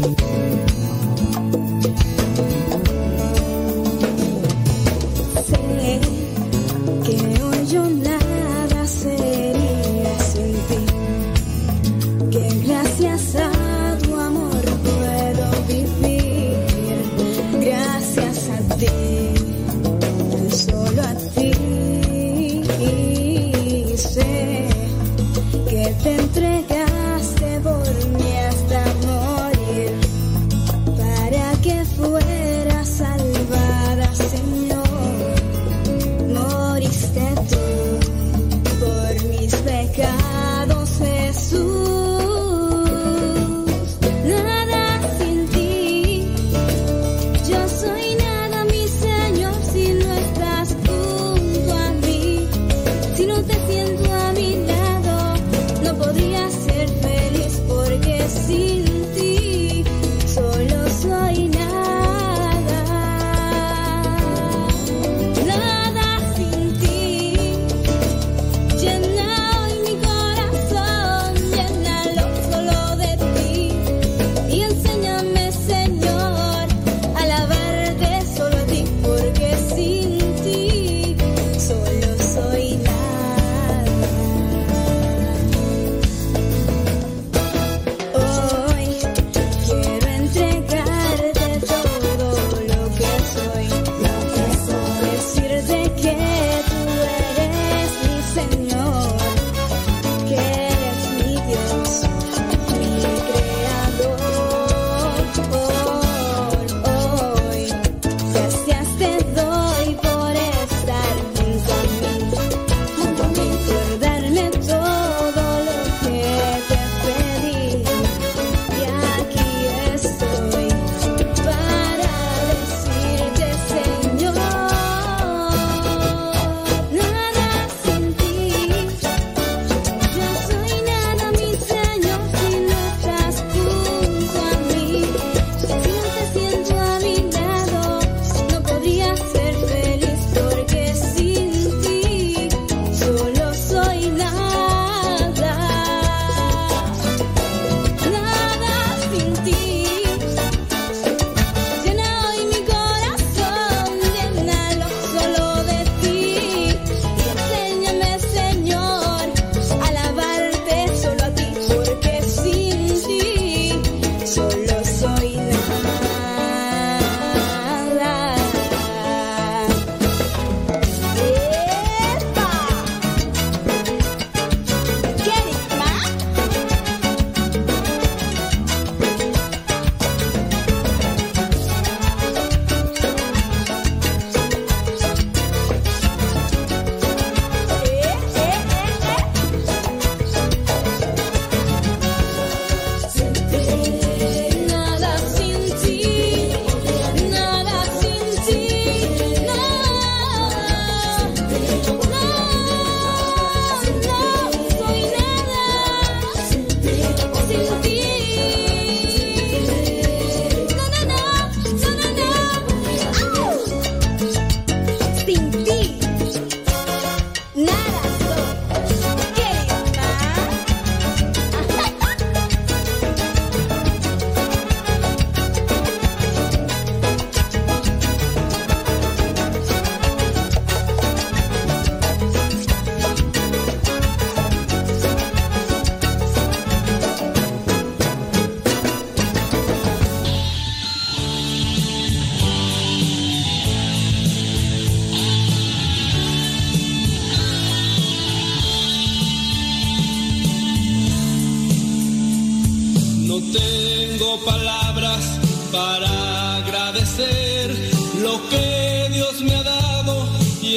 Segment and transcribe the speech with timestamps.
[0.00, 0.59] Sé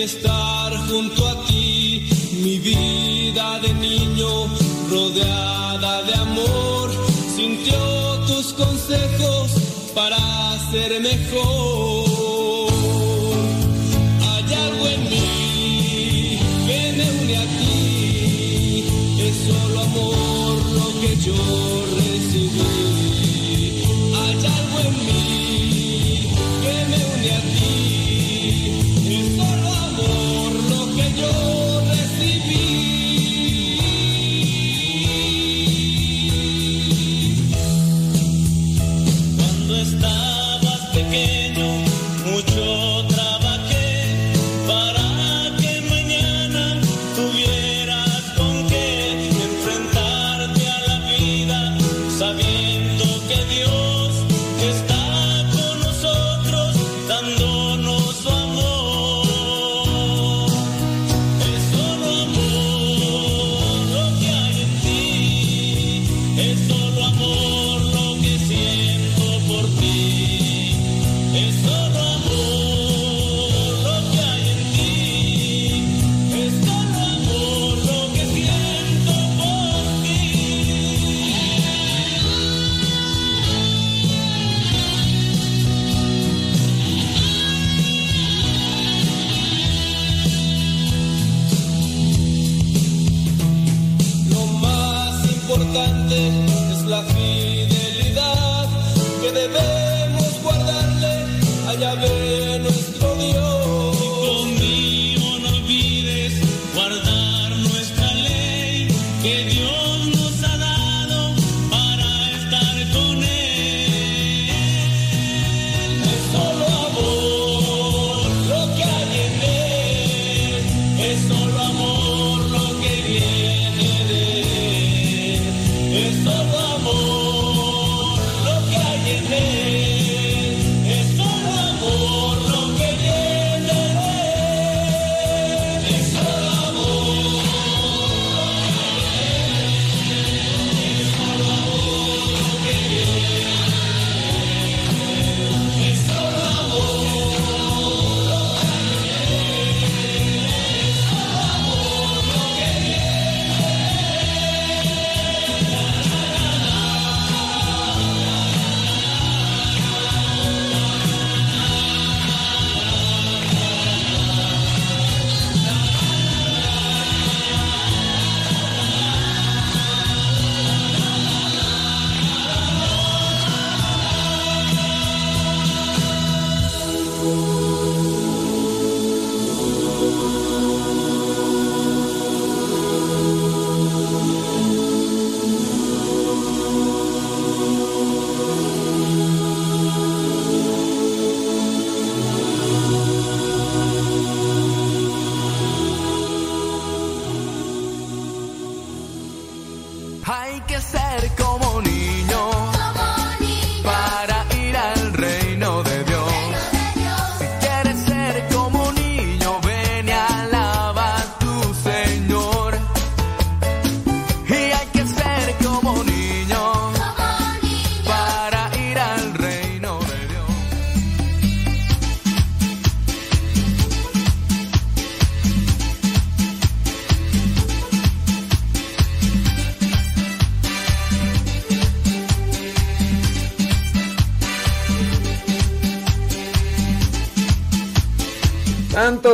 [0.03, 0.42] y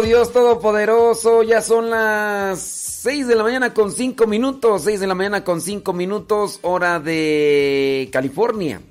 [0.10, 5.14] Dios Todopoderoso, ya son las 6 de la mañana con 5 minutos, 6 de la
[5.14, 8.82] mañana con 5 minutos, hora de California.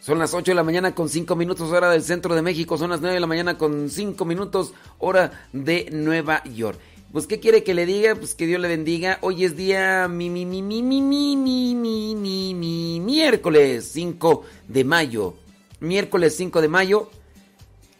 [0.00, 2.78] Son las 8 de la mañana con 5 minutos, hora del centro de México.
[2.78, 6.78] Son las 9 de la mañana con 5 minutos, hora de Nueva York.
[7.10, 8.14] Pues, ¿qué quiere que le diga?
[8.14, 9.18] Pues que Dios le bendiga.
[9.22, 14.44] Hoy es día mi, mi, mi, mi, mi, mi, mi, mi, mi, mi, miércoles 5
[14.68, 15.34] de mayo.
[15.80, 17.10] Miércoles 5 de mayo,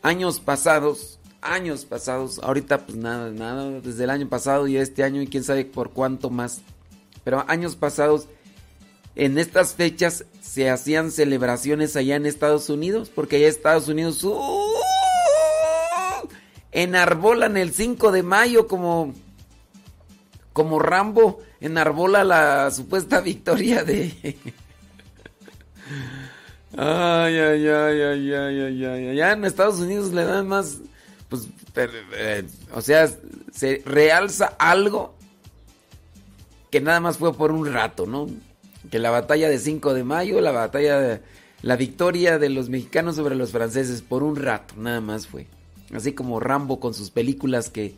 [0.02, 5.22] años pasados, años pasados, ahorita pues nada, nada, desde el año pasado y este año
[5.22, 6.60] y quién sabe por cuánto más.
[7.24, 8.26] Pero años pasados,
[9.16, 14.22] en estas fechas se hacían celebraciones allá en Estados Unidos, porque allá en Estados Unidos
[14.24, 14.34] uh,
[16.72, 19.14] enarbolan el 5 de mayo como,
[20.52, 24.36] como Rambo enarbola la supuesta victoria de...
[26.72, 29.08] Ay, ay, ay, ay, ay, ay, ay.
[29.08, 30.78] Allá en Estados Unidos le dan más
[31.76, 33.08] eh, o sea,
[33.52, 35.14] se realza algo
[36.70, 38.28] que nada más fue por un rato, ¿no?
[38.90, 41.20] Que la batalla de 5 de mayo, la batalla de
[41.62, 45.46] la victoria de los mexicanos sobre los franceses por un rato, nada más fue.
[45.94, 47.94] Así como Rambo con sus películas que,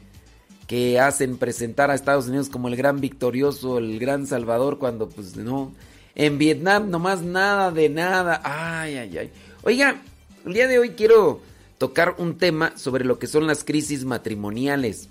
[0.67, 5.37] que hacen presentar a Estados Unidos como el gran victorioso, el gran salvador, cuando pues
[5.37, 5.73] no.
[6.15, 8.41] En Vietnam nomás nada de nada.
[8.45, 9.31] Ay, ay, ay.
[9.63, 10.03] Oiga,
[10.45, 11.41] el día de hoy quiero
[11.83, 15.09] tocar un tema sobre lo que son las crisis matrimoniales,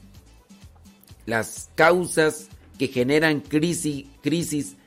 [1.25, 2.47] las causas
[2.79, 4.77] que generan crisis, crisis,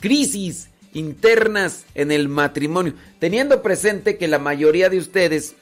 [0.00, 5.56] crisis internas en el matrimonio, teniendo presente que la mayoría de ustedes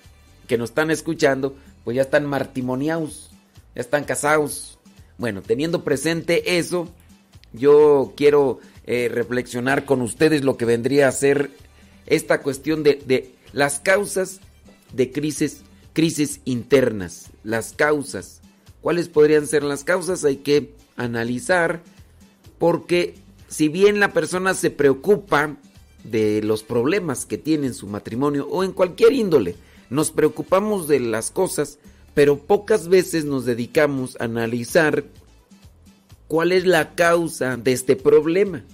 [0.47, 3.33] que nos están escuchando, pues ya están matrimoniados,
[3.75, 4.79] ya están casados.
[5.19, 6.89] Bueno, teniendo presente eso,
[7.53, 11.51] yo quiero eh, reflexionar con ustedes lo que vendría a ser
[12.07, 14.41] esta cuestión de, de las causas
[14.95, 18.41] de crisis, crisis internas, las causas.
[18.81, 20.25] ¿Cuáles podrían ser las causas?
[20.25, 21.83] Hay que analizar
[22.59, 23.15] porque
[23.49, 25.57] si bien la persona se preocupa
[26.03, 29.57] de los problemas que tiene en su matrimonio o en cualquier índole,
[29.91, 31.79] nos preocupamos de las cosas,
[32.15, 35.05] pero pocas veces nos dedicamos a analizar
[36.29, 38.65] cuál es la causa de este problema.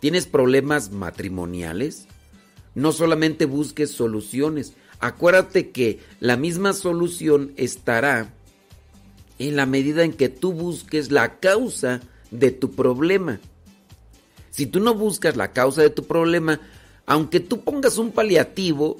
[0.00, 2.06] ¿Tienes problemas matrimoniales?
[2.74, 8.32] No solamente busques soluciones, acuérdate que la misma solución estará
[9.38, 13.38] en la medida en que tú busques la causa de tu problema.
[14.50, 16.58] Si tú no buscas la causa de tu problema,
[17.04, 18.96] aunque tú pongas un paliativo,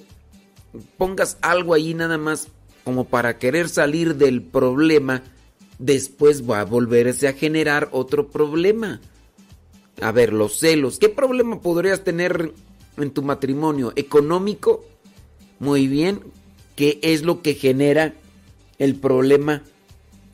[0.98, 2.48] pongas algo ahí nada más
[2.84, 5.22] como para querer salir del problema,
[5.78, 9.00] después va a volverse a generar otro problema.
[10.02, 10.98] A ver, los celos.
[10.98, 12.52] ¿Qué problema podrías tener
[12.98, 13.94] en tu matrimonio?
[13.96, 14.84] ¿Económico?
[15.58, 16.20] Muy bien.
[16.76, 18.14] ¿Qué es lo que genera
[18.78, 19.62] el problema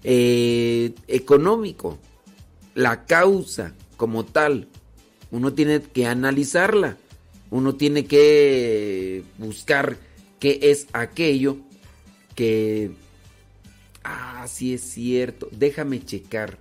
[0.04, 1.98] eh, económico?
[2.74, 4.68] La causa como tal.
[5.30, 6.96] Uno tiene que analizarla.
[7.50, 9.96] Uno tiene que buscar
[10.38, 11.58] qué es aquello
[12.34, 12.92] que...
[14.02, 15.48] Ah, sí es cierto.
[15.52, 16.58] Déjame checar.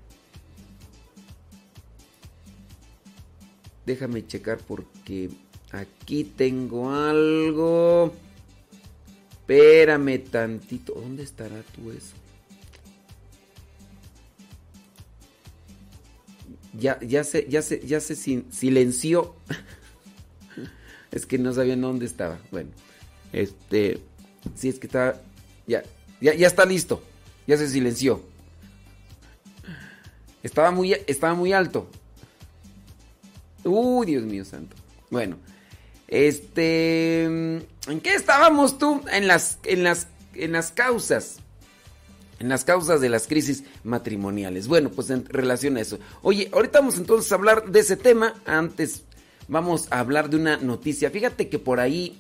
[3.86, 5.30] Déjame checar porque
[5.72, 8.14] aquí tengo algo.
[9.50, 10.94] Espérame tantito.
[10.94, 12.14] ¿Dónde estará tú eso?
[16.74, 19.34] Ya, ya se, ya se, ya se silenció.
[21.12, 22.38] es que no sabían dónde estaba.
[22.52, 22.70] Bueno.
[23.34, 24.00] Este,
[24.54, 25.20] sí, es que está,
[25.66, 25.84] ya,
[26.22, 27.02] ya, está listo,
[27.48, 28.22] ya se silenció.
[30.44, 31.90] Estaba muy, estaba muy alto.
[33.64, 34.76] Uy, Dios mío santo.
[35.10, 35.38] Bueno,
[36.10, 39.02] este, ¿en qué estábamos tú?
[39.12, 41.38] En las, en las, en las causas.
[42.40, 44.68] En las causas de las crisis matrimoniales.
[44.68, 46.00] Bueno, pues en relación a eso.
[46.24, 48.34] Oye, ahorita vamos entonces a hablar de ese tema.
[48.46, 49.04] Antes
[49.48, 51.12] vamos a hablar de una noticia.
[51.12, 52.20] Fíjate que por ahí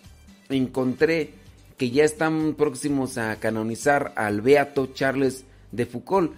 [0.49, 1.33] encontré
[1.77, 6.33] que ya están próximos a canonizar al beato Charles de Foucault.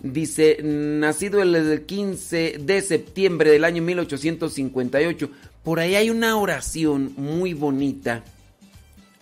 [0.00, 5.30] Dice, nacido el 15 de septiembre del año 1858.
[5.64, 8.22] Por ahí hay una oración muy bonita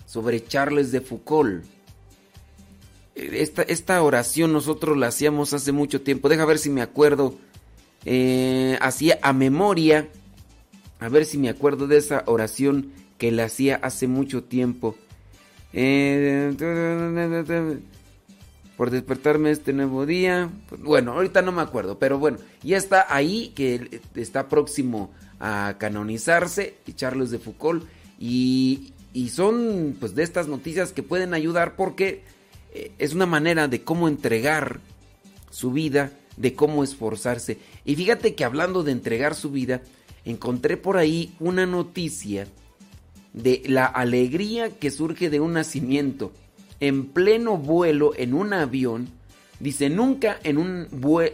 [0.07, 1.65] sobre Charles de Foucault.
[3.15, 6.29] Esta, esta oración nosotros la hacíamos hace mucho tiempo.
[6.29, 7.39] Deja ver si me acuerdo.
[8.05, 10.09] Eh, hacía a memoria.
[10.99, 14.97] A ver si me acuerdo de esa oración que la hacía hace mucho tiempo.
[15.73, 16.53] Eh,
[18.77, 20.51] por despertarme este nuevo día.
[20.81, 26.77] Bueno, ahorita no me acuerdo, pero bueno, ya está ahí que está próximo a canonizarse,
[26.95, 27.85] Charles de Foucault.
[28.19, 32.23] Y, y son pues de estas noticias que pueden ayudar porque
[32.73, 34.79] eh, es una manera de cómo entregar
[35.51, 37.59] su vida, de cómo esforzarse.
[37.85, 39.83] Y fíjate que hablando de entregar su vida,
[40.25, 42.47] encontré por ahí una noticia
[43.33, 46.33] de la alegría que surge de un nacimiento
[46.79, 49.09] en pleno vuelo en un avión.
[49.59, 50.87] Dice, nunca en un,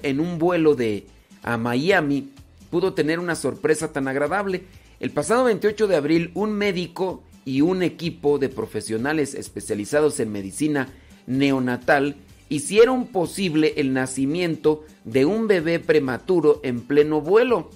[0.02, 1.06] en un vuelo de
[1.42, 2.30] a Miami
[2.70, 4.64] pudo tener una sorpresa tan agradable.
[5.00, 10.88] El pasado 28 de abril, un médico y un equipo de profesionales especializados en medicina
[11.26, 12.16] neonatal
[12.48, 17.70] hicieron posible el nacimiento de un bebé prematuro en pleno vuelo.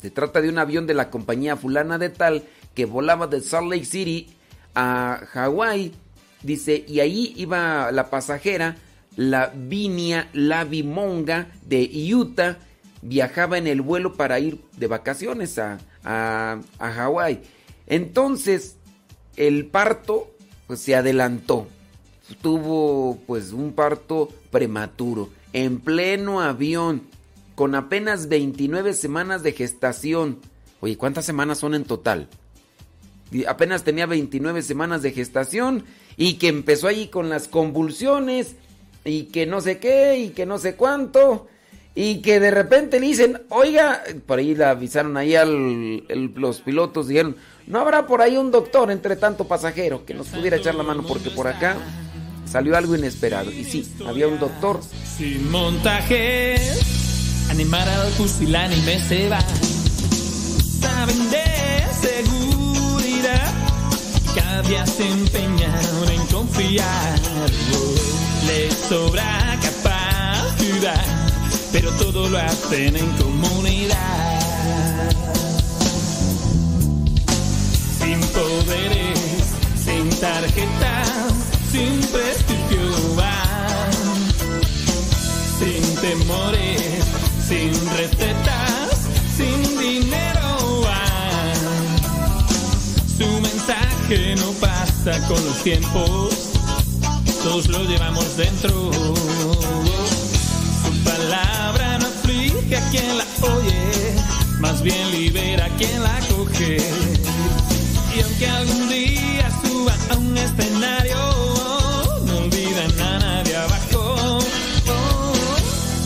[0.00, 2.44] Se trata de un avión de la compañía fulana de tal
[2.74, 4.28] que volaba de Salt Lake City
[4.74, 5.92] a Hawái.
[6.42, 8.76] Dice, y ahí iba la pasajera,
[9.16, 12.58] la Vinia Lavimonga de Utah,
[13.04, 17.42] viajaba en el vuelo para ir de vacaciones a, a, a Hawái.
[17.86, 18.76] Entonces,
[19.36, 20.34] el parto
[20.66, 21.68] pues, se adelantó.
[22.40, 27.02] Tuvo pues un parto prematuro, en pleno avión,
[27.54, 30.40] con apenas 29 semanas de gestación.
[30.80, 32.28] Oye, ¿cuántas semanas son en total?
[33.48, 35.84] apenas tenía 29 semanas de gestación
[36.16, 38.54] y que empezó allí con las convulsiones
[39.04, 41.48] y que no sé qué y que no sé cuánto
[41.94, 47.08] y que de repente le dicen, oiga, por ahí le avisaron ahí al los pilotos,
[47.08, 47.36] dijeron,
[47.66, 51.04] no habrá por ahí un doctor entre tanto pasajero que nos pudiera echar la mano
[51.06, 51.76] porque por acá
[52.50, 53.50] salió algo inesperado.
[53.50, 54.80] Y sí, había un doctor.
[55.16, 56.56] Sin montaje,
[57.50, 59.40] animar al fusilánime se va.
[60.80, 61.54] Saben de
[64.34, 65.74] cada día se empeñan
[66.12, 67.18] en confiar.
[68.46, 71.23] Le sobra capacidad,
[71.74, 74.40] pero todo lo hacen en comunidad.
[77.98, 79.18] Sin poderes,
[79.84, 81.34] sin tarjetas,
[81.72, 83.90] sin prestigio van.
[85.58, 86.80] Sin temores,
[87.48, 91.56] sin recetas, sin dinero van.
[93.18, 96.34] Su mensaje no pasa con los tiempos,
[97.42, 98.92] todos lo llevamos dentro.
[100.84, 101.43] Su palabra
[104.64, 106.78] más bien libera quien la coge.
[108.16, 111.16] Y aunque algún día suba a un escenario,
[112.26, 114.38] no olvidan a nadie abajo.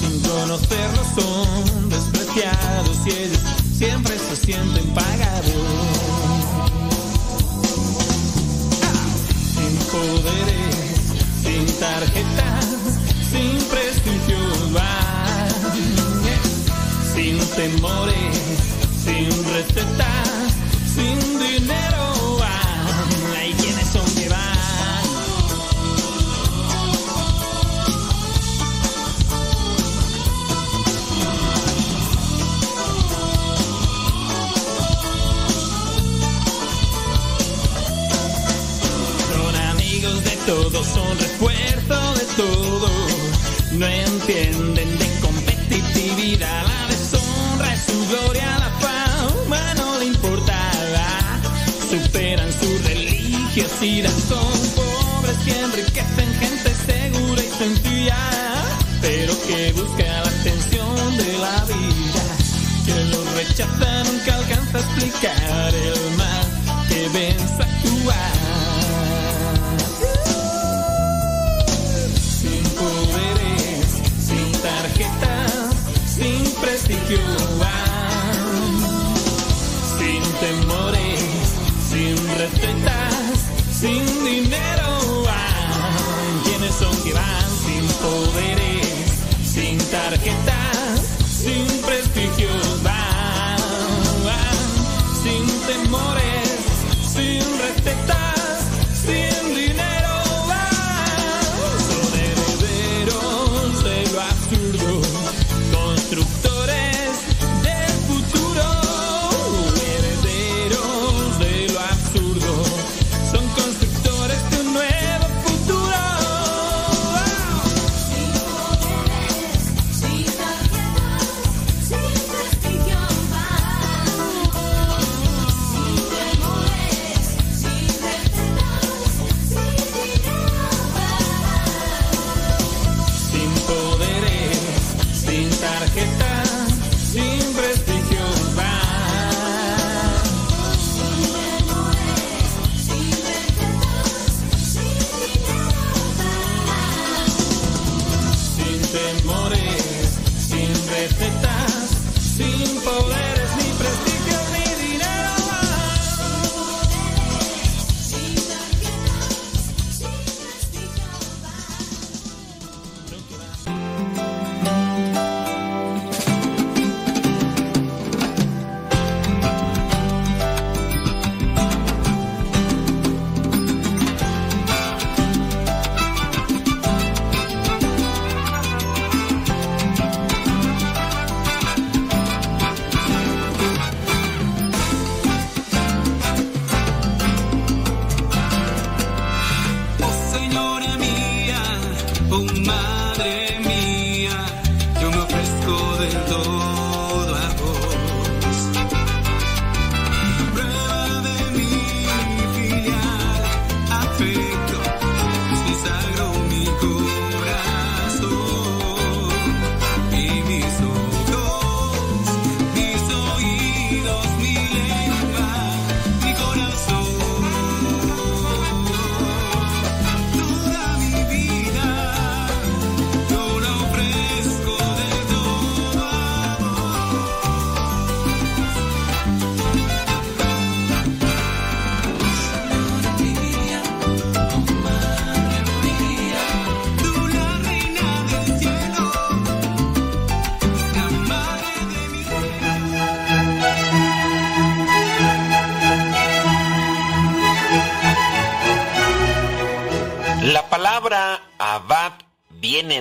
[0.01, 3.41] Sin conocerlo son despreciados y ellos
[3.77, 5.63] siempre se sienten pagados.
[9.55, 10.97] Sin poderes,
[11.45, 12.68] sin tarjetas,
[17.59, 18.15] temores,
[19.05, 20.53] sin recetas,
[20.95, 22.39] sin dinero.
[23.37, 24.29] Hay quienes son que.
[39.33, 42.89] Son amigos de todos, son refuerzo de todo.
[43.73, 46.68] No entienden de competitividad.
[48.09, 51.09] Gloria, la fama no le importaba.
[51.91, 58.17] Superan su religiosidad, son pobres que enriquecen gente segura y sencilla.
[59.01, 62.25] Pero que busca la atención de la vida.
[62.87, 66.47] Que los rechaza nunca alcanza a explicar el mal
[66.89, 68.39] que ven su actuar.
[72.41, 73.89] Sin poderes,
[74.27, 75.75] sin tarjetas,
[76.17, 77.48] sin prestigio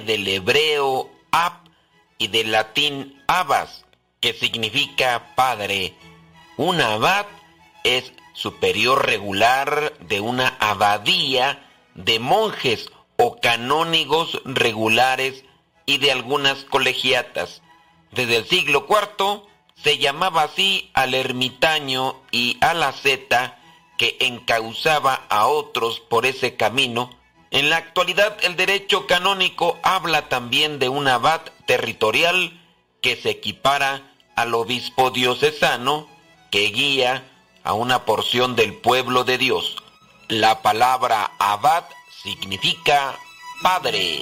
[0.07, 1.53] del hebreo ab
[2.17, 3.85] y del latín abas,
[4.19, 5.93] que significa padre.
[6.57, 7.27] Un abad
[7.83, 15.43] es superior regular de una abadía de monjes o canónigos regulares
[15.85, 17.61] y de algunas colegiatas.
[18.11, 19.43] Desde el siglo IV
[19.75, 23.59] se llamaba así al ermitaño y a la zeta
[23.97, 27.16] que encauzaba a otros por ese camino.
[27.51, 32.59] En la actualidad el derecho canónico habla también de un abad territorial
[33.01, 34.01] que se equipara
[34.35, 36.07] al obispo diocesano
[36.51, 37.23] que guía
[37.63, 39.77] a una porción del pueblo de Dios.
[40.27, 41.85] La palabra abad
[42.23, 43.15] significa
[43.61, 44.21] padre.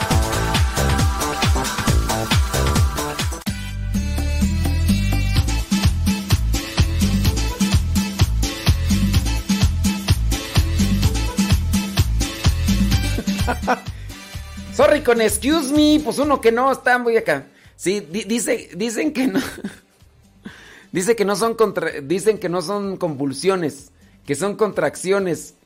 [14.73, 17.47] Sorry con excuse me, pues uno que no está muy acá.
[17.75, 19.39] Sí, di- dice, dicen que no.
[20.91, 23.91] Dice que no son contra- dicen que no son convulsiones,
[24.25, 25.53] que son contracciones.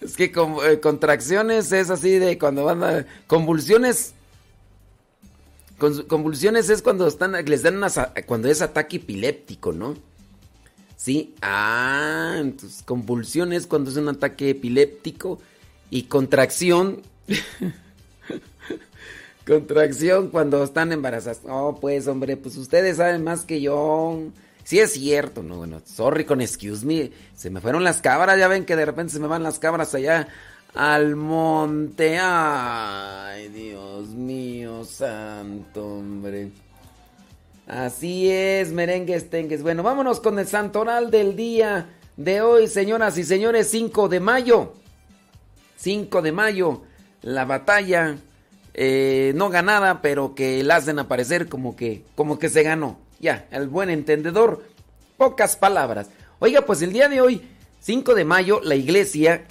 [0.00, 4.12] Es que con- eh, contracciones es así de cuando van a convulsiones
[5.78, 9.94] con- convulsiones es cuando están les dan unas a- cuando es ataque epiléptico, ¿no?
[11.04, 15.38] Sí, ah, entonces convulsión es cuando es un ataque epiléptico
[15.90, 17.02] y contracción.
[19.46, 21.42] contracción cuando están embarazadas.
[21.46, 24.18] Oh, pues, hombre, pues ustedes saben más que yo.
[24.62, 27.10] Sí es cierto, no, bueno, sorry con excuse me.
[27.36, 29.94] Se me fueron las cabras, ya ven que de repente se me van las cabras
[29.94, 30.28] allá
[30.72, 32.16] al monte.
[32.18, 36.63] Ay, Dios mío, santo, hombre.
[37.66, 39.62] Así es, merengues tengues.
[39.62, 44.74] Bueno, vámonos con el santoral del día de hoy, señoras y señores, 5 de mayo.
[45.76, 46.82] 5 de mayo,
[47.22, 48.16] la batalla
[48.74, 52.98] eh, no ganada, pero que la hacen aparecer como que, como que se ganó.
[53.18, 54.62] Ya, el buen entendedor,
[55.16, 56.08] pocas palabras.
[56.40, 57.40] Oiga, pues el día de hoy,
[57.80, 59.46] 5 de mayo, la iglesia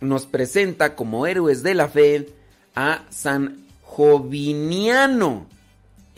[0.00, 2.28] nos presenta como héroes de la fe
[2.76, 5.46] a San Joviniano.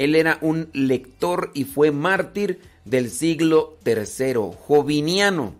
[0.00, 5.52] Él era un lector y fue mártir del siglo III, Joviniano.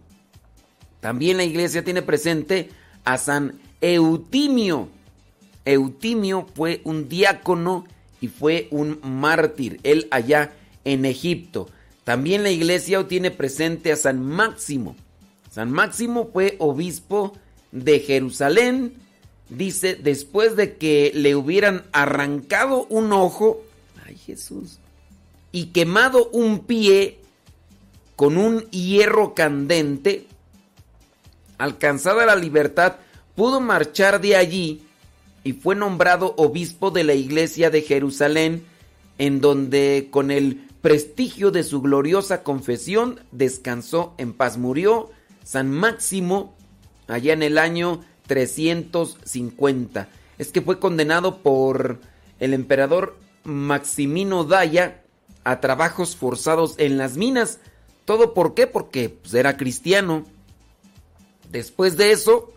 [1.01, 2.71] También la iglesia tiene presente
[3.05, 4.89] a San Eutimio.
[5.67, 7.85] Eutimio fue un diácono
[8.23, 10.55] y fue un mártir, él allá
[10.87, 11.69] en Egipto.
[12.05, 14.97] También la iglesia tiene presente a San Máximo.
[15.51, 17.35] San Máximo fue obispo
[17.73, 18.95] de Jerusalén.
[19.51, 23.67] Dice, después de que le hubieran arrancado un ojo,
[24.31, 24.79] Jesús,
[25.53, 27.19] y quemado un pie
[28.17, 30.27] con un hierro candente,
[31.59, 32.97] alcanzada la libertad,
[33.35, 34.83] pudo marchar de allí
[35.43, 38.65] y fue nombrado obispo de la iglesia de Jerusalén,
[39.19, 44.59] en donde con el prestigio de su gloriosa confesión descansó en paz.
[44.59, 45.11] Murió
[45.45, 46.55] San Máximo
[47.09, 50.09] allá en el año 350.
[50.39, 52.01] Es que fue condenado por
[52.39, 53.19] el emperador
[53.51, 55.03] Maximino Daya
[55.45, 57.59] a trabajos forzados en las minas.
[58.05, 58.67] ¿Todo por qué?
[58.67, 60.25] Porque pues, era cristiano.
[61.51, 62.53] Después de eso,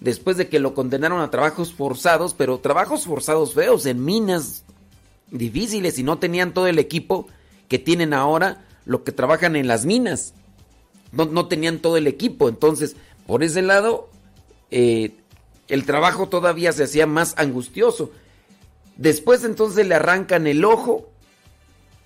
[0.00, 4.64] después de que lo condenaron a trabajos forzados, pero trabajos forzados feos en minas
[5.30, 7.26] difíciles y no tenían todo el equipo
[7.68, 10.34] que tienen ahora lo que trabajan en las minas.
[11.12, 12.96] No, no tenían todo el equipo, entonces
[13.26, 14.08] por ese lado
[14.70, 15.12] eh,
[15.68, 18.10] el trabajo todavía se hacía más angustioso.
[18.98, 21.08] Después entonces le arrancan el ojo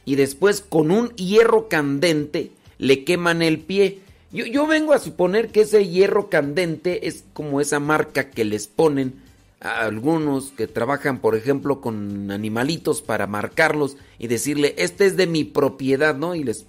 [0.05, 4.01] y después con un hierro candente le queman el pie.
[4.31, 8.67] Yo, yo vengo a suponer que ese hierro candente es como esa marca que les
[8.67, 9.21] ponen
[9.63, 15.27] a algunos que trabajan, por ejemplo, con animalitos para marcarlos y decirle, este es de
[15.27, 16.35] mi propiedad, ¿no?
[16.35, 16.67] Y les...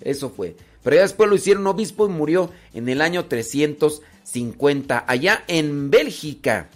[0.00, 0.56] Eso fue.
[0.82, 6.68] Pero ya después lo hicieron obispo y murió en el año 350, allá en Bélgica.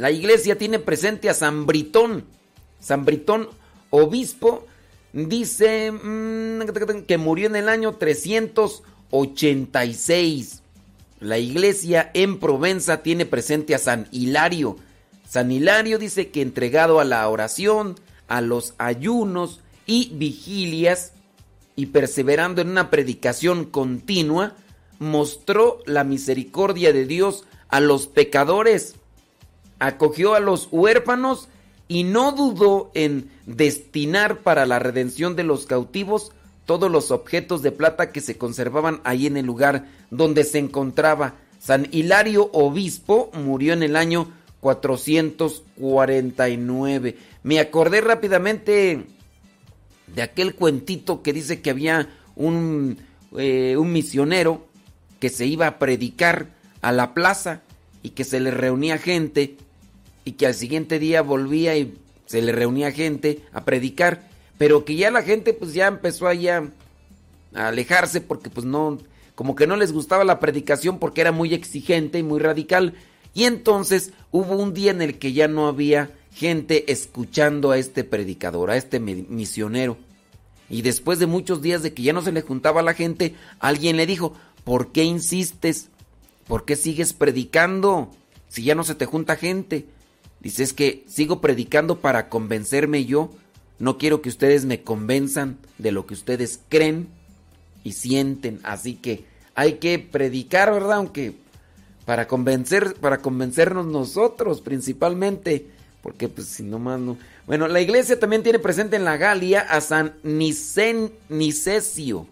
[0.00, 2.24] La iglesia tiene presente a San Britón.
[2.78, 3.50] San Britón,
[3.90, 4.66] obispo
[5.12, 6.62] dice mm,
[7.06, 10.62] que murió en el año 386.
[11.20, 14.78] La iglesia en Provenza tiene presente a San Hilario.
[15.28, 21.12] San Hilario dice que entregado a la oración, a los ayunos y vigilias
[21.76, 24.54] y perseverando en una predicación continua,
[24.98, 28.94] mostró la misericordia de Dios a los pecadores,
[29.80, 31.48] acogió a los huérfanos
[31.88, 36.30] y no dudó en destinar para la redención de los cautivos
[36.64, 41.34] todos los objetos de plata que se conservaban ahí en el lugar donde se encontraba.
[41.58, 47.16] San Hilario Obispo murió en el año 449.
[47.42, 49.04] Me acordé rápidamente
[50.14, 52.98] de aquel cuentito que dice que había un,
[53.36, 54.64] eh, un misionero
[55.18, 56.50] que se iba a predicar
[56.82, 57.62] a la plaza
[58.02, 59.56] y que se le reunía gente
[60.24, 64.30] y que al siguiente día volvía y se le reunía gente a predicar
[64.60, 66.64] pero que ya la gente pues ya empezó allá
[67.54, 68.98] a alejarse porque pues no,
[69.34, 72.92] como que no les gustaba la predicación porque era muy exigente y muy radical.
[73.32, 78.04] Y entonces hubo un día en el que ya no había gente escuchando a este
[78.04, 79.96] predicador, a este misionero.
[80.68, 83.34] Y después de muchos días de que ya no se le juntaba a la gente,
[83.60, 85.88] alguien le dijo, ¿por qué insistes?
[86.46, 88.10] ¿Por qué sigues predicando
[88.48, 89.86] si ya no se te junta gente?
[90.40, 93.30] Dice, es que sigo predicando para convencerme yo
[93.80, 97.08] no quiero que ustedes me convenzan de lo que ustedes creen
[97.82, 98.60] y sienten.
[98.62, 99.24] Así que
[99.54, 100.98] hay que predicar, ¿verdad?
[100.98, 101.34] Aunque
[102.04, 105.66] para convencer, para convencernos nosotros principalmente.
[106.02, 107.16] Porque pues si no más no.
[107.46, 112.26] Bueno, la iglesia también tiene presente en la Galia a San Nicen, Nicesio.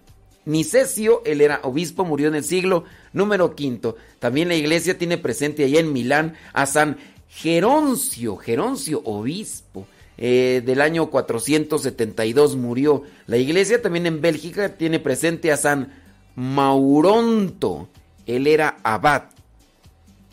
[0.44, 3.96] Nicesio, él era obispo, murió en el siglo número quinto.
[4.18, 9.86] También la iglesia tiene presente allá en Milán a San Geroncio, Geroncio, obispo.
[10.20, 13.04] Eh, del año 472 murió.
[13.26, 15.92] La iglesia también en Bélgica tiene presente a San
[16.34, 17.88] Mauronto.
[18.26, 19.24] Él era abad.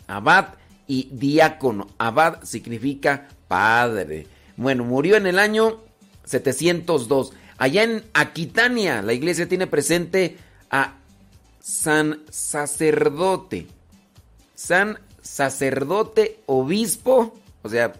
[0.08, 0.54] Abad
[0.88, 1.86] y diácono.
[1.98, 4.26] Abad significa padre.
[4.56, 5.80] Bueno, murió en el año
[6.24, 7.32] 702.
[7.58, 10.36] Allá en Aquitania, la iglesia tiene presente
[10.70, 10.94] a
[11.60, 13.66] San Sacerdote.
[14.54, 17.92] San Sacerdote Obispo, o sea,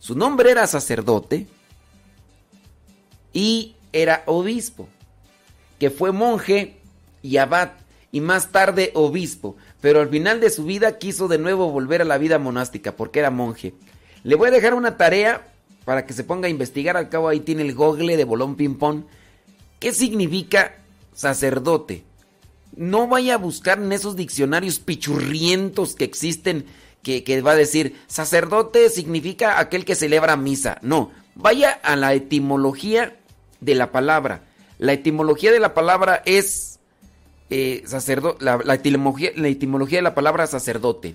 [0.00, 1.46] su nombre era sacerdote
[3.32, 4.88] y era obispo,
[5.78, 6.76] que fue monje
[7.22, 7.70] y abad
[8.10, 12.04] y más tarde obispo, pero al final de su vida quiso de nuevo volver a
[12.04, 13.74] la vida monástica porque era monje.
[14.24, 15.46] Le voy a dejar una tarea
[15.84, 18.76] para que se ponga a investigar, al cabo ahí tiene el google de bolón ping.
[19.78, 20.76] ¿Qué significa
[21.14, 22.04] sacerdote?
[22.76, 26.66] No vaya a buscar en esos diccionarios pichurrientos que existen
[27.02, 30.78] que, va a decir, sacerdote significa aquel que celebra misa.
[30.82, 33.16] No, vaya a la etimología
[33.60, 34.42] de la palabra.
[34.78, 36.80] La etimología de la palabra es
[37.48, 41.14] eh, sacerdote, la, etimología, la etimología de la palabra sacerdote.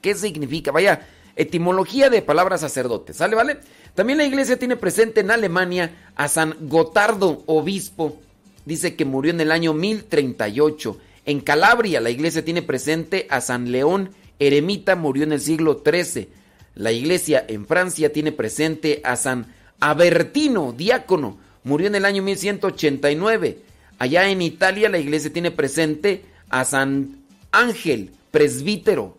[0.00, 0.72] ¿Qué significa?
[0.72, 3.14] Vaya, etimología de palabra sacerdote.
[3.14, 3.58] ¿Sale, vale?
[3.94, 8.20] También la iglesia tiene presente en Alemania a San Gotardo, obispo.
[8.64, 10.98] Dice que murió en el año 1038.
[11.26, 16.28] En Calabria la iglesia tiene presente a San León eremita murió en el siglo XIII.
[16.74, 23.58] La iglesia en Francia tiene presente a San Abertino, diácono, murió en el año 1189.
[23.98, 27.16] Allá en Italia la iglesia tiene presente a San
[27.50, 29.16] Ángel, presbítero.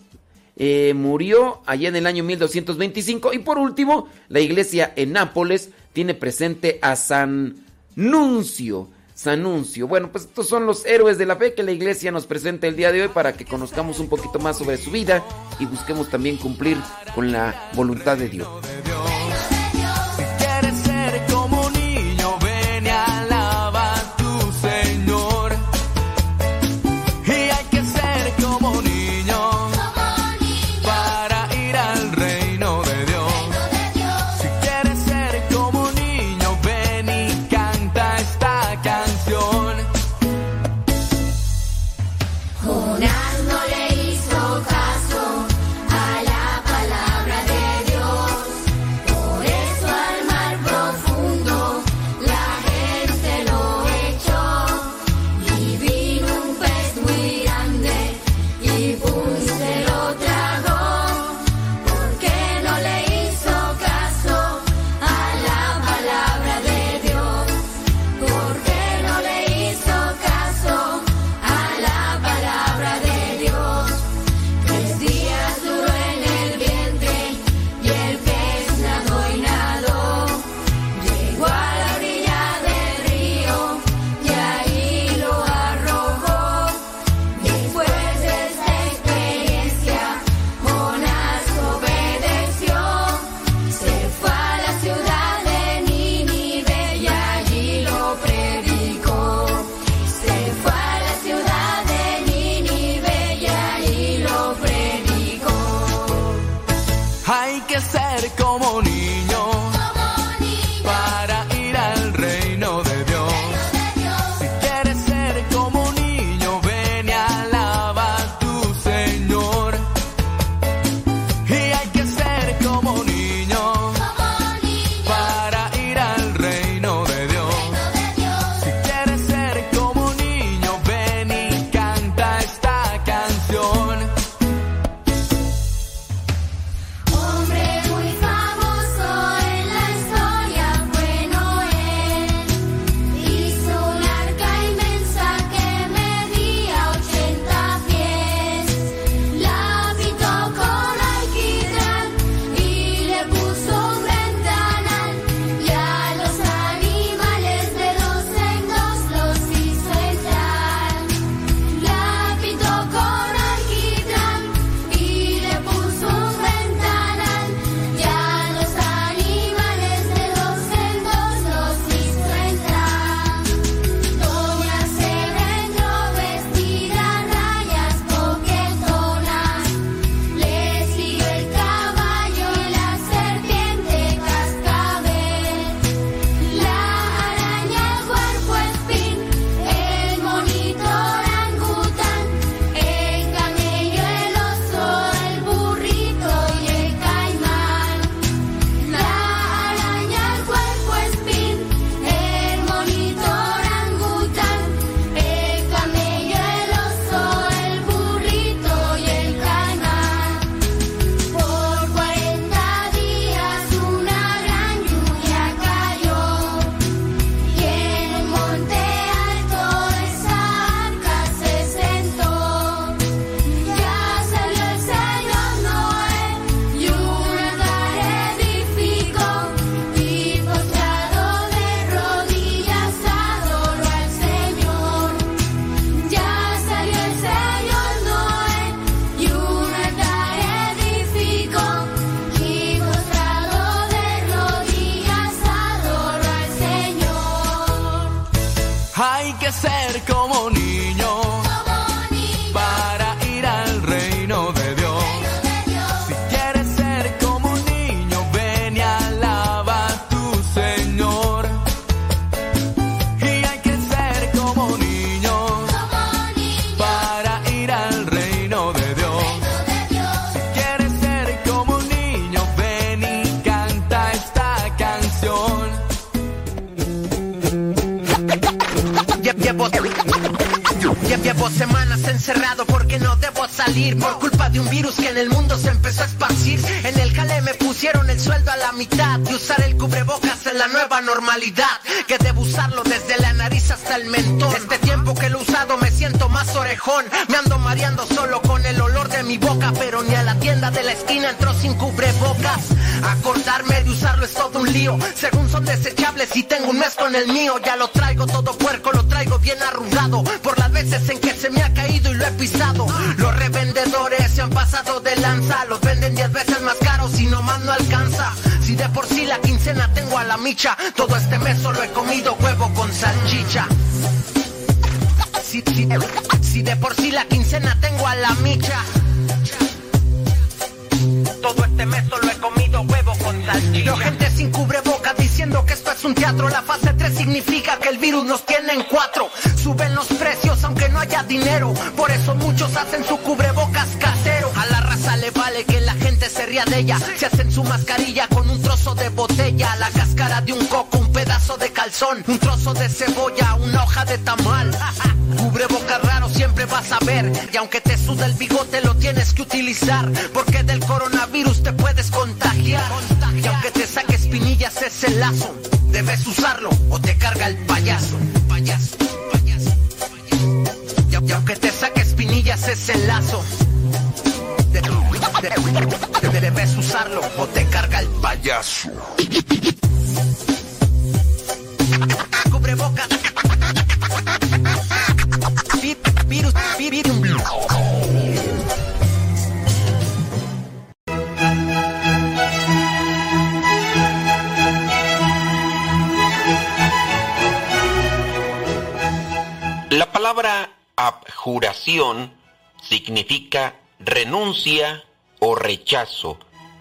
[0.56, 3.34] Eh, murió allá en el año 1225.
[3.34, 7.56] Y por último, la iglesia en Nápoles tiene presente a San
[7.96, 8.88] Nuncio,
[9.20, 9.86] Sanuncio.
[9.86, 12.78] Bueno, pues estos son los héroes de la fe que la iglesia nos presenta el
[12.78, 15.26] día de hoy para que conozcamos un poquito más sobre su vida
[15.60, 16.78] y busquemos también cumplir
[17.14, 18.48] con la voluntad de Dios.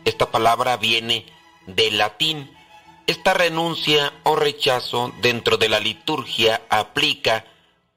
[0.05, 1.26] Esta palabra viene
[1.66, 2.51] del latín.
[3.07, 7.45] Esta renuncia o rechazo dentro de la liturgia aplica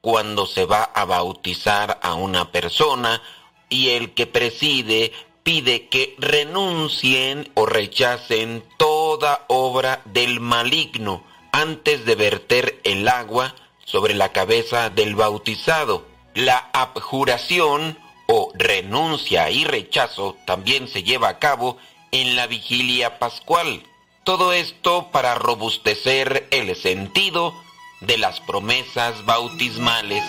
[0.00, 3.22] cuando se va a bautizar a una persona
[3.68, 5.12] y el que preside
[5.42, 14.14] pide que renuncien o rechacen toda obra del maligno antes de verter el agua sobre
[14.14, 16.06] la cabeza del bautizado.
[16.34, 17.98] La abjuración
[18.34, 21.76] o renuncia y rechazo también se lleva a cabo
[22.12, 23.82] en la vigilia pascual.
[24.24, 27.52] Todo esto para robustecer el sentido
[28.00, 30.24] de las promesas bautismales.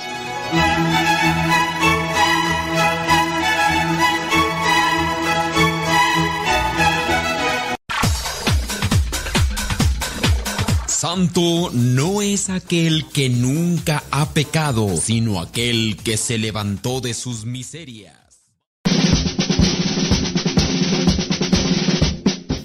[11.04, 17.44] Santo no es aquel que nunca ha pecado, sino aquel que se levantó de sus
[17.44, 18.16] miserias.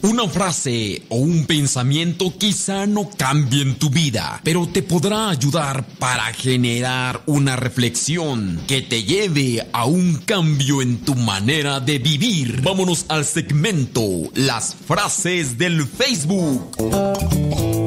[0.02, 6.32] Una frase o un pensamiento quizá no cambien tu vida, pero te podrá ayudar para
[6.32, 12.62] generar una reflexión que te lleve a un cambio en tu manera de vivir.
[12.62, 14.00] Vámonos al segmento
[14.34, 17.77] Las frases del Facebook.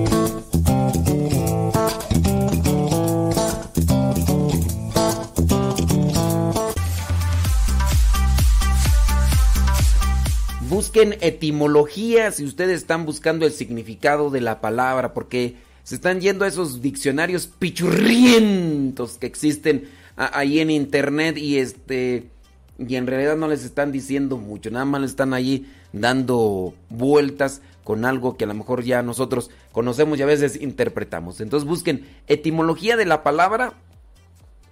[10.81, 16.43] Busquen etimología si ustedes están buscando el significado de la palabra, porque se están yendo
[16.43, 22.31] a esos diccionarios pichurrientos que existen ahí en internet y este
[22.79, 27.61] y en realidad no les están diciendo mucho, nada más les están ahí dando vueltas
[27.83, 31.41] con algo que a lo mejor ya nosotros conocemos y a veces interpretamos.
[31.41, 33.73] Entonces busquen etimología de la palabra.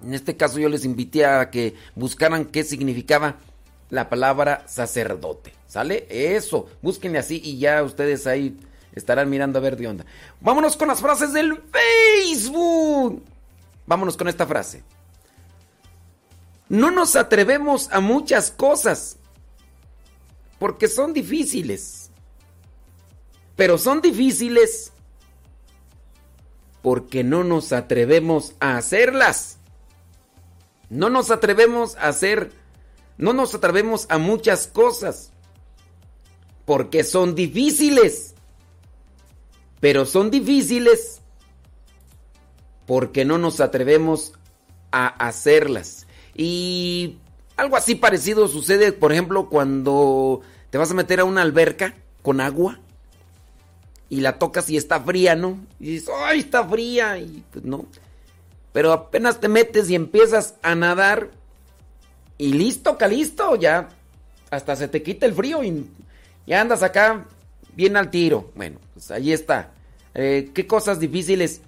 [0.03, 3.37] En este caso yo les invité a que buscaran qué significaba
[3.91, 5.58] la palabra sacerdote.
[5.69, 6.07] ¿Sale?
[6.09, 6.67] Eso.
[6.81, 8.59] Búsquenle así y ya ustedes ahí
[8.93, 10.05] estarán mirando a ver de onda.
[10.41, 13.23] Vámonos con las frases del Facebook.
[13.85, 14.83] Vámonos con esta frase.
[16.69, 19.17] No nos atrevemos a muchas cosas
[20.57, 22.09] porque son difíciles.
[23.55, 24.91] Pero son difíciles
[26.81, 29.59] porque no nos atrevemos a hacerlas.
[30.89, 32.51] No nos atrevemos a hacer,
[33.19, 35.31] no nos atrevemos a muchas cosas,
[36.69, 38.35] porque son difíciles.
[39.79, 41.19] Pero son difíciles
[42.85, 44.33] porque no nos atrevemos
[44.91, 46.05] a hacerlas.
[46.35, 47.17] Y
[47.57, 52.39] algo así parecido sucede, por ejemplo, cuando te vas a meter a una alberca con
[52.39, 52.79] agua
[54.07, 55.57] y la tocas y está fría, ¿no?
[55.79, 57.17] Y dices, ¡ay, está fría!
[57.17, 57.87] Y pues no.
[58.73, 61.31] Pero apenas te metes y empiezas a nadar
[62.37, 63.89] y listo, calisto, ya
[64.51, 65.89] hasta se te quita el frío y
[66.49, 67.25] ya andas acá
[67.75, 68.51] bien al tiro.
[68.55, 69.71] Bueno, pues ahí está.
[70.15, 71.61] Eh, ¿Qué cosas difíciles?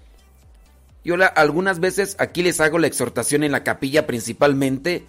[1.06, 5.06] Yo la- algunas veces aquí les hago la exhortación en la capilla principalmente.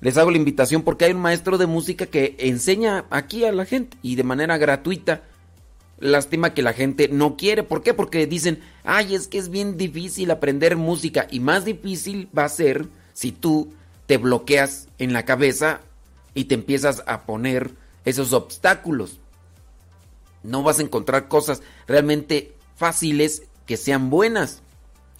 [0.00, 3.64] Les hago la invitación porque hay un maestro de música que enseña aquí a la
[3.66, 5.22] gente y de manera gratuita.
[5.98, 7.64] Lástima que la gente no quiere.
[7.64, 7.92] ¿Por qué?
[7.92, 11.26] Porque dicen, ay, es que es bien difícil aprender música.
[11.28, 13.72] Y más difícil va a ser si tú
[14.06, 15.80] te bloqueas en la cabeza
[16.34, 17.72] y te empiezas a poner
[18.04, 19.20] esos obstáculos.
[20.42, 24.62] No vas a encontrar cosas realmente fáciles que sean buenas.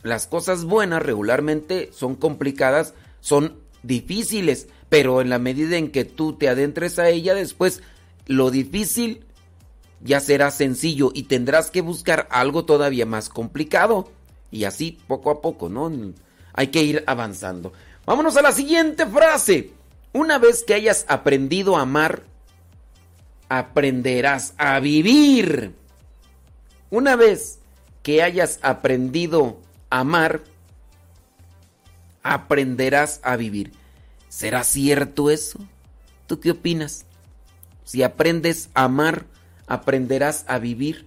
[0.03, 6.35] Las cosas buenas regularmente son complicadas, son difíciles, pero en la medida en que tú
[6.35, 7.83] te adentres a ella, después
[8.27, 9.25] lo difícil
[10.01, 14.09] ya será sencillo y tendrás que buscar algo todavía más complicado.
[14.51, 15.91] Y así poco a poco, ¿no?
[16.53, 17.73] Hay que ir avanzando.
[18.07, 19.73] Vámonos a la siguiente frase.
[20.13, 22.23] Una vez que hayas aprendido a amar,
[23.49, 25.75] aprenderás a vivir.
[26.91, 27.59] Una vez
[28.03, 30.43] que hayas aprendido a amar,
[32.23, 33.73] aprenderás a vivir.
[34.29, 35.59] ¿Será cierto eso?
[36.27, 37.07] ¿Tú qué opinas?
[37.85, 39.27] Si aprendes a amar,
[39.67, 41.07] aprenderás a vivir.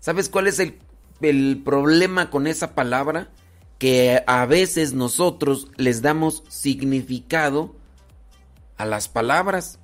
[0.00, 0.78] ¿Sabes cuál es el,
[1.20, 3.30] el problema con esa palabra?
[3.78, 7.74] Que a veces nosotros les damos significado
[8.76, 9.78] a las palabras.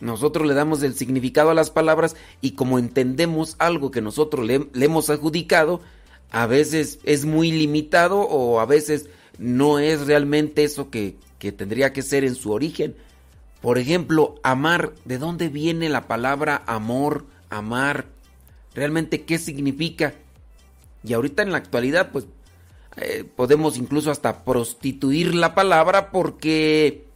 [0.00, 4.68] Nosotros le damos el significado a las palabras y como entendemos algo que nosotros le,
[4.74, 5.80] hemos adjudicado,
[6.30, 11.92] a veces es muy limitado o a veces no es realmente eso que, que tendría
[11.92, 12.94] que ser en su origen.
[13.60, 18.06] Por ejemplo, amar, ¿de dónde viene la palabra amor, amar?
[18.74, 20.14] ¿Realmente qué significa?
[21.02, 22.26] Y ahorita en la actualidad, pues
[22.96, 27.06] eh, podemos incluso hasta prostituir la palabra porque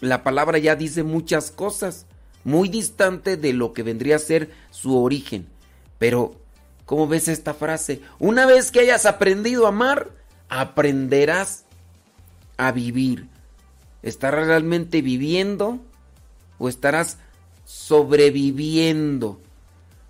[0.00, 2.06] la palabra ya dice muchas cosas,
[2.46, 5.48] muy distante de lo que vendría a ser su origen.
[5.98, 6.36] Pero,
[6.84, 8.00] ¿cómo ves esta frase?
[8.20, 10.12] Una vez que hayas aprendido a amar,
[10.48, 11.64] aprenderás
[12.56, 13.26] a vivir.
[14.04, 15.80] ¿Estarás realmente viviendo
[16.58, 17.18] o estarás
[17.64, 19.40] sobreviviendo?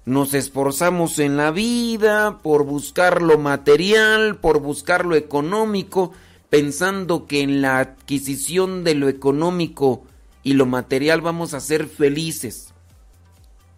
[0.05, 6.13] Nos esforzamos en la vida por buscar lo material, por buscar lo económico,
[6.51, 10.05] pensando que en la adquisición de lo económico
[10.47, 12.73] y lo material vamos a ser felices.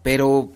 [0.03, 0.51] Pero,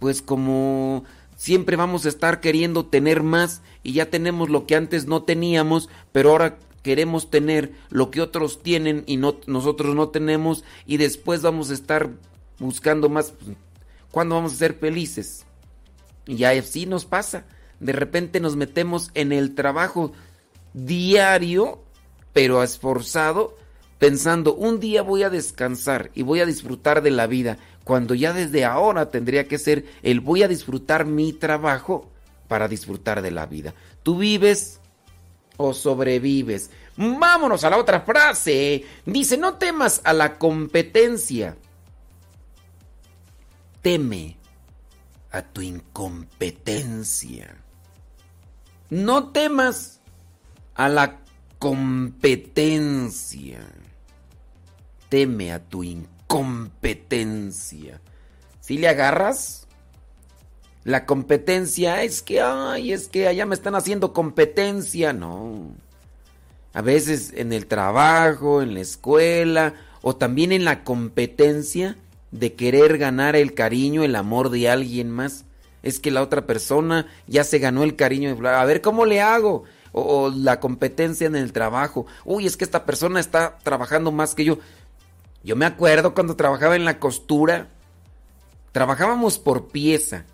[0.00, 1.04] pues como
[1.36, 5.88] siempre vamos a estar queriendo tener más y ya tenemos lo que antes no teníamos,
[6.10, 11.42] pero ahora queremos tener lo que otros tienen y no, nosotros no tenemos y después
[11.42, 12.10] vamos a estar
[12.58, 13.34] buscando más.
[14.10, 15.46] ¿Cuándo vamos a ser felices?
[16.26, 17.44] Y así nos pasa.
[17.78, 20.10] De repente nos metemos en el trabajo
[20.72, 21.84] diario,
[22.32, 23.56] pero esforzado,
[23.98, 28.32] pensando, un día voy a descansar y voy a disfrutar de la vida, cuando ya
[28.32, 32.10] desde ahora tendría que ser el voy a disfrutar mi trabajo
[32.48, 33.74] para disfrutar de la vida.
[34.02, 34.80] ¿Tú vives
[35.56, 36.70] o sobrevives?
[36.96, 38.84] Vámonos a la otra frase.
[39.04, 41.56] Dice, no temas a la competencia.
[43.82, 44.36] Teme
[45.30, 47.56] a tu incompetencia.
[48.90, 50.00] No temas
[50.74, 51.18] a la
[51.58, 53.60] competencia.
[55.14, 58.00] Teme a tu incompetencia.
[58.58, 59.68] Si le agarras,
[60.82, 65.12] la competencia es que, ay, es que allá me están haciendo competencia.
[65.12, 65.68] No.
[66.72, 71.96] A veces en el trabajo, en la escuela o también en la competencia
[72.32, 75.44] de querer ganar el cariño, el amor de alguien más.
[75.84, 78.36] Es que la otra persona ya se ganó el cariño.
[78.48, 79.62] A ver cómo le hago.
[79.92, 82.04] O, o la competencia en el trabajo.
[82.24, 84.58] Uy, es que esta persona está trabajando más que yo.
[85.44, 87.68] Yo me acuerdo cuando trabajaba en la costura.
[88.72, 90.24] Trabajábamos por pieza.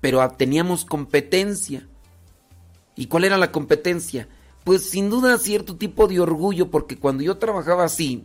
[0.00, 1.88] Pero teníamos competencia.
[2.94, 4.28] ¿Y cuál era la competencia?
[4.62, 6.70] Pues sin duda cierto tipo de orgullo.
[6.70, 8.24] Porque cuando yo trabajaba así,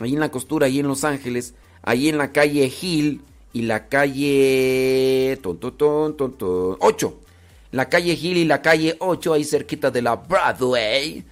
[0.00, 3.20] ahí en la costura, ahí en Los Ángeles, ahí en la calle Hill
[3.52, 7.20] y la calle ton, ton, ton, ton, ton, 8.
[7.72, 11.24] la calle Hill y la calle 8, ahí cerquita de la Broadway.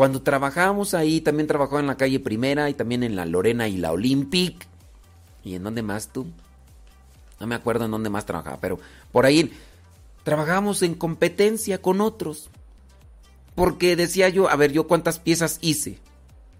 [0.00, 3.76] Cuando trabajábamos ahí, también trabajaba en la calle Primera y también en la Lorena y
[3.76, 4.66] la Olympic.
[5.44, 6.26] ¿Y en dónde más tú?
[7.38, 8.78] No me acuerdo en dónde más trabajaba, pero
[9.12, 9.52] por ahí
[10.22, 12.48] trabajábamos en competencia con otros.
[13.54, 15.98] Porque decía yo, a ver, yo cuántas piezas hice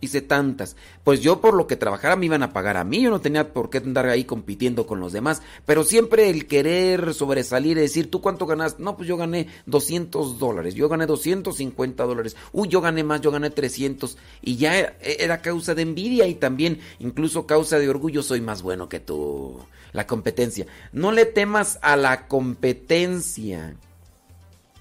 [0.01, 0.77] hice tantas.
[1.05, 3.53] Pues yo por lo que trabajara me iban a pagar a mí, yo no tenía
[3.53, 5.43] por qué andar ahí compitiendo con los demás.
[5.67, 8.79] Pero siempre el querer sobresalir y decir, ¿tú cuánto ganas?
[8.79, 13.31] No, pues yo gané 200 dólares, yo gané 250 dólares, uy, yo gané más, yo
[13.31, 14.17] gané 300.
[14.43, 18.89] Y ya era causa de envidia y también incluso causa de orgullo, soy más bueno
[18.89, 19.61] que tú.
[19.93, 20.67] La competencia.
[20.93, 23.75] No le temas a la competencia.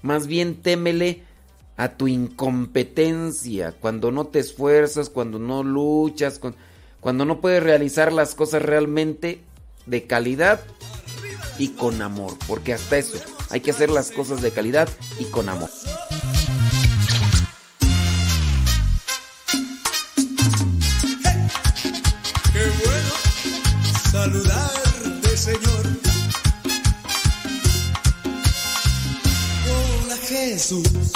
[0.02, 1.24] Más bien témele
[1.80, 6.38] a tu incompetencia, cuando no te esfuerzas, cuando no luchas,
[7.00, 9.40] cuando no puedes realizar las cosas realmente
[9.86, 10.60] de calidad
[11.58, 13.18] y con amor, porque hasta eso,
[13.48, 15.70] hay que hacer las cosas de calidad y con amor.
[22.52, 23.10] Qué bueno
[24.10, 25.86] saludarte, Señor.
[30.04, 31.12] Hola Jesús,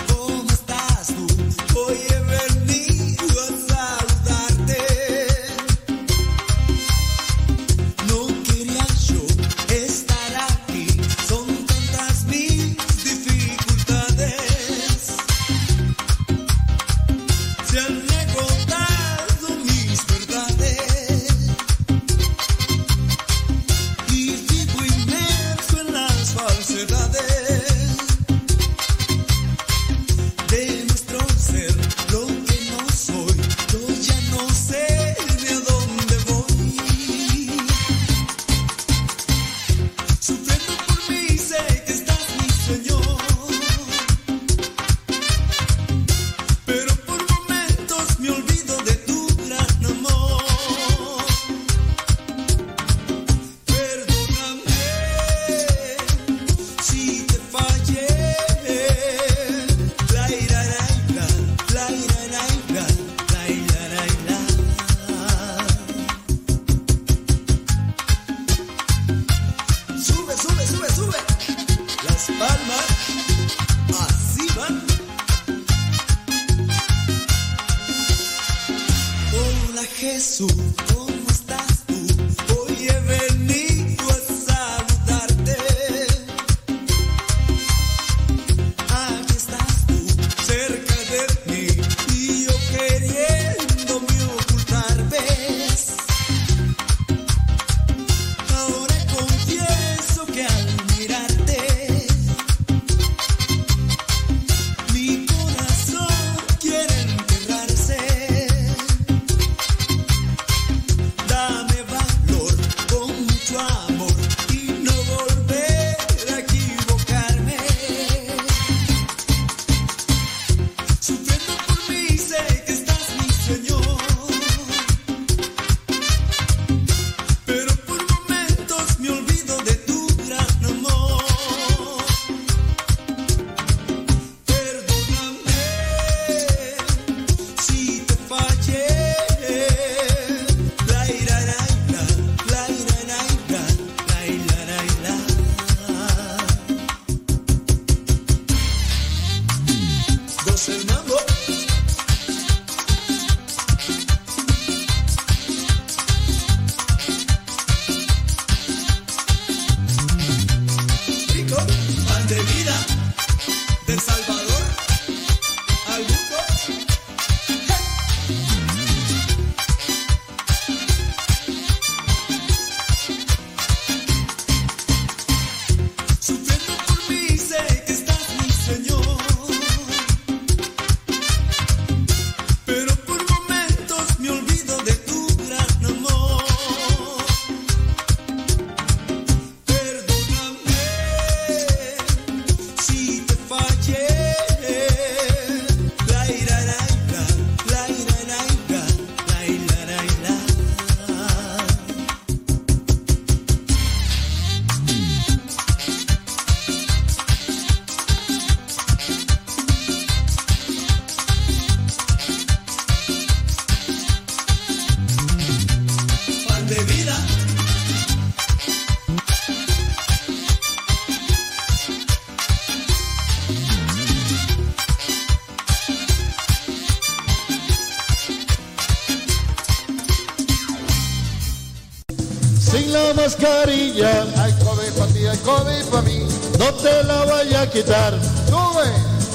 [235.44, 236.26] COVID para mí.
[236.58, 238.18] no te la vaya a quitar.
[238.48, 238.88] Sube,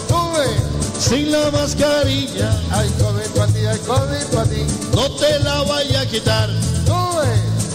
[0.08, 0.48] sube.
[1.00, 4.66] Sin la mascarilla, Hay COVID para ti, hay COVID para ti.
[4.94, 6.50] no te la vaya a quitar.
[6.86, 7.30] Sube,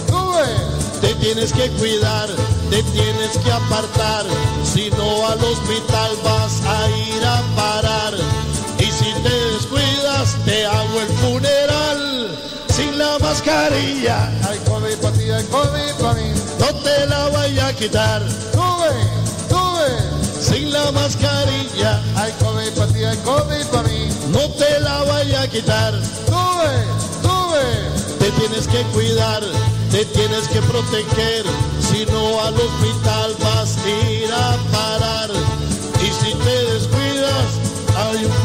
[0.08, 1.00] sube.
[1.00, 2.28] Te tienes que cuidar,
[2.70, 4.24] te tienes que apartar,
[4.64, 8.14] si no al hospital vas a ir a parar.
[8.78, 12.38] Y si te descuidas, te hago el funeral.
[12.68, 14.30] Sin la mascarilla,
[15.24, 16.32] Ti, hay COVID para mí.
[16.58, 18.20] no te la vaya a quitar.
[18.52, 18.92] Sube,
[19.48, 19.90] sube.
[20.38, 24.08] Sin la mascarilla, Hay COVID para ti, hay COVID para mí.
[24.28, 25.94] no te la vaya a quitar.
[26.26, 26.74] Sube,
[27.22, 28.18] sube.
[28.18, 29.42] Te tienes que cuidar,
[29.90, 31.46] te tienes que proteger,
[31.80, 35.30] si no al hospital vas a ir a parar.
[36.02, 37.48] Y si te descuidas,
[37.96, 38.43] hay un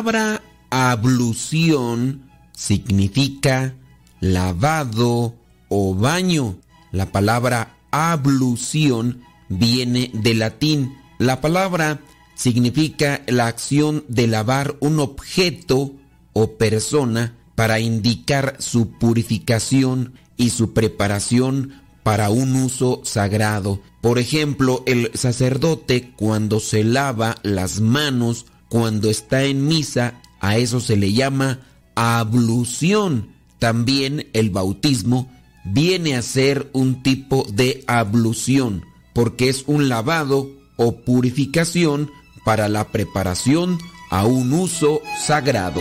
[0.00, 0.40] palabra
[0.70, 3.74] ablución significa
[4.20, 5.34] lavado
[5.68, 6.56] o baño.
[6.90, 9.20] La palabra ablución
[9.50, 10.96] viene del latín.
[11.18, 12.00] La palabra
[12.34, 15.92] significa la acción de lavar un objeto
[16.32, 23.82] o persona para indicar su purificación y su preparación para un uso sagrado.
[24.00, 30.80] Por ejemplo, el sacerdote cuando se lava las manos cuando está en misa, a eso
[30.80, 31.58] se le llama
[31.96, 33.30] ablución.
[33.58, 35.30] También el bautismo
[35.64, 42.10] viene a ser un tipo de ablución, porque es un lavado o purificación
[42.44, 45.80] para la preparación a un uso sagrado.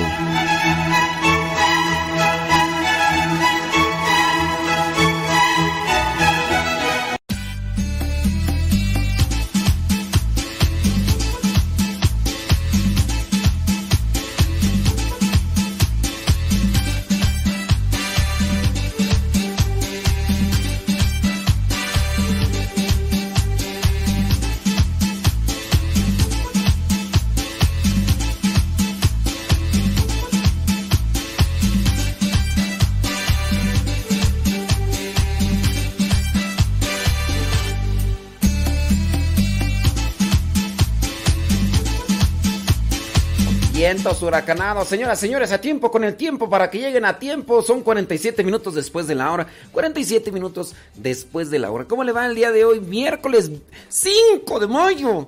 [43.99, 47.61] Vientos huracanados, señoras, señores, a tiempo con el tiempo para que lleguen a tiempo.
[47.61, 49.47] Son 47 minutos después de la hora.
[49.73, 51.83] 47 minutos después de la hora.
[51.83, 52.79] ¿Cómo le va el día de hoy?
[52.79, 53.51] Miércoles
[53.89, 55.27] 5 de mayo.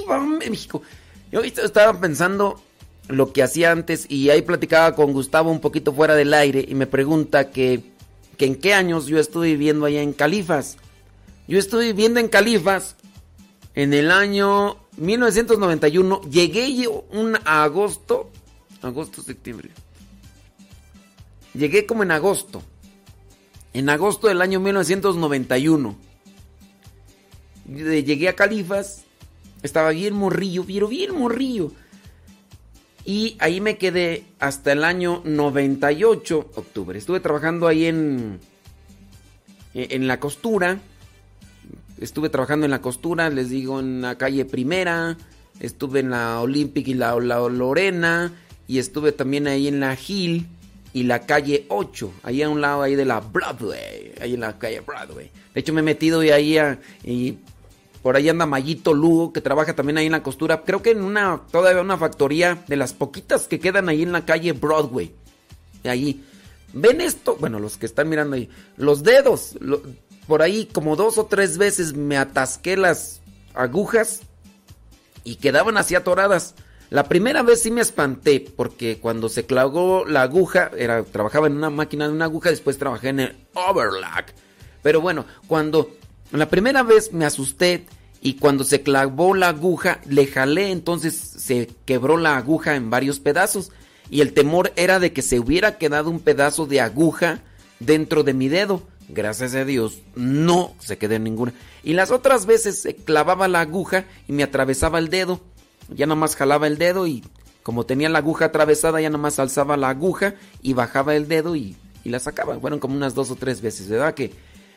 [0.00, 0.80] ¡Viva México!
[1.30, 2.58] Yo estaba pensando
[3.08, 6.74] lo que hacía antes y ahí platicaba con Gustavo un poquito fuera del aire y
[6.74, 7.82] me pregunta que,
[8.38, 10.78] que en qué años yo estuve viviendo allá en Califas.
[11.46, 12.96] Yo estuve viviendo en Califas
[13.74, 16.22] en el año 1991.
[16.22, 18.30] Llegué yo un agosto,
[18.82, 19.70] agosto, septiembre.
[21.54, 22.62] Llegué como en agosto.
[23.72, 25.96] En agosto del año 1991.
[27.66, 29.04] Llegué a Califas.
[29.62, 31.72] Estaba bien morrillo, pero bien morrillo.
[33.04, 36.98] Y ahí me quedé hasta el año 98, octubre.
[36.98, 38.40] Estuve trabajando ahí en,
[39.74, 40.80] en la costura.
[42.00, 45.16] Estuve trabajando en la costura, les digo, en la calle Primera.
[45.60, 48.32] Estuve en la Olympic y la, Lorena.
[48.66, 50.46] Y estuve también ahí en la Hill
[50.92, 52.12] y la calle 8.
[52.22, 54.12] Ahí a un lado ahí de la Broadway.
[54.20, 55.30] Ahí en la calle Broadway.
[55.54, 57.38] De hecho me he metido y ahí a- y
[58.02, 60.62] por ahí anda Mayito Lugo, que trabaja también ahí en la costura.
[60.64, 64.24] Creo que en una, todavía una factoría de las poquitas que quedan ahí en la
[64.26, 65.12] calle Broadway.
[65.82, 66.24] Y ahí,
[66.72, 67.36] ¿ven esto?
[67.40, 68.48] Bueno, los que están mirando ahí.
[68.76, 69.56] Los dedos.
[70.26, 73.20] Por ahí como dos o tres veces me atasqué las
[73.54, 74.22] agujas
[75.22, 76.54] y quedaban así atoradas.
[76.90, 81.56] La primera vez sí me espanté porque cuando se clavó la aguja, era, trabajaba en
[81.56, 84.26] una máquina de una aguja, después trabajé en el overlock.
[84.82, 85.90] Pero bueno, cuando
[86.30, 87.86] la primera vez me asusté
[88.20, 93.18] y cuando se clavó la aguja, le jalé, entonces se quebró la aguja en varios
[93.18, 93.72] pedazos.
[94.10, 97.40] Y el temor era de que se hubiera quedado un pedazo de aguja
[97.80, 98.82] dentro de mi dedo.
[99.08, 101.52] Gracias a Dios, no se quedó en ninguna.
[101.82, 105.40] Y las otras veces se clavaba la aguja y me atravesaba el dedo.
[105.88, 107.22] Ya nomás jalaba el dedo y
[107.62, 111.76] como tenía la aguja atravesada, ya nomás alzaba la aguja y bajaba el dedo y,
[112.02, 112.58] y la sacaba.
[112.58, 114.14] Fueron como unas dos o tres veces, ¿verdad?
[114.14, 114.32] Que...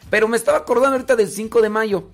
[0.09, 2.09] Pero me estaba acordando ahorita del 5 de mayo.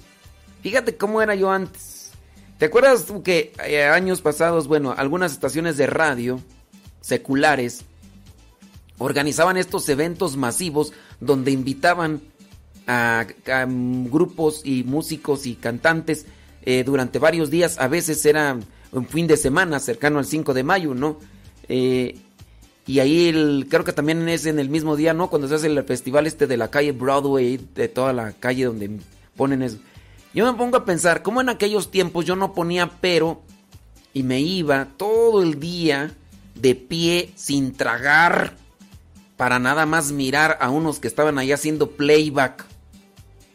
[0.61, 2.11] Fíjate cómo era yo antes.
[2.57, 6.39] ¿Te acuerdas tú que eh, años pasados, bueno, algunas estaciones de radio
[7.01, 7.85] seculares
[8.97, 12.21] organizaban estos eventos masivos donde invitaban
[12.87, 13.25] a,
[14.09, 16.25] grupos y músicos y cantantes
[16.63, 17.79] eh, durante varios días.
[17.79, 18.57] A veces era
[18.91, 21.19] un fin de semana cercano al 5 de mayo, ¿no?
[21.67, 22.17] Eh,
[22.85, 25.29] y ahí el, creo que también es en el mismo día, ¿no?
[25.29, 28.99] Cuando se hace el festival este de la calle Broadway, de toda la calle donde
[29.35, 29.77] ponen eso.
[30.33, 33.41] Yo me pongo a pensar, ¿cómo en aquellos tiempos yo no ponía pero
[34.13, 36.11] y me iba todo el día
[36.55, 38.57] de pie sin tragar
[39.37, 42.65] para nada más mirar a unos que estaban ahí haciendo playback?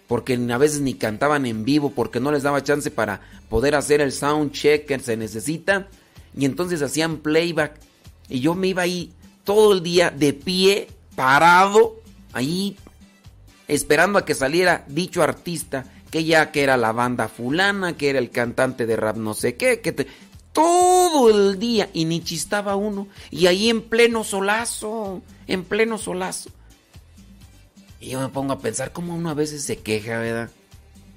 [0.07, 4.01] Porque a veces ni cantaban en vivo porque no les daba chance para poder hacer
[4.01, 5.89] el sound check que se necesita.
[6.37, 7.79] Y entonces hacían playback.
[8.29, 9.12] Y yo me iba ahí
[9.45, 11.97] todo el día de pie, parado,
[12.33, 12.76] ahí
[13.66, 18.18] esperando a que saliera dicho artista, que ya que era la banda fulana, que era
[18.18, 20.07] el cantante de rap no sé qué, que te,
[20.53, 23.09] todo el día y ni chistaba uno.
[23.30, 26.51] Y ahí en pleno solazo, en pleno solazo.
[28.01, 30.51] Y yo me pongo a pensar cómo uno a veces se queja, ¿verdad?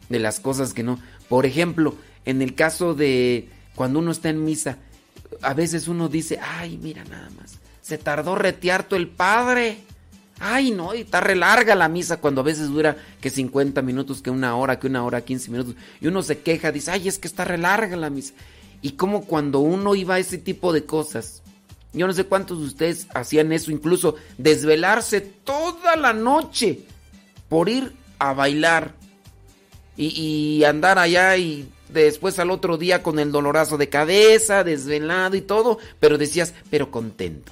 [0.10, 1.00] De las cosas que no.
[1.30, 4.78] Por ejemplo, en el caso de cuando uno está en misa,
[5.42, 9.80] a veces uno dice, ay, mira nada más, se tardó retearto el padre.
[10.40, 14.24] Ay, no, y está re larga la misa cuando a veces dura que 50 minutos,
[14.24, 15.76] que una hora, que una hora, 15 minutos.
[16.00, 18.34] Y uno se queja, dice, ay, es que está re larga la misa.
[18.82, 21.42] Y como cuando uno iba a ese tipo de cosas,
[21.94, 26.80] yo no sé cuántos de ustedes hacían eso, incluso desvelarse toda la noche
[27.50, 28.96] por ir a bailar
[29.98, 35.36] y, y andar allá y después al otro día con el dolorazo de cabeza, desvelado
[35.36, 37.52] y todo, pero decías, pero contento.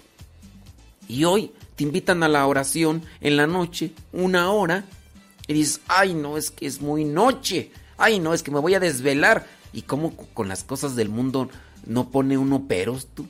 [1.08, 4.86] Y hoy te invitan a la oración en la noche, una hora,
[5.48, 8.76] y dices, ay no, es que es muy noche, ay no, es que me voy
[8.76, 9.48] a desvelar.
[9.74, 11.50] Y como con las cosas del mundo
[11.86, 13.28] no pone uno peros tú.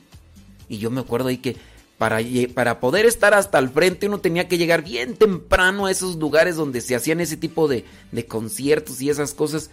[0.68, 1.56] Y yo me acuerdo ahí que
[1.98, 2.20] para,
[2.54, 6.56] para poder estar hasta el frente uno tenía que llegar bien temprano a esos lugares
[6.56, 9.70] donde se hacían ese tipo de, de conciertos y esas cosas.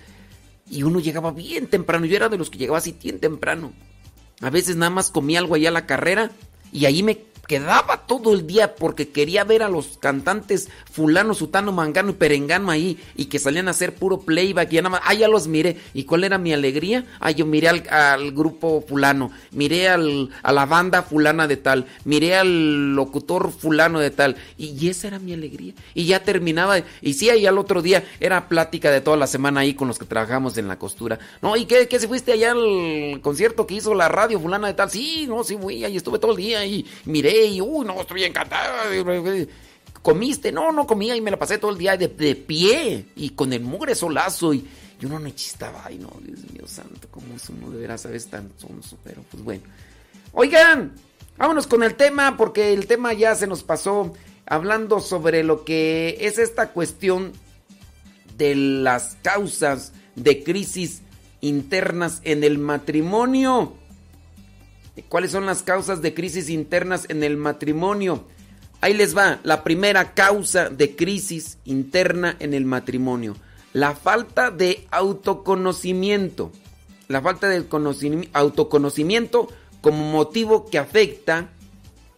[0.69, 2.05] Y uno llegaba bien temprano.
[2.05, 3.71] Yo era de los que llegaba así bien temprano.
[4.41, 6.31] A veces nada más comía algo allá a la carrera
[6.71, 11.71] y ahí me quedaba todo el día porque quería ver a los cantantes fulano, sutano,
[11.71, 15.01] mangano y perengano ahí y que salían a hacer puro playback y ya nada más,
[15.05, 15.77] ah, ya los miré.
[15.93, 17.05] ¿Y cuál era mi alegría?
[17.19, 22.35] Ah, yo miré al, grupo fulano, miré al, a la banda fulana de tal, miré
[22.35, 25.73] al locutor fulano de tal y, esa era mi alegría.
[25.93, 29.61] Y ya terminaba y sí, ahí al otro día era plática de toda la semana
[29.61, 31.19] ahí con los que trabajamos en la costura.
[31.41, 34.73] No, ¿y qué, qué se fuiste allá al concierto que hizo la radio fulana de
[34.73, 34.89] tal?
[34.89, 38.23] Sí, no, sí fui, ahí estuve todo el día y miré y, uy, no, estoy
[38.23, 38.83] encantada.
[40.01, 40.51] ¿Comiste?
[40.51, 43.51] No, no comía y me la pasé todo el día de, de pie y con
[43.53, 44.65] el mugre solazo y
[44.99, 45.83] yo no me chistaba.
[45.85, 49.43] Ay, no, Dios mío santo, cómo es uno de veras a tan sonso, pero pues
[49.43, 49.63] bueno.
[50.33, 50.93] Oigan,
[51.37, 54.13] vámonos con el tema porque el tema ya se nos pasó
[54.45, 57.33] hablando sobre lo que es esta cuestión
[58.37, 61.01] de las causas de crisis
[61.41, 63.73] internas en el matrimonio.
[65.03, 68.25] ¿Cuáles son las causas de crisis internas en el matrimonio?
[68.81, 73.35] Ahí les va, la primera causa de crisis interna en el matrimonio,
[73.73, 76.51] la falta de autoconocimiento.
[77.07, 77.65] La falta de
[78.33, 79.47] autoconocimiento
[79.81, 81.49] como motivo que afecta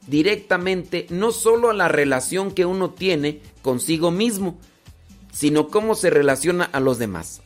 [0.07, 4.57] directamente no solo a la relación que uno tiene consigo mismo,
[5.31, 7.41] sino cómo se relaciona a los demás.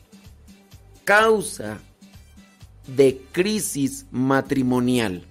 [1.04, 1.80] Causa
[2.86, 5.24] de crisis matrimonial.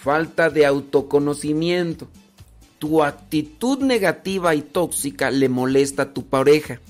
[0.00, 2.08] Falta de autoconocimiento.
[2.78, 6.80] Tu actitud negativa y tóxica le molesta a tu pareja.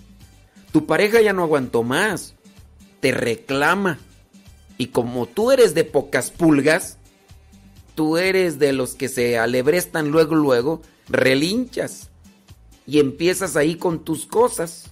[0.73, 2.35] Tu pareja ya no aguantó más.
[3.01, 3.99] Te reclama.
[4.79, 6.97] Y como tú eres de pocas pulgas,
[7.95, 12.09] tú eres de los que se alebrestan luego, luego, relinchas.
[12.87, 14.91] Y empiezas ahí con tus cosas.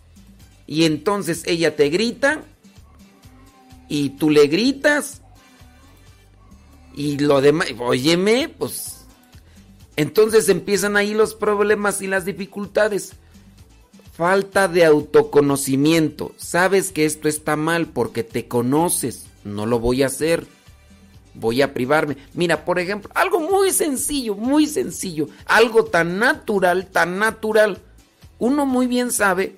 [0.67, 2.45] Y entonces ella te grita
[3.91, 5.21] y tú le gritas
[6.95, 9.05] y lo demás, óyeme, pues
[9.97, 13.13] entonces empiezan ahí los problemas y las dificultades.
[14.13, 16.33] Falta de autoconocimiento.
[16.37, 19.27] Sabes que esto está mal porque te conoces.
[19.45, 20.47] No lo voy a hacer.
[21.35, 22.17] Voy a privarme.
[22.35, 25.29] Mira, por ejemplo, algo muy sencillo, muy sencillo.
[25.47, 27.79] Algo tan natural, tan natural.
[28.39, 29.57] Uno muy bien sabe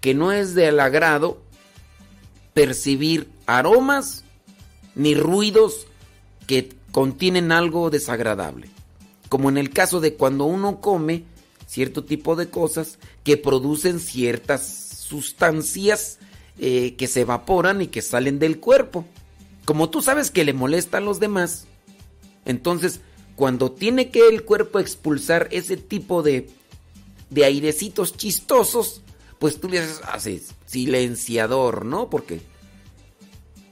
[0.00, 1.42] que no es del agrado
[2.54, 4.24] percibir aromas
[4.94, 5.86] ni ruidos
[6.46, 8.68] que contienen algo desagradable.
[9.28, 11.24] Como en el caso de cuando uno come
[11.66, 14.64] cierto tipo de cosas que producen ciertas
[15.06, 16.18] sustancias
[16.58, 19.04] eh, que se evaporan y que salen del cuerpo.
[19.64, 21.66] Como tú sabes que le molestan a los demás,
[22.44, 23.00] entonces
[23.34, 26.48] cuando tiene que el cuerpo expulsar ese tipo de,
[27.30, 29.02] de airecitos chistosos,
[29.38, 32.08] pues tú le haces, haces silenciador, ¿no?
[32.08, 32.40] Porque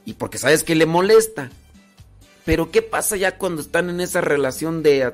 [0.05, 1.51] y porque sabes que le molesta.
[2.45, 5.11] Pero ¿qué pasa ya cuando están en esa relación de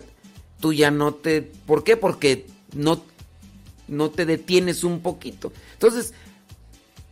[0.59, 1.97] tú ya no te ¿Por qué?
[1.97, 3.01] Porque no
[3.87, 5.51] no te detienes un poquito.
[5.73, 6.13] Entonces,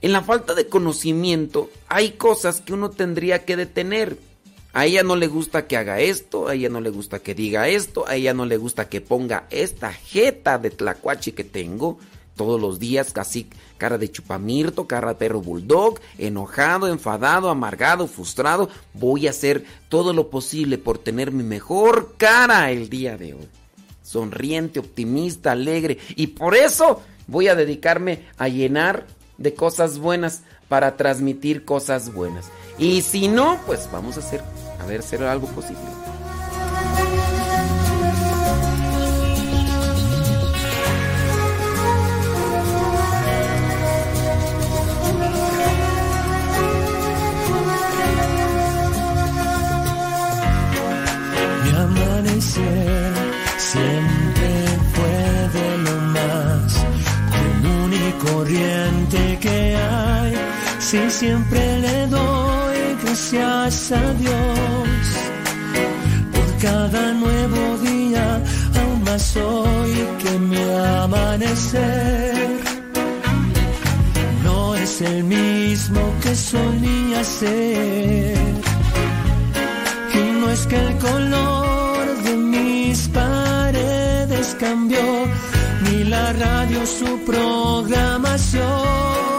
[0.01, 4.17] en la falta de conocimiento hay cosas que uno tendría que detener.
[4.71, 7.67] A ella no le gusta que haga esto, a ella no le gusta que diga
[7.67, 11.97] esto, a ella no le gusta que ponga esta jeta de tlacuache que tengo
[12.39, 18.69] todos los días, casi cara de chupamirto, cara de perro bulldog, enojado, enfadado, amargado, frustrado.
[18.93, 23.49] Voy a hacer todo lo posible por tener mi mejor cara el día de hoy.
[24.03, 25.97] Sonriente, optimista, alegre.
[26.15, 29.05] Y por eso voy a dedicarme a llenar
[29.37, 32.45] de cosas buenas para transmitir cosas buenas.
[32.77, 34.41] Y si no, pues vamos a hacer,
[34.79, 35.83] a ver, hacer algo posible.
[52.41, 52.91] Siempre
[54.93, 56.85] fue de lo más
[57.35, 60.33] común y corriente que hay.
[60.79, 64.99] Si siempre le doy gracias a Dios
[66.33, 68.41] por cada nuevo día,
[68.79, 70.57] aún más hoy que mi
[71.03, 72.59] amanecer
[74.43, 78.37] no es el mismo que solía ser.
[80.13, 81.68] Y no es que el color
[82.99, 84.99] mis paredes cambió,
[85.83, 89.38] ni la radio su programación.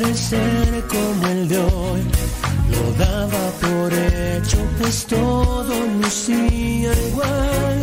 [0.00, 2.02] Amanecer como el de hoy
[2.70, 7.78] lo daba por hecho, pues todo lucía igual.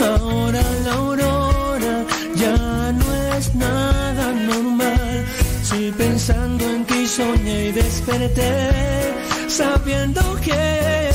[0.00, 2.04] Ahora la aurora
[2.34, 5.26] ya no es nada normal.
[5.62, 9.14] Si pensando en ti soñé y desperté,
[9.48, 11.10] sabiendo que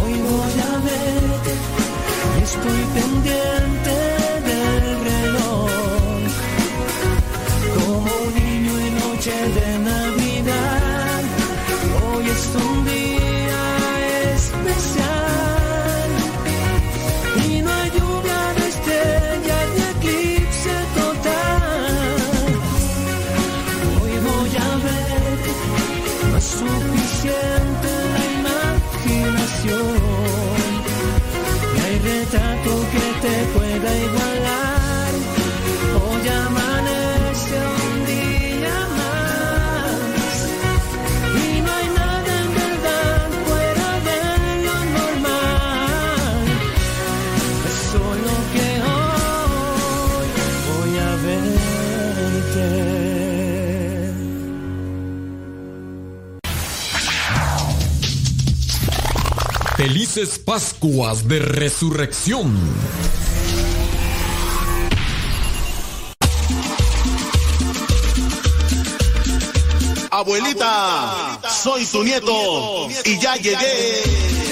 [0.00, 3.65] hoy voy a ver, estoy pendiente
[59.76, 62.56] Felices Pascuas de Resurrección.
[70.10, 74.45] Abuelita, soy tu nieto y ya llegué.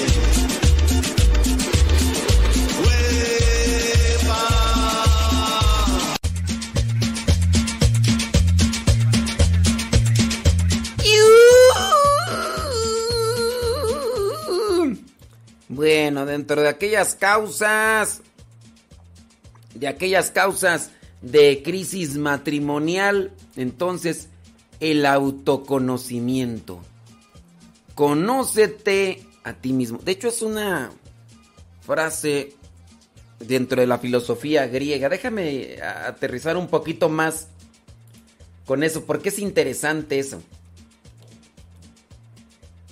[16.24, 18.22] Dentro de aquellas causas,
[19.74, 20.90] de aquellas causas
[21.22, 24.28] de crisis matrimonial, entonces
[24.80, 26.80] el autoconocimiento.
[27.94, 29.98] Conócete a ti mismo.
[29.98, 30.90] De hecho, es una
[31.80, 32.54] frase
[33.38, 35.08] dentro de la filosofía griega.
[35.08, 37.48] Déjame aterrizar un poquito más
[38.66, 40.42] con eso, porque es interesante eso.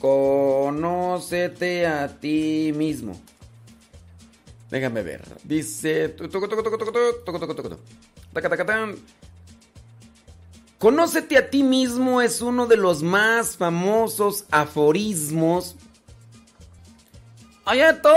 [0.03, 3.23] Conócete a ti mismo.
[4.69, 5.23] Déjame ver.
[5.45, 6.17] Dice.
[10.81, 15.77] Conócete a ti mismo es uno de los más famosos aforismos.
[17.65, 18.09] Oye, tú,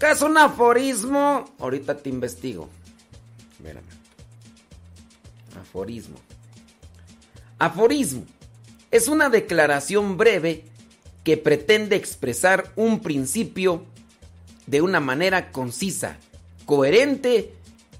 [0.00, 1.44] ¿qué es un aforismo?
[1.60, 2.68] Ahorita te investigo.
[3.52, 3.86] Espérame.
[5.60, 6.16] Aforismo.
[7.56, 8.24] Aforismo
[8.90, 10.69] es una declaración breve
[11.24, 13.84] que pretende expresar un principio
[14.66, 16.18] de una manera concisa,
[16.64, 17.52] coherente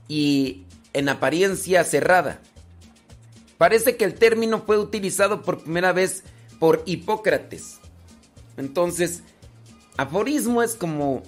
[0.08, 2.40] y en apariencia cerrada.
[3.58, 6.24] Parece que el término fue utilizado por primera vez
[6.58, 7.78] por Hipócrates.
[8.56, 9.22] Entonces,
[9.96, 11.22] aforismo es como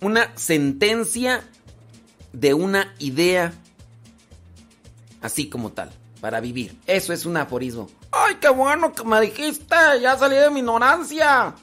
[0.00, 1.48] una sentencia
[2.32, 3.52] de una idea
[5.24, 6.76] así como tal, para vivir.
[6.86, 7.88] Eso es un aforismo.
[8.16, 9.74] ¡Ay, qué bueno que me dijiste!
[10.00, 11.54] Ya salí de mi ignorancia.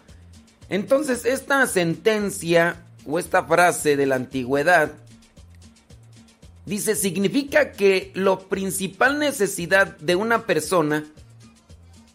[0.70, 4.92] Entonces, esta sentencia o esta frase de la antigüedad
[6.66, 11.06] dice, significa que la principal necesidad de una persona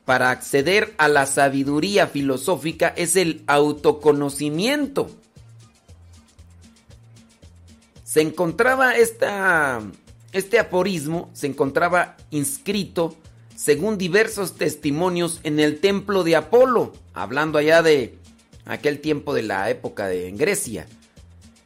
[0.05, 5.11] para acceder a la sabiduría filosófica es el autoconocimiento.
[8.05, 9.83] Se encontraba esta,
[10.33, 13.17] este aforismo, se encontraba inscrito
[13.57, 18.19] según diversos testimonios en el templo de Apolo, hablando allá de
[18.67, 20.87] aquel tiempo de la época de en Grecia.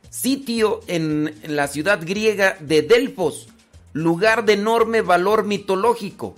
[0.08, 3.48] Sitio en, la ciudad griega de Delfos,
[3.92, 6.36] lugar de enorme valor mitológico.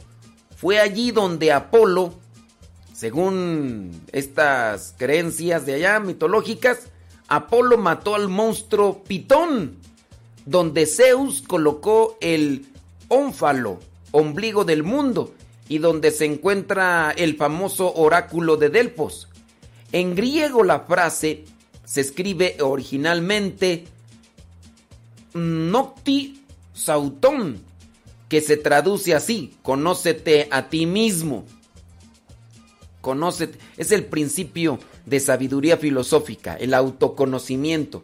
[0.56, 2.14] Fue allí donde Apolo,
[2.94, 6.88] según estas creencias de allá mitológicas,
[7.28, 9.76] Apolo mató al monstruo Pitón,
[10.46, 12.66] donde Zeus colocó el
[13.08, 13.80] ónfalo,
[14.12, 15.34] ombligo del mundo,
[15.72, 19.28] y donde se encuentra el famoso oráculo de Delfos.
[19.90, 21.46] En griego la frase
[21.86, 23.86] se escribe originalmente
[25.32, 26.42] Nocti
[26.74, 27.58] Sauton,
[28.28, 31.46] que se traduce así, conócete a ti mismo.
[33.00, 38.02] Conócete, es el principio de sabiduría filosófica, el autoconocimiento.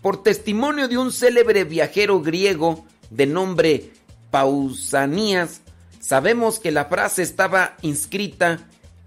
[0.00, 3.90] Por testimonio de un célebre viajero griego de nombre
[4.30, 5.62] Pausanias,
[6.06, 8.60] sabemos que la frase estaba inscrita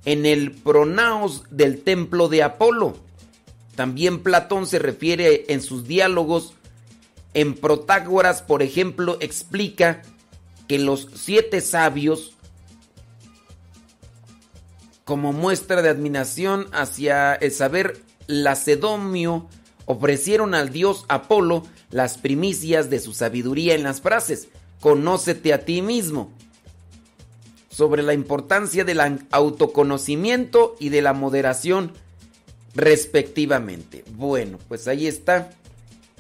[0.04, 2.98] en el pronaos del templo de Apolo.
[3.78, 6.56] También Platón se refiere en sus diálogos.
[7.34, 10.02] En Protágoras, por ejemplo, explica
[10.68, 12.34] que los siete sabios,
[15.06, 17.98] como muestra de admiración hacia el saber
[18.28, 19.48] lacedomio,
[19.86, 24.50] ofrecieron al dios Apolo las primicias de su sabiduría en las frases,
[24.82, 26.34] conócete a ti mismo,
[27.80, 29.00] sobre la importancia del
[29.32, 31.94] autoconocimiento y de la moderación
[32.76, 34.04] respectivamente.
[34.18, 35.52] Bueno, pues ahí está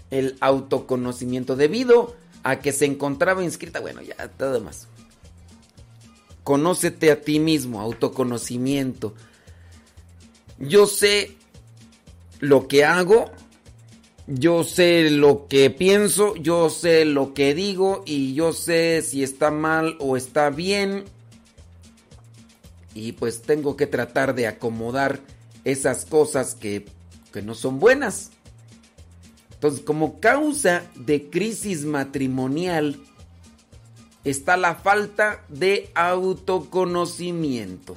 [0.10, 4.88] el autoconocimiento debido a que se encontraba inscrita, bueno, ya todo más.
[6.45, 9.14] Conócete a ti mismo, autoconocimiento.
[10.60, 11.36] Yo sé
[12.39, 13.32] lo que hago,
[14.28, 19.51] yo sé lo que pienso, yo sé lo que digo y yo sé si está
[19.51, 21.18] mal o está bien.
[23.00, 25.22] Y pues tengo que tratar de acomodar
[25.64, 26.86] esas cosas que,
[27.32, 28.32] que no son buenas.
[29.54, 33.00] Entonces, como causa de crisis matrimonial
[34.26, 37.95] está la falta de autoconocimiento.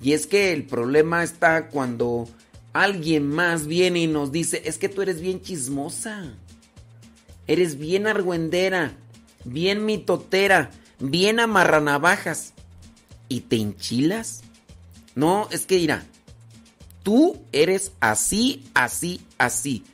[0.00, 2.26] Y es que el problema está cuando
[2.72, 6.34] alguien más viene y nos dice, es que tú eres bien chismosa,
[7.46, 8.94] eres bien argüendera,
[9.44, 12.54] bien mitotera, bien amarranavajas
[13.32, 14.42] y te enchilas.
[15.14, 16.04] No, es que dirá,
[17.02, 19.84] tú eres así, así, así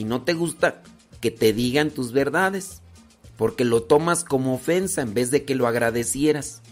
[0.00, 0.82] y no te gusta
[1.20, 2.80] que te digan tus verdades
[3.36, 6.62] porque lo tomas como ofensa en vez de que lo agradecieras.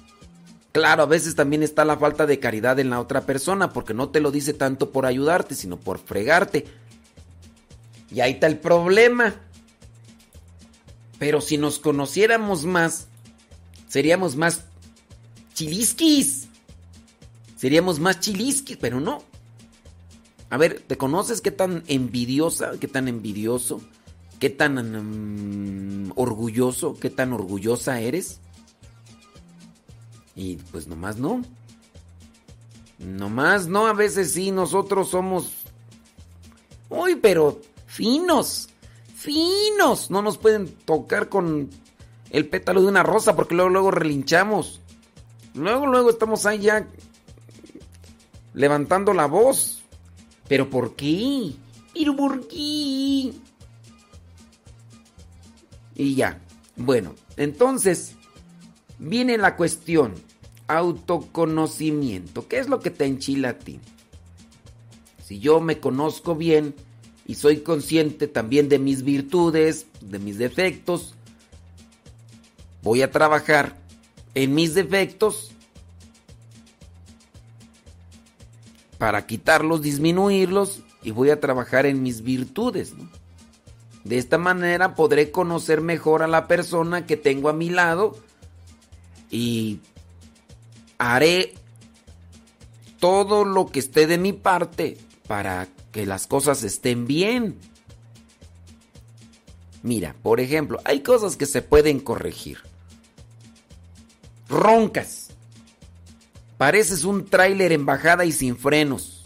[0.72, 4.10] Claro, a veces también está la falta de caridad en la otra persona porque no
[4.10, 6.66] te lo dice tanto por ayudarte, sino por fregarte.
[8.10, 9.34] Y ahí está el problema.
[11.18, 13.08] Pero si nos conociéramos más,
[13.88, 14.64] seríamos más
[15.58, 16.48] chilisquis.
[17.56, 19.22] Seríamos más chilisquis, pero no.
[20.50, 23.82] A ver, ¿te conoces qué tan envidiosa, qué tan envidioso,
[24.38, 28.40] qué tan um, orgulloso, qué tan orgullosa eres?
[30.36, 31.42] Y pues nomás no.
[32.98, 35.52] Nomás no, a veces sí, nosotros somos...
[36.88, 38.68] Uy, pero finos,
[39.14, 40.10] finos.
[40.10, 41.68] No nos pueden tocar con
[42.30, 44.80] el pétalo de una rosa porque luego, luego relinchamos.
[45.58, 46.86] Luego, luego estamos ahí ya
[48.54, 49.82] levantando la voz.
[50.48, 51.52] ¿Pero por qué?
[51.92, 53.32] ¿Pero por qué?
[55.96, 56.40] Y ya.
[56.76, 58.14] Bueno, entonces
[58.98, 60.14] viene la cuestión.
[60.68, 62.46] Autoconocimiento.
[62.46, 63.80] ¿Qué es lo que te enchila a ti?
[65.24, 66.74] Si yo me conozco bien
[67.26, 71.14] y soy consciente también de mis virtudes, de mis defectos,
[72.82, 73.77] voy a trabajar
[74.38, 75.50] en mis defectos
[78.98, 82.94] para quitarlos, disminuirlos y voy a trabajar en mis virtudes.
[84.04, 88.16] De esta manera podré conocer mejor a la persona que tengo a mi lado
[89.28, 89.80] y
[90.98, 91.54] haré
[93.00, 97.58] todo lo que esté de mi parte para que las cosas estén bien.
[99.82, 102.67] Mira, por ejemplo, hay cosas que se pueden corregir.
[104.48, 105.28] Roncas.
[106.56, 109.24] Pareces un tráiler en bajada y sin frenos.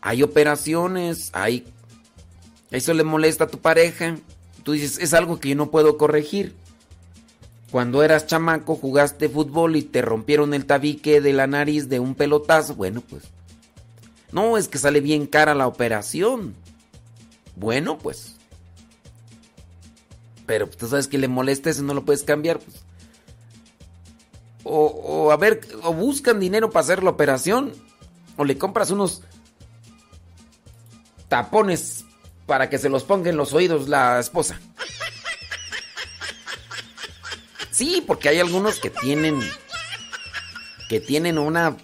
[0.00, 1.66] Hay operaciones, hay...
[2.70, 4.16] Eso le molesta a tu pareja.
[4.62, 6.54] Tú dices, es algo que yo no puedo corregir.
[7.70, 12.14] Cuando eras chamaco jugaste fútbol y te rompieron el tabique de la nariz de un
[12.14, 12.74] pelotazo.
[12.74, 13.24] Bueno, pues...
[14.32, 16.54] No, es que sale bien cara la operación.
[17.54, 18.36] Bueno, pues...
[20.46, 22.60] Pero tú sabes que le molesta eso, no lo puedes cambiar.
[22.60, 22.85] Pues.
[24.68, 27.72] O, a ver, o buscan dinero para hacer la operación,
[28.36, 29.22] o le compras unos
[31.28, 32.04] tapones
[32.46, 34.58] para que se los ponga en los oídos la esposa.
[37.70, 39.38] Sí, porque hay algunos que tienen
[40.88, 41.76] que tienen una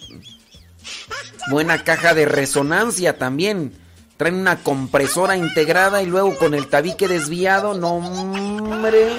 [1.49, 3.73] buena caja de resonancia también.
[4.17, 9.13] Traen una compresora integrada y luego con el tabique desviado, no hombre.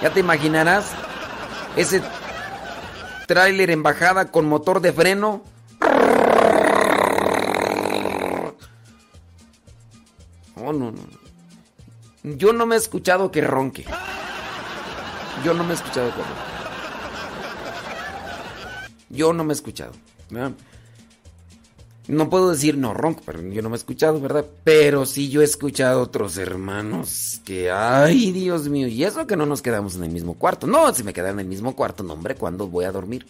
[0.00, 0.86] Ya te imaginarás
[1.76, 2.02] ese
[3.32, 5.42] tráiler en bajada con motor de freno.
[10.54, 11.00] Oh, no, no.
[12.24, 13.86] Yo no me he escuchado que ronque.
[15.42, 16.42] Yo no me he escuchado que ronque.
[19.08, 19.92] Yo no me he escuchado.
[20.28, 20.52] ¿verdad?
[22.08, 24.44] No puedo decir no ronco, pero yo no me he escuchado, ¿verdad?
[24.64, 29.36] Pero sí yo he escuchado a otros hermanos que, ay, Dios mío, y eso que
[29.36, 30.66] no nos quedamos en el mismo cuarto.
[30.66, 33.26] No, si me quedara en el mismo cuarto, no, hombre, ¿cuándo voy a dormir?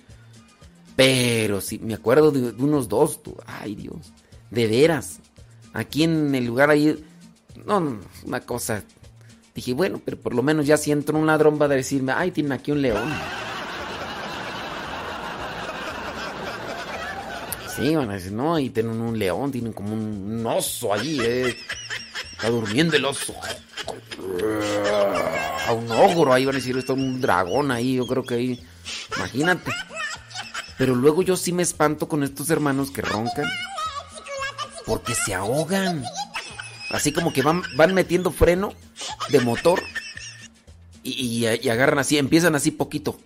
[0.97, 4.13] Pero sí, me acuerdo de, unos dos, tú, ay, Dios,
[4.51, 5.21] de veras.
[5.75, 7.05] Aquí en el lugar ahí,
[7.67, 8.83] no, no, una cosa.
[9.55, 12.55] Dije, bueno, pero por lo menos ya si un ladrón va a decirme, ay, tiene
[12.55, 13.13] aquí un león.
[17.77, 21.57] Sí, van a decir, no, y tienen un león, tienen como un, oso allí, eh.
[22.33, 23.35] Está durmiendo el oso.
[25.69, 28.67] A un ogro ahí van a decir, está un dragón ahí, yo creo que ahí.
[29.17, 29.73] Imagínate.
[30.77, 33.49] Pero luego yo sí me espanto con estos hermanos que roncan.
[34.85, 36.05] Porque se ahogan.
[36.91, 38.75] Así como que van, van metiendo freno
[39.31, 39.83] de motor.
[41.05, 43.19] Y- y agarran así, empiezan así poquito.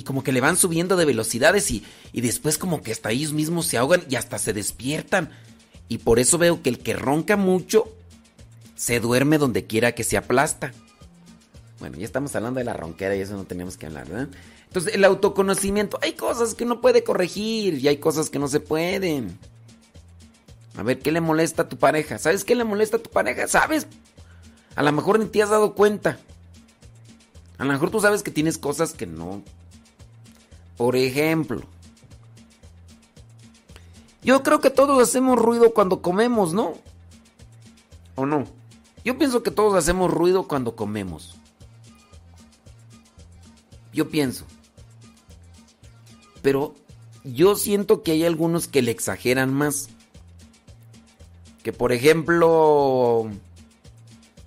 [0.00, 3.34] Y como que le van subiendo de velocidades y, y después como que hasta ellos
[3.34, 5.28] mismos se ahogan y hasta se despiertan.
[5.88, 7.84] Y por eso veo que el que ronca mucho
[8.76, 10.72] se duerme donde quiera que se aplasta.
[11.80, 14.28] Bueno, ya estamos hablando de la ronquera y eso no teníamos que hablar, ¿verdad?
[14.68, 18.60] Entonces, el autoconocimiento, hay cosas que uno puede corregir y hay cosas que no se
[18.60, 19.38] pueden.
[20.78, 22.16] A ver, ¿qué le molesta a tu pareja?
[22.16, 23.46] ¿Sabes qué le molesta a tu pareja?
[23.48, 23.86] ¿Sabes?
[24.76, 26.18] A lo mejor ni te has dado cuenta.
[27.58, 29.42] A lo mejor tú sabes que tienes cosas que no.
[30.80, 31.60] Por ejemplo,
[34.22, 36.72] yo creo que todos hacemos ruido cuando comemos, ¿no?
[38.14, 38.46] ¿O no?
[39.04, 41.36] Yo pienso que todos hacemos ruido cuando comemos.
[43.92, 44.46] Yo pienso.
[46.40, 46.74] Pero
[47.24, 49.90] yo siento que hay algunos que le exageran más.
[51.62, 53.28] Que por ejemplo,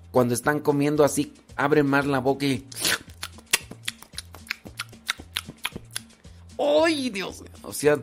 [0.10, 2.66] cuando están comiendo así, abren más la boca y...
[6.84, 7.44] ¡Ay, Dios!
[7.62, 8.00] O sea...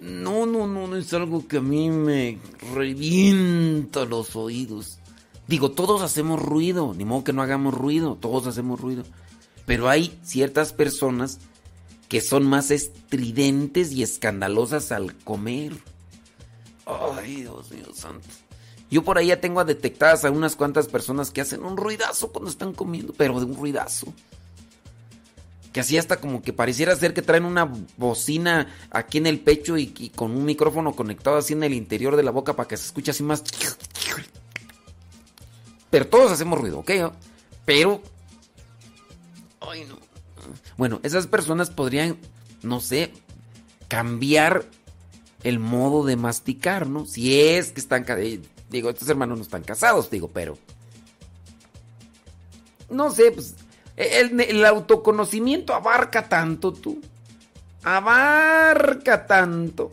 [0.00, 2.38] No, no, no, no es algo que a mí me
[2.74, 4.98] revienta los oídos.
[5.46, 9.04] Digo, todos hacemos ruido, ni modo que no hagamos ruido, todos hacemos ruido.
[9.66, 11.38] Pero hay ciertas personas
[12.08, 15.74] que son más estridentes y escandalosas al comer.
[16.86, 18.26] Ay, Dios mío santo.
[18.90, 22.50] Yo por ahí ya tengo detectadas a unas cuantas personas que hacen un ruidazo cuando
[22.50, 24.12] están comiendo, pero de un ruidazo.
[25.72, 29.78] Que así hasta como que pareciera ser que traen una bocina aquí en el pecho
[29.78, 32.86] y, con un micrófono conectado así en el interior de la boca para que se
[32.86, 33.44] escuche así más.
[35.90, 36.90] Pero todos hacemos ruido, ¿ok?
[37.64, 38.02] Pero...
[39.60, 39.98] Ay, no.
[40.76, 42.16] Bueno, esas personas podrían,
[42.62, 43.12] no sé,
[43.88, 44.64] cambiar
[45.42, 47.06] el modo de masticar, ¿no?
[47.06, 48.40] Si es que están, eh,
[48.70, 50.58] digo, estos hermanos no están casados, digo, pero
[52.90, 53.54] no sé, pues
[53.96, 57.00] el, autoconocimiento abarca tanto tú,
[57.82, 59.90] abarca tanto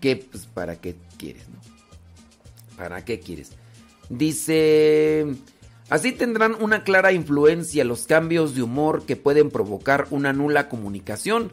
[0.00, 1.60] que pues para qué quieres, ¿no?
[2.76, 3.52] ¿Para qué quieres?
[4.08, 5.26] Dice,
[5.88, 11.50] así tendrán una clara influencia los cambios de humor que pueden provocar una nula comunicación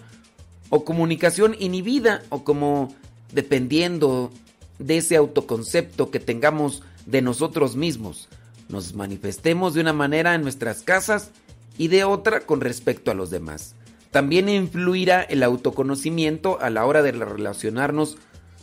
[0.69, 2.93] o comunicación inhibida o como
[3.31, 4.31] dependiendo
[4.79, 8.27] de ese autoconcepto que tengamos de nosotros mismos,
[8.71, 11.31] nos manifestemos de una manera en nuestras casas
[11.77, 13.75] y de otra con respecto a los demás.
[14.11, 18.17] También influirá el autoconocimiento a la hora de relacionarnos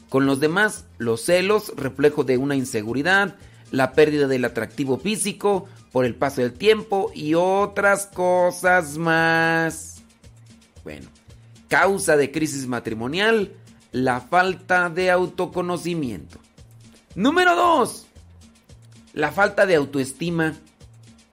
[0.08, 3.36] con los demás, los celos, reflejo de una inseguridad,
[3.70, 10.02] la pérdida del atractivo físico por el paso del tiempo y otras cosas más.
[10.84, 11.08] Bueno,
[11.68, 13.52] causa de crisis matrimonial,
[13.92, 16.38] la falta de autoconocimiento.
[17.14, 18.07] Número 2.
[19.18, 20.54] La falta de autoestima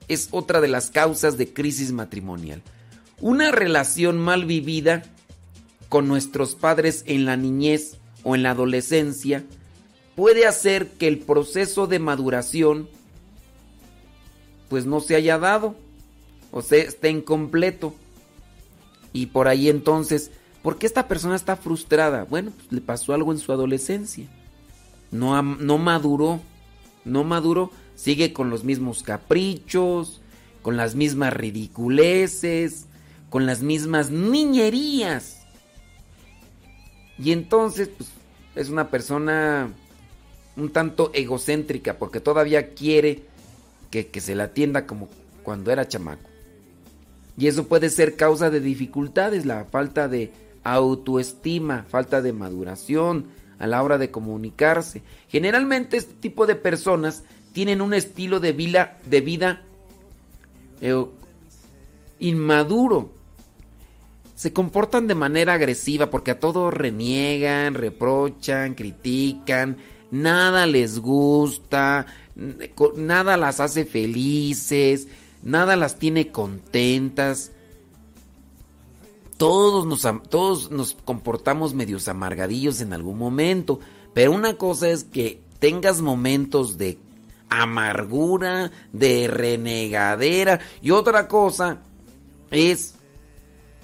[0.08, 2.60] es otra de las causas de crisis matrimonial.
[3.20, 5.04] Una relación mal vivida
[5.88, 9.44] con nuestros padres en la niñez o en la adolescencia
[10.16, 12.88] puede hacer que el proceso de maduración
[14.68, 15.76] pues no se haya dado
[16.50, 17.94] o sea, esté incompleto.
[19.12, 22.24] Y por ahí entonces, ¿por qué esta persona está frustrada?
[22.24, 24.26] Bueno, pues le pasó algo en su adolescencia.
[25.12, 26.40] No, no maduró,
[27.06, 30.20] no maduró, sigue con los mismos caprichos,
[30.60, 32.86] con las mismas ridiculeces,
[33.30, 35.46] con las mismas niñerías.
[37.18, 38.10] Y entonces, pues,
[38.54, 39.70] es una persona
[40.56, 43.22] un tanto egocéntrica porque todavía quiere
[43.90, 45.08] que, que se la atienda como
[45.42, 46.28] cuando era chamaco.
[47.38, 50.32] Y eso puede ser causa de dificultades, la falta de
[50.64, 53.26] autoestima, falta de maduración
[53.58, 55.02] a la hora de comunicarse.
[55.28, 59.62] Generalmente este tipo de personas tienen un estilo de vida, de vida
[60.80, 61.04] eh,
[62.18, 63.12] inmaduro.
[64.34, 69.78] Se comportan de manera agresiva porque a todo reniegan, reprochan, critican,
[70.10, 72.06] nada les gusta,
[72.96, 75.08] nada las hace felices,
[75.42, 77.52] nada las tiene contentas.
[79.36, 83.80] Todos nos, todos nos comportamos medios amargadillos en algún momento,
[84.14, 86.98] pero una cosa es que tengas momentos de
[87.48, 91.78] amargura, de renegadera, y otra cosa
[92.50, 92.94] es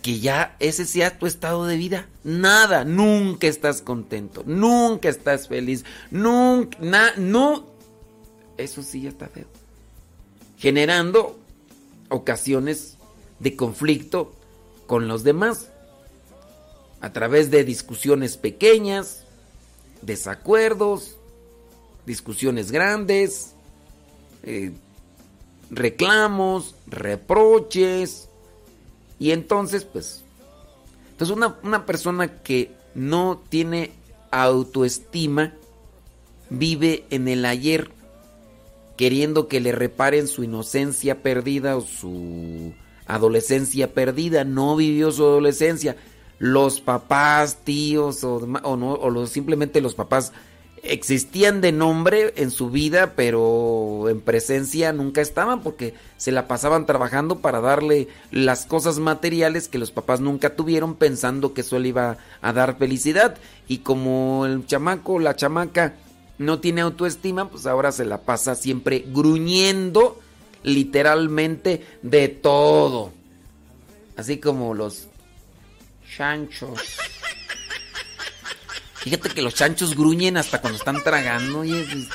[0.01, 2.09] que ya ese sea tu estado de vida.
[2.25, 7.67] Nada, nunca estás contento, nunca estás feliz, nunca, na- no.
[8.57, 9.47] Eso sí ya está feo.
[10.59, 11.39] Generando
[12.09, 12.97] ocasiones
[13.39, 14.33] de conflicto
[14.93, 15.69] con los demás
[17.01, 19.25] a través de discusiones pequeñas,
[20.03, 21.17] desacuerdos,
[22.05, 23.55] discusiones grandes,
[24.43, 24.71] eh,
[25.71, 28.29] reclamos, reproches.
[29.19, 30.25] Y entonces, pues,
[31.13, 33.93] entonces una, una persona que no tiene
[34.31, 35.55] autoestima
[36.51, 37.91] vive en el ayer
[38.99, 42.75] queriendo que le reparen su inocencia perdida o su
[43.15, 44.45] adolescencia perdida.
[44.45, 45.97] No vivió su adolescencia.
[46.39, 50.33] Los papás, tíos o, o no, o simplemente los papás
[50.83, 56.87] existían de nombre en su vida, pero en presencia nunca estaban porque se la pasaban
[56.87, 61.89] trabajando para darle las cosas materiales que los papás nunca tuvieron pensando que eso le
[61.89, 63.37] iba a dar felicidad.
[63.69, 65.95] Y como el chamaco, la chamaca
[66.39, 70.19] no tiene autoestima, pues ahora se la pasa siempre gruñendo
[70.63, 73.13] literalmente de todo.
[74.17, 75.09] Así como los
[76.17, 76.81] chanchos.
[78.97, 81.61] Fíjate que los chanchos gruñen hasta cuando están tragando.
[81.61, 82.07] Oye, pues,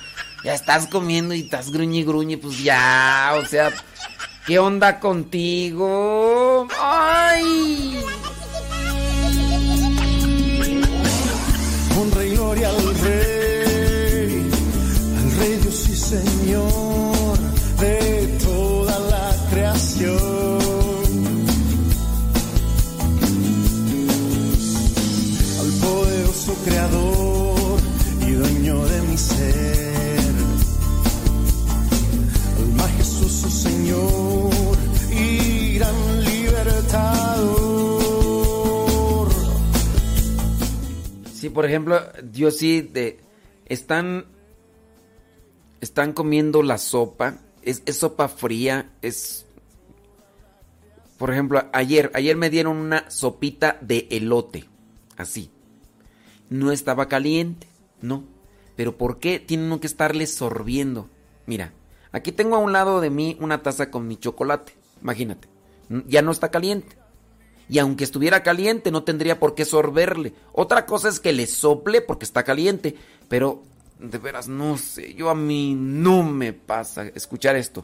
[0.43, 3.73] ya estás comiendo y estás gruñe y gruñe, pues ya, o sea,
[4.45, 6.67] ¿qué onda contigo?
[6.79, 7.99] ¡Ay!
[11.99, 14.49] Honra y gloria al Rey,
[15.17, 16.86] al Rey Dios y Señor
[19.99, 20.05] Al
[25.81, 27.79] poderoso Creador
[28.27, 30.35] y dueño de mi ser,
[32.57, 34.77] al majestuoso Señor
[35.11, 37.57] y gran libertador.
[41.33, 41.99] Sí, por ejemplo,
[42.33, 43.19] yo sí de
[43.65, 44.25] están
[45.81, 49.46] están comiendo la sopa, es sopa fría, es
[51.17, 54.65] por ejemplo, ayer ayer me dieron una sopita de elote,
[55.17, 55.51] así.
[56.49, 57.67] no estaba caliente,
[58.01, 58.23] no.
[58.75, 61.09] Pero ¿por qué tiene uno que estarle sorbiendo?
[61.47, 61.73] Mira,
[62.11, 65.47] aquí tengo a un lado de mí una taza con mi chocolate, imagínate,
[66.07, 66.95] ya no está caliente.
[67.69, 70.33] Y aunque estuviera caliente, no tendría por qué sorberle.
[70.53, 72.95] Otra cosa es que le sople porque está caliente.
[73.27, 73.63] Pero,
[73.99, 75.13] de veras, no sé.
[75.15, 77.83] Yo a mí no me pasa escuchar esto.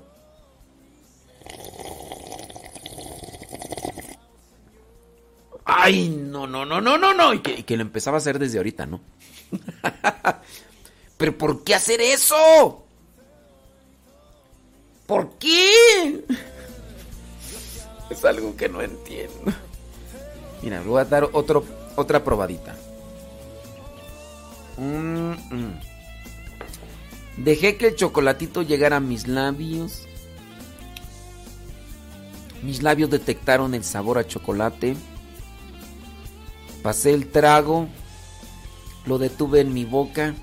[5.65, 7.34] Ay, no, no, no, no, no, no.
[7.34, 9.01] Y que, que lo empezaba a hacer desde ahorita, ¿no?
[11.17, 12.84] Pero ¿por qué hacer eso?
[15.05, 16.23] ¿Por qué?
[18.09, 19.51] Es algo que no entiendo.
[20.61, 22.75] Mira, voy a dar otra probadita.
[24.77, 25.80] Mm, mm.
[27.38, 30.07] Dejé que el chocolatito llegara a mis labios.
[32.64, 34.95] Mis labios detectaron el sabor a chocolate.
[36.81, 37.88] Pasé el trago.
[39.06, 40.34] Lo detuve en mi boca.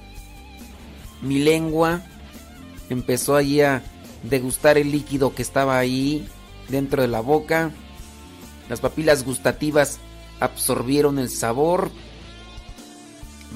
[1.23, 2.03] Mi lengua
[2.91, 3.83] empezó allí a
[4.23, 6.29] degustar el líquido que estaba ahí
[6.69, 7.71] dentro de la boca.
[8.69, 9.99] Las papilas gustativas
[10.41, 11.91] absorbieron el sabor.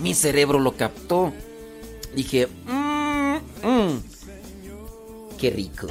[0.00, 1.32] Mi cerebro lo captó.
[2.14, 3.98] Dije, mmm,
[5.38, 5.88] qué rico.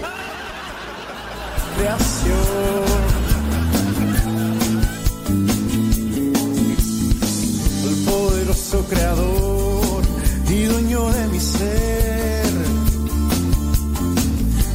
[7.86, 10.04] El poderoso creador
[10.50, 12.54] y dueño de mi ser,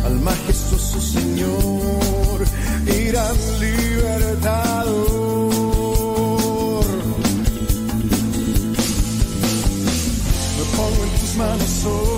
[0.07, 2.45] al majestuoso Señor,
[3.07, 5.19] gran libertador.
[10.89, 12.18] En tus manos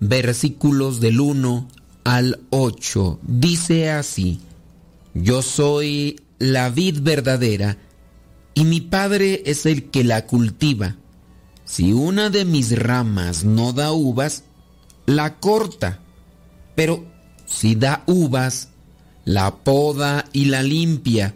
[0.00, 1.68] versículos del 1
[2.04, 3.20] al 8.
[3.22, 4.40] Dice así,
[5.14, 7.76] Yo soy la vid verdadera
[8.54, 10.96] y mi Padre es el que la cultiva.
[11.64, 14.42] Si una de mis ramas no da uvas,
[15.06, 16.00] la corta,
[16.74, 17.04] pero
[17.46, 18.70] si da uvas,
[19.24, 21.34] la poda y la limpia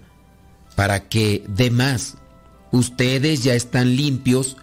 [0.74, 2.16] para que de más
[2.72, 4.56] ustedes ya están limpios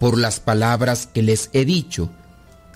[0.00, 2.10] por las palabras que les he dicho.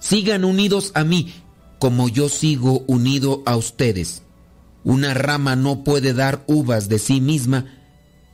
[0.01, 1.33] Sigan unidos a mí
[1.81, 4.23] como yo sigo unido a ustedes.
[4.85, 7.67] Una rama no puede dar uvas de sí misma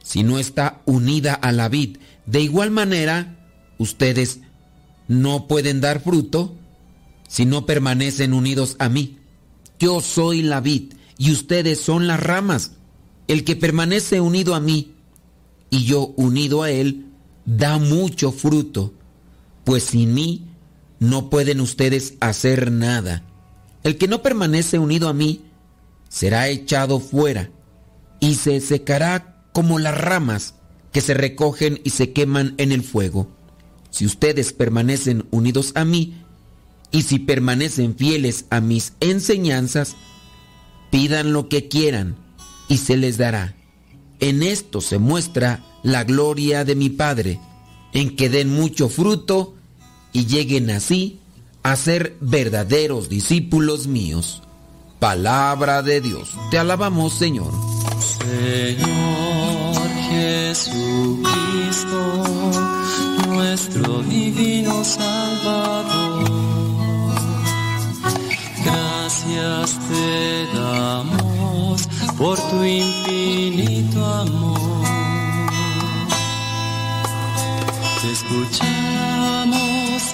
[0.03, 1.99] si no está unida a la vid.
[2.27, 3.37] De igual manera,
[3.79, 4.41] ustedes
[5.07, 6.57] no pueden dar fruto
[7.29, 9.19] si no permanecen unidos a mí.
[9.79, 12.73] Yo soy la vid y ustedes son las ramas.
[13.29, 14.93] El que permanece unido a mí
[15.71, 17.07] y yo unido a él,
[17.45, 18.93] da mucho fruto,
[19.65, 20.45] pues sin mí
[20.98, 23.24] no pueden ustedes hacer nada.
[23.82, 25.43] El que no permanece unido a mí
[26.09, 27.51] será echado fuera
[28.20, 30.55] y se secará como las ramas
[30.93, 33.28] que se recogen y se queman en el fuego.
[33.90, 36.23] Si ustedes permanecen unidos a mí
[36.90, 39.97] y si permanecen fieles a mis enseñanzas,
[40.90, 42.16] pidan lo que quieran
[42.68, 43.55] y se les dará.
[44.20, 47.39] En esto se muestra la gloria de mi Padre,
[47.93, 49.55] en que den mucho fruto
[50.17, 51.21] y lleguen así
[51.63, 54.41] a ser verdaderos discípulos míos.
[54.99, 56.31] Palabra de Dios.
[56.51, 57.53] Te alabamos, Señor.
[58.01, 59.77] Señor
[60.09, 61.23] Jesucristo,
[63.29, 66.25] nuestro divino Salvador,
[68.65, 71.87] gracias te damos
[72.17, 74.87] por tu infinito amor.
[78.01, 79.45] Te escuchamos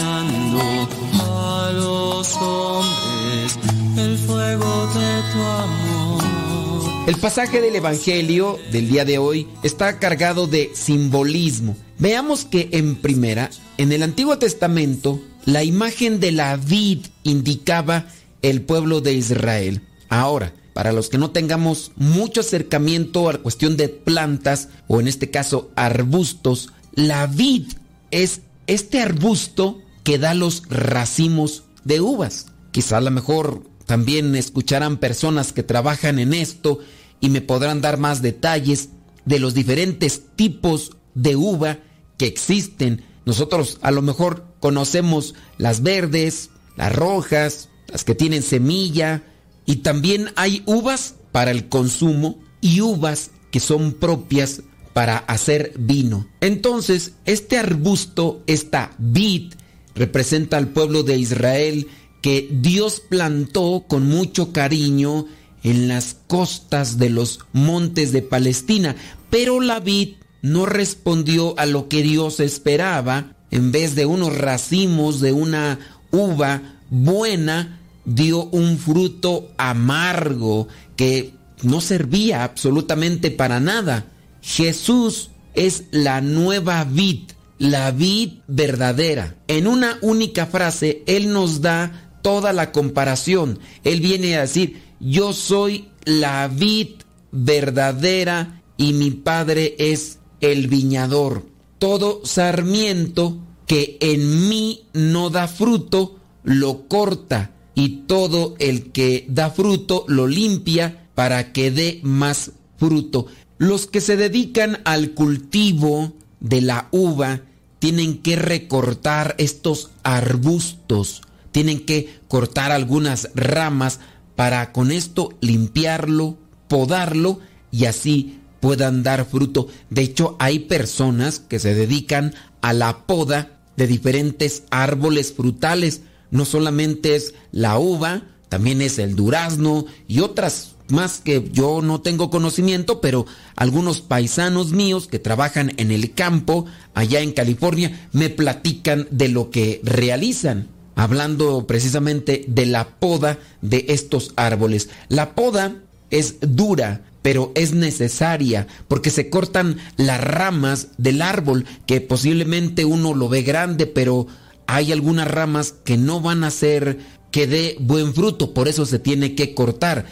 [0.00, 3.58] a los hombres
[3.96, 6.90] el fuego de tu amor.
[7.06, 11.76] El pasaje del Evangelio del día de hoy está cargado de simbolismo.
[11.98, 18.06] Veamos que en primera, en el Antiguo Testamento, la imagen de la vid indicaba
[18.42, 19.82] el pueblo de Israel.
[20.08, 25.08] Ahora, para los que no tengamos mucho acercamiento a la cuestión de plantas, o en
[25.08, 27.64] este caso arbustos, la vid
[28.10, 29.80] es este arbusto
[30.10, 32.46] que da los racimos de uvas.
[32.72, 36.80] Quizá a lo mejor también escucharán personas que trabajan en esto
[37.20, 38.88] y me podrán dar más detalles
[39.24, 41.78] de los diferentes tipos de uva
[42.18, 43.04] que existen.
[43.24, 49.22] Nosotros a lo mejor conocemos las verdes, las rojas, las que tienen semilla
[49.64, 54.62] y también hay uvas para el consumo y uvas que son propias
[54.92, 56.26] para hacer vino.
[56.40, 59.52] Entonces, este arbusto, esta vid,
[59.94, 61.88] representa al pueblo de Israel
[62.22, 65.26] que Dios plantó con mucho cariño
[65.62, 68.96] en las costas de los montes de Palestina,
[69.30, 75.20] pero la vid no respondió a lo que Dios esperaba, en vez de unos racimos
[75.20, 75.78] de una
[76.10, 84.06] uva buena, dio un fruto amargo que no servía absolutamente para nada.
[84.40, 89.36] Jesús es la nueva vid, la vid verdadera.
[89.46, 93.60] En una única frase, Él nos da toda la comparación.
[93.84, 101.46] Él viene a decir, yo soy la vid verdadera y mi Padre es el viñador.
[101.78, 109.50] Todo sarmiento que en mí no da fruto, lo corta y todo el que da
[109.50, 113.26] fruto lo limpia para que dé más fruto.
[113.58, 117.42] Los que se dedican al cultivo de la uva
[117.80, 123.98] tienen que recortar estos arbustos, tienen que cortar algunas ramas
[124.36, 126.38] para con esto limpiarlo,
[126.68, 127.40] podarlo
[127.72, 129.66] y así puedan dar fruto.
[129.88, 136.02] De hecho, hay personas que se dedican a la poda de diferentes árboles frutales.
[136.30, 142.00] No solamente es la uva, también es el durazno y otras más que yo no
[142.00, 143.26] tengo conocimiento, pero
[143.56, 149.50] algunos paisanos míos que trabajan en el campo allá en California me platican de lo
[149.50, 154.90] que realizan, hablando precisamente de la poda de estos árboles.
[155.08, 155.76] La poda
[156.10, 163.14] es dura, pero es necesaria porque se cortan las ramas del árbol que posiblemente uno
[163.14, 164.26] lo ve grande, pero
[164.66, 166.98] hay algunas ramas que no van a hacer
[167.30, 170.06] que dé buen fruto, por eso se tiene que cortar.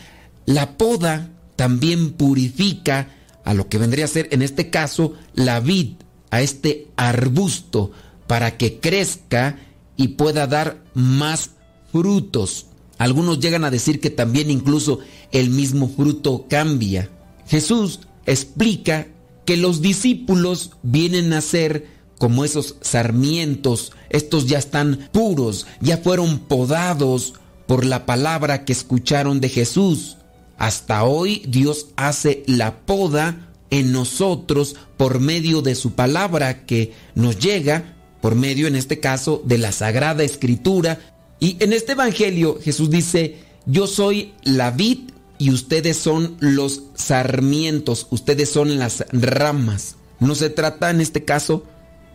[0.48, 3.10] La poda también purifica
[3.44, 5.96] a lo que vendría a ser en este caso la vid,
[6.30, 7.90] a este arbusto,
[8.26, 9.58] para que crezca
[9.98, 11.50] y pueda dar más
[11.92, 12.64] frutos.
[12.96, 15.00] Algunos llegan a decir que también incluso
[15.32, 17.10] el mismo fruto cambia.
[17.46, 19.06] Jesús explica
[19.44, 26.38] que los discípulos vienen a ser como esos sarmientos, estos ya están puros, ya fueron
[26.38, 27.34] podados
[27.66, 30.17] por la palabra que escucharon de Jesús.
[30.58, 37.38] Hasta hoy Dios hace la poda en nosotros por medio de su palabra que nos
[37.38, 40.98] llega, por medio en este caso de la Sagrada Escritura.
[41.38, 48.08] Y en este Evangelio Jesús dice, yo soy la vid y ustedes son los sarmientos,
[48.10, 49.94] ustedes son las ramas.
[50.18, 51.62] No se trata en este caso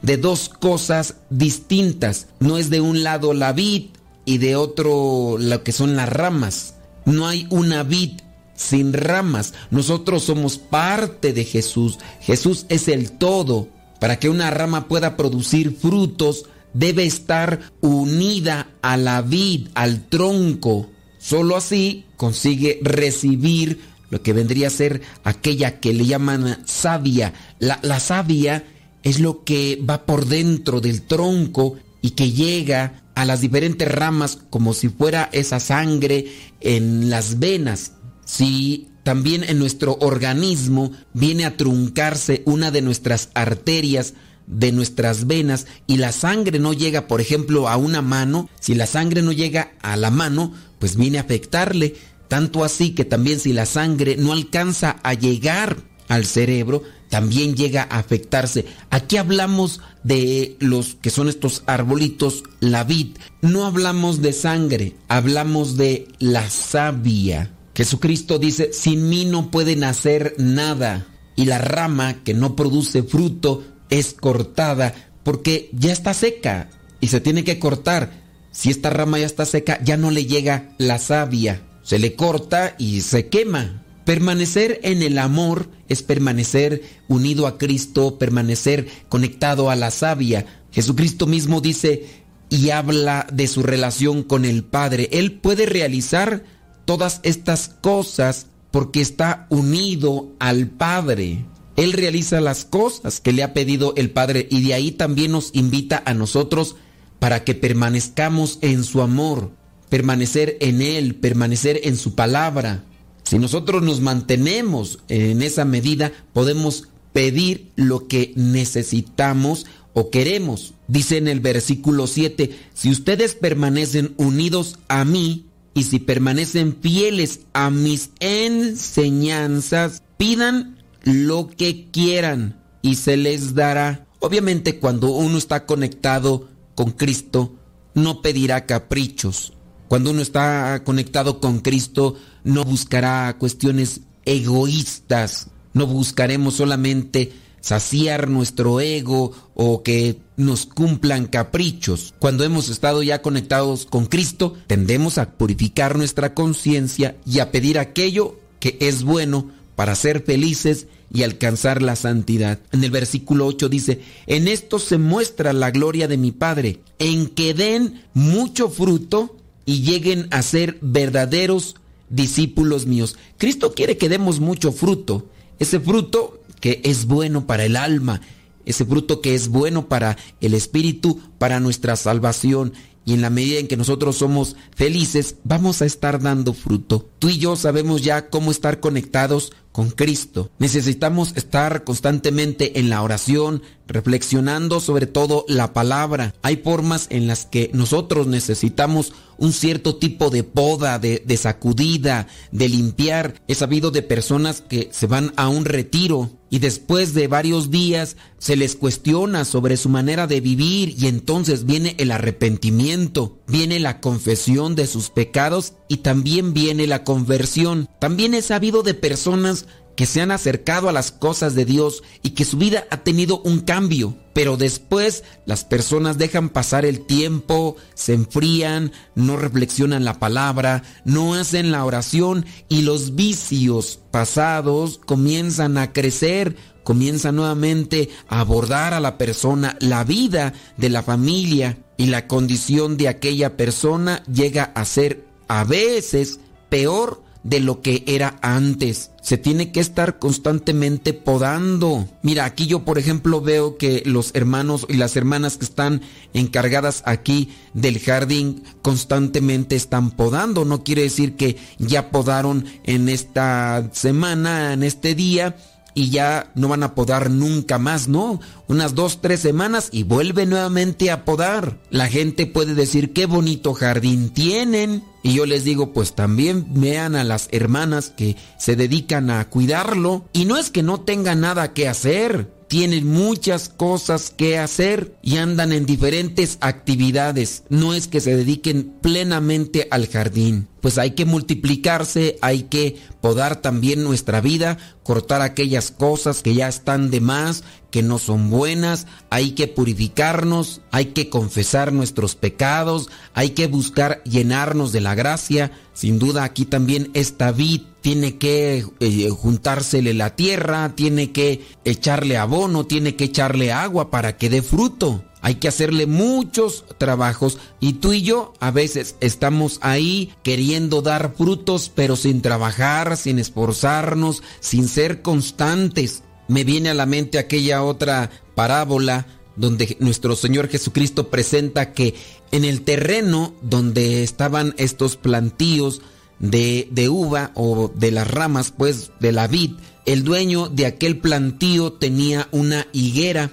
[0.02, 2.28] de dos cosas distintas.
[2.42, 3.92] No es de un lado la vid
[4.26, 6.76] y de otro lo que son las ramas.
[7.06, 8.20] No hay una vid
[8.64, 9.54] sin ramas.
[9.72, 12.00] Nosotros somos parte de Jesús.
[12.22, 13.68] Jesús es el todo.
[14.00, 20.90] Para que una rama pueda producir frutos, debe estar unida a la vid, al tronco.
[21.20, 23.80] Solo así consigue recibir
[24.10, 27.34] lo que vendría a ser aquella que le llaman savia.
[27.60, 28.66] La, la savia
[29.04, 34.40] es lo que va por dentro del tronco y que llega a las diferentes ramas
[34.50, 36.26] como si fuera esa sangre
[36.62, 37.94] en las venas.
[38.34, 44.16] Si también en nuestro organismo viene a truncarse una de nuestras arterias,
[44.48, 48.88] de nuestras venas y la sangre no llega, por ejemplo, a una mano, si la
[48.88, 51.94] sangre no llega a la mano, pues viene a afectarle.
[52.28, 55.78] Tanto así que también si la sangre no alcanza a llegar
[56.08, 58.66] al cerebro, también llega a afectarse.
[58.90, 63.18] Aquí hablamos de los que son estos arbolitos, la vid.
[63.44, 67.52] No hablamos de sangre, hablamos de la savia.
[67.76, 71.08] Jesucristo dice, sin mí no pueden hacer nada.
[71.36, 74.94] Y la rama que no produce fruto es cortada
[75.24, 76.70] porque ya está seca
[77.00, 78.22] y se tiene que cortar.
[78.52, 81.64] Si esta rama ya está seca, ya no le llega la savia.
[81.82, 83.84] Se le corta y se quema.
[84.06, 90.46] Permanecer en el amor es permanecer unido a Cristo, permanecer conectado a la savia.
[90.72, 92.06] Jesucristo mismo dice
[92.50, 95.10] y habla de su relación con el Padre.
[95.14, 96.44] Él puede realizar
[96.86, 101.46] todas estas cosas porque está unido al Padre.
[101.76, 105.52] Él realiza las cosas que le ha pedido el Padre y de ahí también nos
[105.54, 106.76] invita a nosotros
[107.20, 109.52] para que permanezcamos en su amor,
[109.90, 112.84] permanecer en Él, permanecer en su palabra.
[113.24, 120.74] Si nosotros nos mantenemos en esa medida, podemos pedir lo que necesitamos o queremos.
[120.88, 127.42] Dice en el versículo 7, si ustedes permanecen unidos a mí y si permanecen fieles
[127.54, 134.06] a mis enseñanzas, pidan lo que quieran y se les dará.
[134.20, 137.56] Obviamente cuando uno está conectado con Cristo,
[137.94, 139.54] no pedirá caprichos.
[139.88, 145.50] Cuando uno está conectado con Cristo, no buscará cuestiones egoístas.
[145.74, 147.32] No buscaremos solamente
[147.64, 152.14] saciar nuestro ego o que nos cumplan caprichos.
[152.20, 157.80] Cuando hemos estado ya conectados con Cristo, tendemos a purificar nuestra conciencia y a pedir
[157.80, 162.60] aquello que es bueno para ser felices y alcanzar la santidad.
[162.74, 167.28] En el versículo 8 dice, en esto se muestra la gloria de mi Padre, en
[167.28, 171.76] que den mucho fruto y lleguen a ser verdaderos
[172.10, 173.16] discípulos míos.
[173.38, 175.30] Cristo quiere que demos mucho fruto,
[175.60, 178.22] ese fruto que es bueno para el alma,
[178.64, 182.72] ese fruto que es bueno para el espíritu, para nuestra salvación.
[183.04, 187.10] Y en la medida en que nosotros somos felices, vamos a estar dando fruto.
[187.20, 190.50] Tú y yo sabemos ya cómo estar conectados con Cristo.
[190.60, 196.34] Necesitamos estar constantemente en la oración, reflexionando sobre todo la palabra.
[196.44, 202.70] Hay formas en las que nosotros necesitamos un cierto tipo de poda, de, sacudida, de
[202.70, 203.42] limpiar.
[203.48, 208.16] He sabido de personas que se van a un retiro y después de varios días
[208.38, 214.02] se les cuestiona sobre su manera de vivir y entonces viene el arrepentimiento, viene la
[214.02, 217.88] confesión de sus pecados y también viene la conversión.
[218.00, 222.32] También he sabido de personas que se han acercado a las cosas de Dios y
[222.32, 227.76] que su vida ha tenido un cambio, pero después las personas dejan pasar el tiempo,
[227.94, 235.78] se enfrían, no reflexionan la palabra, no hacen la oración y los vicios pasados comienzan
[235.78, 242.08] a crecer, comienzan nuevamente a abordar a la persona, la vida de la familia y
[242.08, 246.40] la condición de aquella persona llega a ser a veces
[246.70, 249.12] peor de lo que era antes.
[249.22, 252.08] Se tiene que estar constantemente podando.
[252.22, 256.02] Mira, aquí yo por ejemplo veo que los hermanos y las hermanas que están
[256.34, 260.66] encargadas aquí del jardín constantemente están podando.
[260.66, 265.56] No quiere decir que ya podaron en esta semana, en este día
[265.94, 268.40] y ya no van a podar nunca más, no.
[268.68, 271.80] Unas dos, tres semanas y vuelve nuevamente a podar.
[271.90, 275.04] La gente puede decir qué bonito jardín tienen.
[275.22, 280.26] Y yo les digo, pues también vean a las hermanas que se dedican a cuidarlo.
[280.34, 282.52] Y no es que no tengan nada que hacer.
[282.68, 287.64] Tienen muchas cosas que hacer y andan en diferentes actividades.
[287.70, 290.68] No es que se dediquen plenamente al jardín.
[290.84, 296.68] Pues hay que multiplicarse, hay que podar también nuestra vida, cortar aquellas cosas que ya
[296.68, 303.10] están de más, que no son buenas, hay que purificarnos, hay que confesar nuestros pecados,
[303.34, 305.72] hay que buscar llenarnos de la gracia.
[305.94, 312.36] Sin duda aquí también esta vid tiene que eh, juntársele la tierra, tiene que echarle
[312.36, 315.24] abono, tiene que echarle agua para que dé fruto.
[315.44, 321.36] Hay que hacerle muchos trabajos y tú y yo a veces estamos ahí queriendo dar
[321.36, 326.24] frutos pero sin trabajar, sin esforzarnos, sin ser constantes.
[326.48, 332.16] Me viene a la mente aquella otra parábola donde nuestro Señor Jesucristo presenta que
[332.54, 336.02] en el terreno donde estaban estos plantíos
[336.40, 339.72] de, de, uva o de las ramas pues de la vid,
[340.06, 343.52] el dueño de aquel plantío tenía una higuera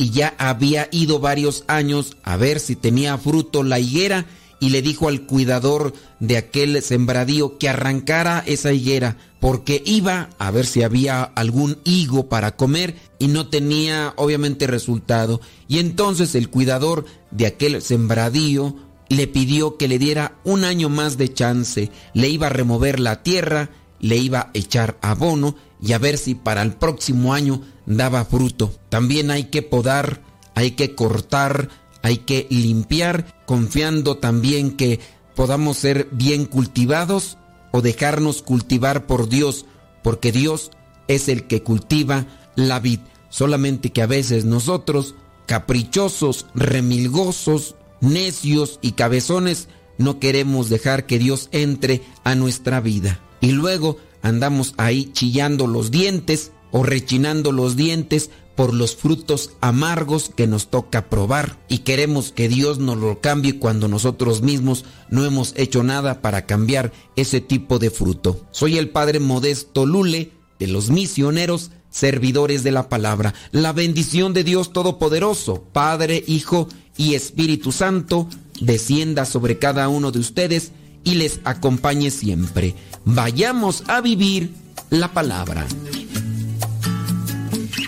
[0.00, 4.24] y ya había ido varios años a ver si tenía fruto la higuera
[4.58, 10.50] y le dijo al cuidador de aquel sembradío que arrancara esa higuera porque iba a
[10.50, 15.42] ver si había algún higo para comer y no tenía obviamente resultado.
[15.68, 18.76] Y entonces el cuidador de aquel sembradío
[19.10, 23.22] le pidió que le diera un año más de chance, le iba a remover la
[23.22, 23.68] tierra,
[23.98, 28.72] le iba a echar abono y a ver si para el próximo año daba fruto.
[28.88, 30.22] También hay que podar,
[30.54, 31.68] hay que cortar,
[32.02, 35.00] hay que limpiar, confiando también que
[35.34, 37.38] podamos ser bien cultivados
[37.72, 39.66] o dejarnos cultivar por Dios,
[40.02, 40.70] porque Dios
[41.08, 42.26] es el que cultiva
[42.56, 43.00] la vid.
[43.28, 45.14] Solamente que a veces nosotros,
[45.46, 53.20] caprichosos, remilgosos, necios y cabezones, no queremos dejar que Dios entre a nuestra vida.
[53.40, 60.30] Y luego andamos ahí chillando los dientes o rechinando los dientes por los frutos amargos
[60.34, 65.24] que nos toca probar y queremos que Dios nos lo cambie cuando nosotros mismos no
[65.24, 68.46] hemos hecho nada para cambiar ese tipo de fruto.
[68.50, 73.34] Soy el Padre Modesto Lule de los misioneros servidores de la palabra.
[73.50, 78.28] La bendición de Dios Todopoderoso, Padre, Hijo y Espíritu Santo,
[78.60, 80.72] descienda sobre cada uno de ustedes
[81.02, 82.74] y les acompañe siempre.
[83.04, 84.50] Vayamos a vivir
[84.90, 85.66] la palabra.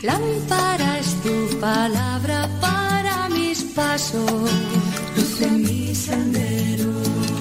[0.02, 4.50] Lámpara es tu palabra para mis pasos,
[5.16, 6.90] luz en mi sendero.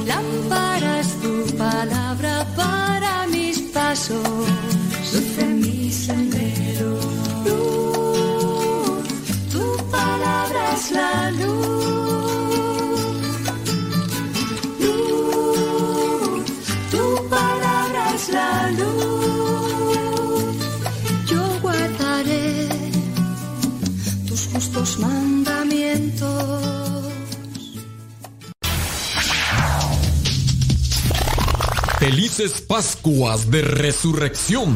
[0.05, 4.47] Lámpara es tu palabra para mis pasos,
[5.11, 6.99] luz en mi sendero.
[7.45, 9.07] Luz,
[9.51, 11.61] tu palabra es la luz.
[14.79, 16.45] Luz,
[16.91, 19.20] tu palabra es la luz.
[24.97, 26.71] Mandamientos.
[31.99, 34.75] Felices Pascuas de Resurrección.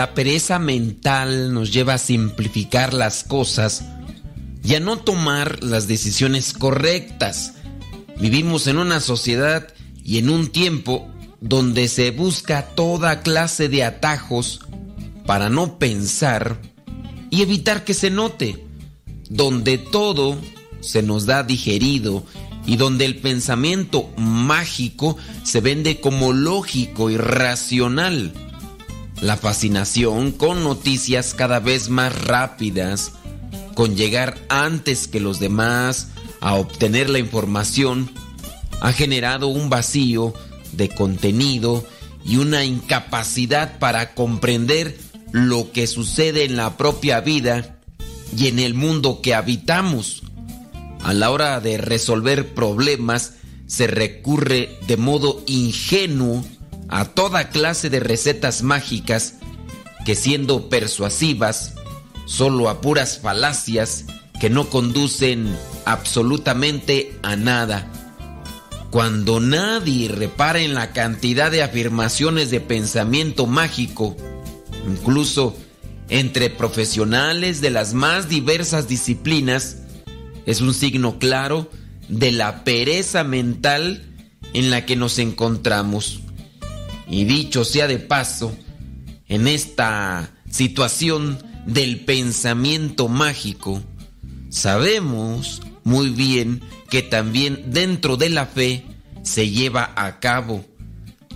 [0.00, 3.84] La pereza mental nos lleva a simplificar las cosas
[4.64, 7.52] y a no tomar las decisiones correctas.
[8.18, 9.68] Vivimos en una sociedad
[10.02, 11.06] y en un tiempo
[11.42, 14.60] donde se busca toda clase de atajos
[15.26, 16.58] para no pensar
[17.28, 18.64] y evitar que se note,
[19.28, 20.40] donde todo
[20.80, 22.24] se nos da digerido
[22.64, 28.32] y donde el pensamiento mágico se vende como lógico y racional.
[29.20, 33.12] La fascinación con noticias cada vez más rápidas,
[33.74, 36.08] con llegar antes que los demás
[36.40, 38.10] a obtener la información,
[38.80, 40.32] ha generado un vacío
[40.72, 41.84] de contenido
[42.24, 44.98] y una incapacidad para comprender
[45.32, 47.78] lo que sucede en la propia vida
[48.36, 50.22] y en el mundo que habitamos.
[51.02, 53.34] A la hora de resolver problemas
[53.66, 56.42] se recurre de modo ingenuo
[56.90, 59.34] a toda clase de recetas mágicas
[60.04, 61.74] que siendo persuasivas,
[62.26, 64.06] solo a puras falacias
[64.40, 67.90] que no conducen absolutamente a nada.
[68.90, 74.16] Cuando nadie repara en la cantidad de afirmaciones de pensamiento mágico,
[74.88, 75.56] incluso
[76.08, 79.76] entre profesionales de las más diversas disciplinas,
[80.44, 81.70] es un signo claro
[82.08, 84.02] de la pereza mental
[84.54, 86.22] en la que nos encontramos.
[87.10, 88.56] Y dicho sea de paso,
[89.26, 93.82] en esta situación del pensamiento mágico,
[94.48, 98.84] sabemos muy bien que también dentro de la fe
[99.22, 100.64] se lleva a cabo.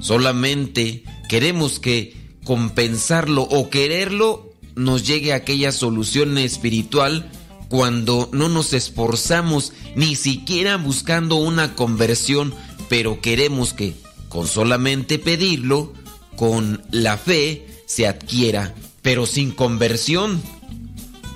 [0.01, 7.30] Solamente queremos que compensarlo o quererlo nos llegue a aquella solución espiritual
[7.68, 12.55] cuando no nos esforzamos ni siquiera buscando una conversión,
[12.88, 14.03] pero queremos que
[14.35, 15.93] con solamente pedirlo,
[16.35, 20.43] con la fe, se adquiera, pero sin conversión.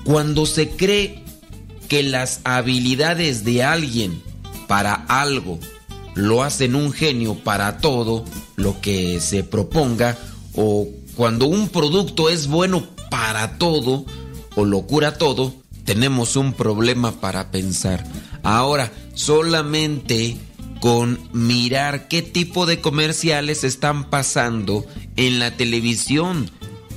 [0.03, 1.23] Cuando se cree
[1.87, 4.21] que las habilidades de alguien
[4.67, 5.61] para algo
[6.17, 8.25] lo hacen un genio para todo
[8.57, 10.19] lo que se proponga
[10.57, 14.07] o cuando un producto es bueno para todo
[14.57, 15.55] o lo cura todo,
[15.85, 18.05] tenemos un problema para pensar.
[18.43, 20.37] Ahora, solamente
[20.81, 24.85] con mirar qué tipo de comerciales están pasando
[25.17, 26.51] en la televisión.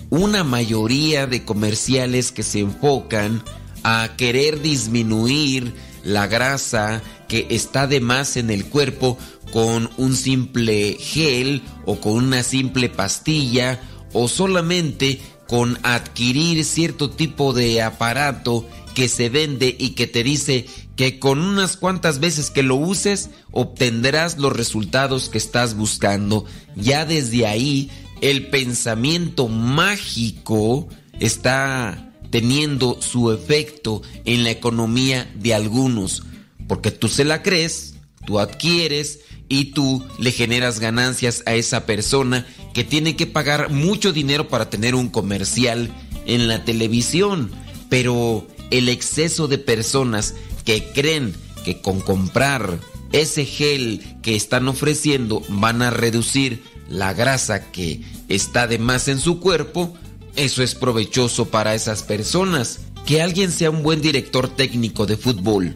[0.09, 3.43] Una mayoría de comerciales que se enfocan
[3.83, 9.17] a querer disminuir la grasa que está de más en el cuerpo
[9.51, 13.79] con un simple gel o con una simple pastilla
[14.13, 20.65] o solamente con adquirir cierto tipo de aparato que se vende y que te dice
[21.01, 26.45] que con unas cuantas veces que lo uses obtendrás los resultados que estás buscando.
[26.75, 27.89] Ya desde ahí
[28.21, 30.87] el pensamiento mágico
[31.19, 36.21] está teniendo su efecto en la economía de algunos,
[36.67, 37.95] porque tú se la crees,
[38.27, 42.45] tú adquieres y tú le generas ganancias a esa persona
[42.75, 45.91] que tiene que pagar mucho dinero para tener un comercial
[46.27, 47.49] en la televisión,
[47.89, 50.35] pero el exceso de personas
[50.71, 51.35] que creen
[51.65, 52.79] que con comprar
[53.11, 59.19] ese gel que están ofreciendo van a reducir la grasa que está de más en
[59.19, 59.93] su cuerpo,
[60.37, 62.79] eso es provechoso para esas personas.
[63.05, 65.75] Que alguien sea un buen director técnico de fútbol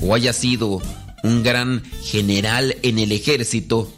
[0.00, 0.80] o haya sido
[1.22, 3.92] un gran general en el ejército,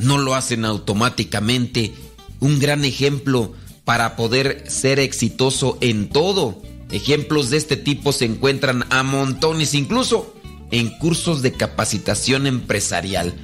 [0.00, 1.94] no lo hacen automáticamente
[2.40, 3.52] un gran ejemplo
[3.84, 6.60] para poder ser exitoso en todo.
[6.90, 10.34] Ejemplos de este tipo se encuentran a montones, incluso
[10.70, 13.34] en cursos de capacitación empresarial.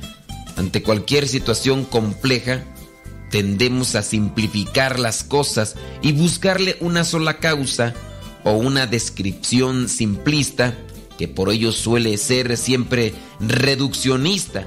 [0.57, 2.65] Ante cualquier situación compleja,
[3.31, 7.95] tendemos a simplificar las cosas y buscarle una sola causa
[8.45, 10.77] o una descripción simplista
[11.19, 14.67] que por ello suele ser siempre reduccionista.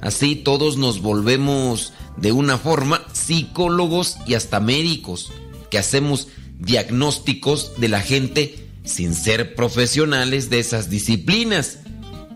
[0.00, 5.30] Así todos nos volvemos de una forma psicólogos y hasta médicos
[5.70, 6.28] que hacemos
[6.60, 11.78] diagnósticos de la gente sin ser profesionales de esas disciplinas.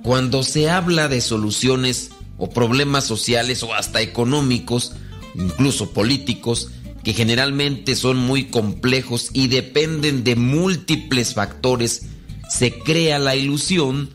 [0.03, 4.93] Cuando se habla de soluciones o problemas sociales o hasta económicos,
[5.35, 6.71] incluso políticos,
[7.03, 12.07] que generalmente son muy complejos y dependen de múltiples factores,
[12.49, 14.11] se crea la ilusión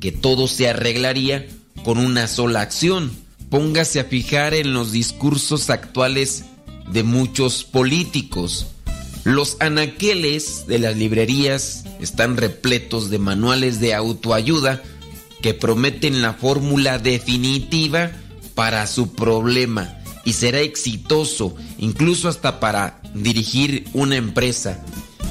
[0.00, 1.46] que todo se arreglaría
[1.84, 3.12] con una sola acción.
[3.50, 6.44] Póngase a fijar en los discursos actuales
[6.90, 8.66] de muchos políticos.
[9.24, 14.82] Los anaqueles de las librerías están repletos de manuales de autoayuda
[15.40, 18.10] que prometen la fórmula definitiva
[18.54, 24.84] para su problema y será exitoso, incluso hasta para dirigir una empresa.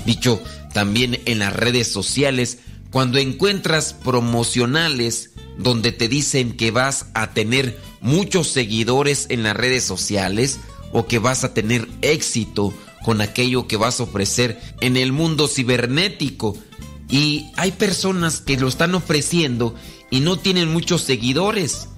[0.06, 0.42] Dicho
[0.74, 2.60] también en las redes sociales,
[2.92, 9.84] cuando encuentras promocionales donde te dicen que vas a tener muchos seguidores en las redes
[9.84, 10.60] sociales
[10.94, 15.48] o que vas a tener éxito con aquello que vas a ofrecer en el mundo
[15.48, 16.58] cibernético.
[17.10, 19.76] Y hay personas que lo están ofreciendo
[20.10, 21.90] y no tienen muchos seguidores.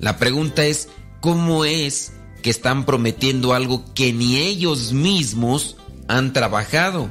[0.00, 0.88] La pregunta es,
[1.20, 2.12] ¿cómo es
[2.42, 5.76] que están prometiendo algo que ni ellos mismos
[6.08, 7.10] han trabajado?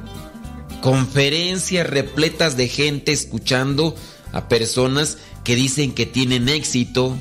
[0.80, 3.94] Conferencias repletas de gente escuchando
[4.32, 7.16] a personas que dicen que tienen éxito,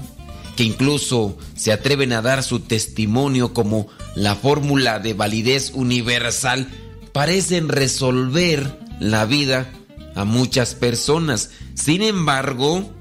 [0.56, 6.68] que incluso se atreven a dar su testimonio como la fórmula de validez universal,
[7.14, 9.70] parecen resolver la vida
[10.16, 11.52] a muchas personas.
[11.74, 12.92] Sin embargo,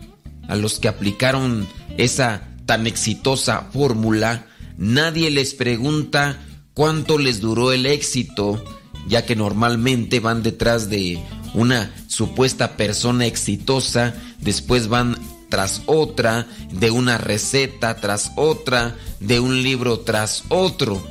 [0.49, 1.67] a los que aplicaron
[1.97, 4.47] esa tan exitosa fórmula,
[4.77, 6.39] nadie les pregunta
[6.75, 8.65] cuánto les duró el éxito,
[9.09, 11.21] ya que normalmente van detrás de
[11.55, 15.17] una supuesta persona exitosa, después van
[15.51, 21.07] tras otra, de una receta tras otra, de un libro tras otro.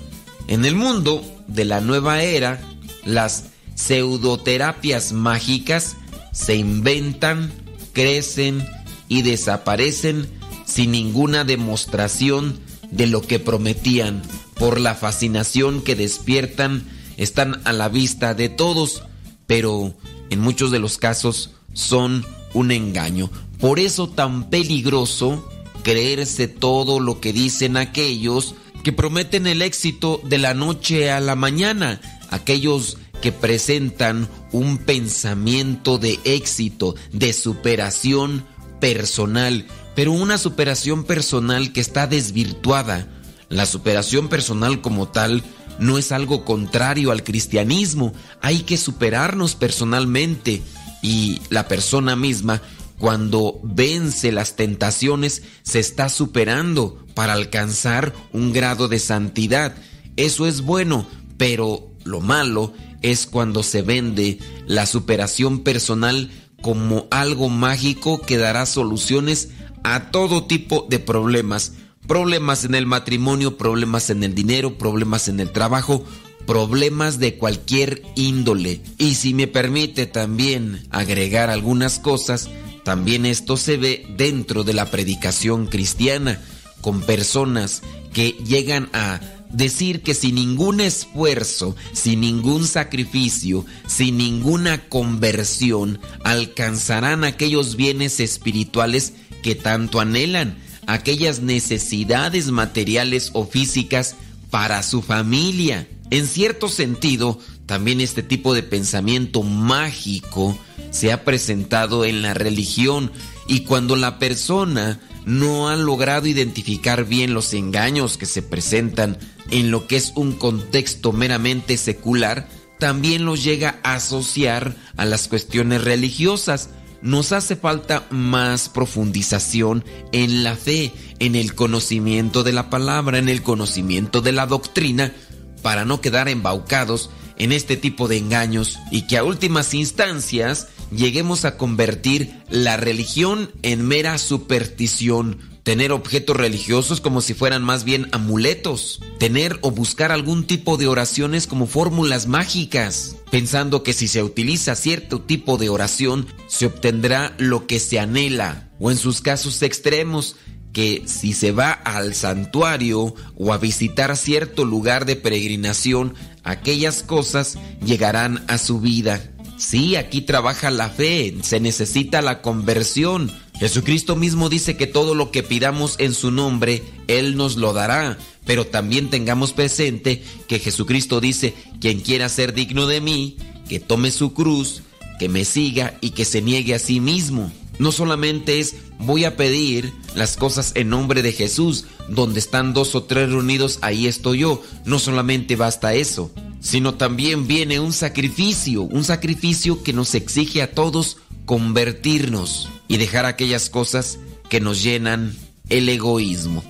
[0.48, 2.60] En el mundo de la nueva era,
[3.06, 3.46] las
[3.76, 5.96] pseudoterapias mágicas
[6.32, 7.52] se inventan,
[7.94, 8.68] crecen
[9.08, 10.28] y desaparecen
[10.66, 12.60] sin ninguna demostración
[12.92, 14.22] de lo que prometían.
[14.56, 16.84] Por la fascinación que despiertan,
[17.18, 19.04] están a la vista de todos,
[19.48, 19.96] pero
[20.30, 23.30] en muchos de los casos son un engaño.
[23.60, 25.48] Por eso tan peligroso
[25.84, 31.36] creerse todo lo que dicen aquellos que prometen el éxito de la noche a la
[31.36, 32.00] mañana,
[32.30, 38.46] aquellos que presentan un pensamiento de éxito, de superación
[38.80, 43.08] personal, pero una superación personal que está desvirtuada.
[43.50, 45.44] La superación personal como tal
[45.80, 50.62] no es algo contrario al cristianismo, hay que superarnos personalmente.
[51.02, 52.62] Y la persona misma
[53.00, 59.76] cuando vence las tentaciones se está superando para alcanzar un grado de santidad.
[60.18, 61.08] Eso es bueno,
[61.38, 66.30] pero lo malo es cuando se vende la superación personal
[66.62, 69.50] como algo mágico que dará soluciones
[69.84, 71.74] a todo tipo de problemas.
[72.06, 76.04] Problemas en el matrimonio, problemas en el dinero, problemas en el trabajo,
[76.46, 78.82] problemas de cualquier índole.
[78.98, 82.50] Y si me permite también agregar algunas cosas,
[82.84, 86.42] también esto se ve dentro de la predicación cristiana,
[86.82, 87.82] con personas
[88.14, 89.20] que llegan a
[89.52, 99.14] decir que sin ningún esfuerzo, sin ningún sacrificio, sin ninguna conversión, alcanzarán aquellos bienes espirituales
[99.44, 100.58] que tanto anhelan,
[100.88, 104.16] aquellas necesidades materiales o físicas
[104.50, 105.88] para su familia.
[106.12, 110.58] En cierto sentido, también este tipo de pensamiento mágico
[110.92, 113.12] se ha presentado en la religión
[113.48, 119.18] y cuando la persona no ha logrado identificar bien los engaños que se presentan
[119.52, 122.48] en lo que es un contexto meramente secular,
[122.80, 126.70] también los llega a asociar a las cuestiones religiosas.
[127.02, 133.30] Nos hace falta más profundización en la fe, en el conocimiento de la palabra, en
[133.30, 135.14] el conocimiento de la doctrina,
[135.62, 141.46] para no quedar embaucados en este tipo de engaños y que a últimas instancias lleguemos
[141.46, 148.08] a convertir la religión en mera superstición, tener objetos religiosos como si fueran más bien
[148.12, 154.24] amuletos, tener o buscar algún tipo de oraciones como fórmulas mágicas, pensando que si se
[154.24, 159.62] utiliza cierto tipo de oración se obtendrá lo que se anhela, o en sus casos
[159.62, 160.38] extremos,
[160.74, 166.14] que si se va al santuario o a visitar cierto lugar de peregrinación,
[166.44, 169.32] aquellas cosas llegarán a su vida.
[169.60, 173.30] Sí, aquí trabaja la fe, se necesita la conversión.
[173.60, 178.18] Jesucristo mismo dice que todo lo que pidamos en su nombre, Él nos lo dará.
[178.46, 183.36] Pero también tengamos presente que Jesucristo dice, quien quiera ser digno de mí,
[183.68, 184.82] que tome su cruz,
[185.20, 187.52] que me siga y que se niegue a sí mismo.
[187.80, 192.96] No solamente es voy a pedir las cosas en nombre de Jesús, donde están dos
[192.96, 194.64] o tres reunidos, ahí estoy yo.
[194.86, 200.72] No solamente basta eso sino también viene un sacrificio, un sacrificio que nos exige a
[200.72, 204.20] todos convertirnos y dejar aquellas cosas
[204.50, 205.36] que nos llenan
[205.70, 206.64] el egoísmo.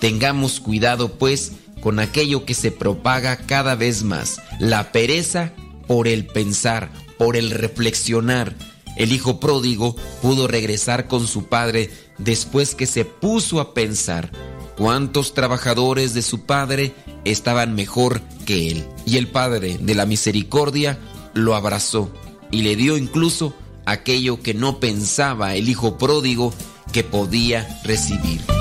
[0.00, 5.52] Tengamos cuidado pues con aquello que se propaga cada vez más, la pereza
[5.86, 8.54] por el pensar, por el reflexionar.
[8.96, 14.30] El hijo pródigo pudo regresar con su padre después que se puso a pensar.
[14.76, 16.94] Cuántos trabajadores de su padre
[17.24, 18.86] estaban mejor que él.
[19.04, 20.98] Y el padre de la misericordia
[21.34, 22.10] lo abrazó
[22.50, 23.54] y le dio incluso
[23.84, 26.52] aquello que no pensaba el hijo pródigo
[26.92, 28.55] que podía recibir.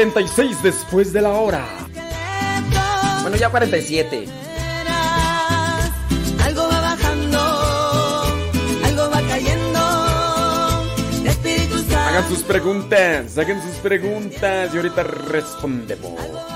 [0.00, 1.62] 46 después de la hora.
[3.20, 4.24] Bueno, ya 47.
[6.42, 7.38] Algo va bajando,
[8.82, 9.80] algo va cayendo.
[11.26, 16.49] Espíritu Santo Hagan sus preguntas, hagan sus preguntas y ahorita respondemos.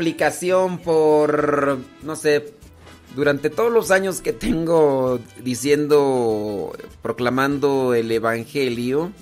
[0.00, 2.54] Explicación por, no sé,
[3.14, 6.72] durante todos los años que tengo diciendo,
[7.02, 9.12] proclamando el Evangelio,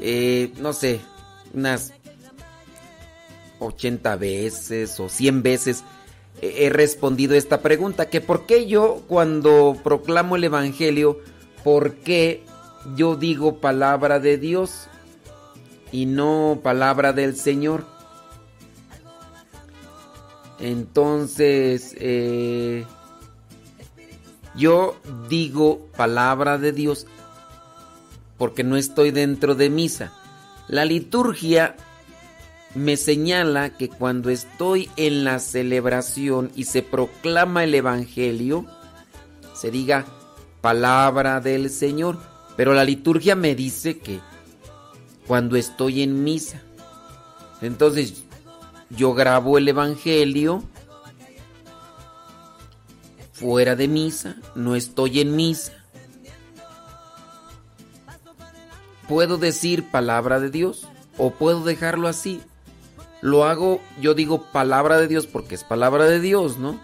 [0.00, 1.00] eh, no sé,
[1.52, 1.92] unas
[3.58, 5.82] 80 veces o 100 veces
[6.40, 11.18] he he respondido esta pregunta, que por qué yo cuando proclamo el Evangelio,
[11.64, 12.44] por qué
[12.94, 14.86] yo digo palabra de Dios
[15.90, 17.97] y no palabra del Señor.
[20.60, 22.84] Entonces, eh,
[24.56, 24.96] yo
[25.28, 27.06] digo palabra de Dios
[28.36, 30.12] porque no estoy dentro de misa.
[30.68, 31.76] La liturgia
[32.74, 38.66] me señala que cuando estoy en la celebración y se proclama el Evangelio,
[39.54, 40.06] se diga
[40.60, 42.18] palabra del Señor.
[42.56, 44.20] Pero la liturgia me dice que
[45.26, 46.62] cuando estoy en misa.
[47.60, 48.24] Entonces
[48.90, 50.62] yo grabo el Evangelio
[53.32, 55.72] fuera de misa, no estoy en misa.
[59.08, 60.86] ¿Puedo decir palabra de Dios
[61.16, 62.42] o puedo dejarlo así?
[63.20, 66.78] Lo hago, yo digo palabra de Dios porque es palabra de Dios, ¿no?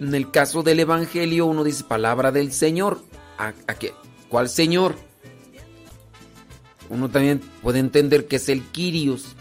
[0.00, 3.02] En el caso del Evangelio uno dice palabra del Señor.
[3.36, 3.92] ¿A, qué?
[4.28, 4.94] ¿Cuál Señor?
[6.90, 9.36] Uno también puede entender que es el Kyrios.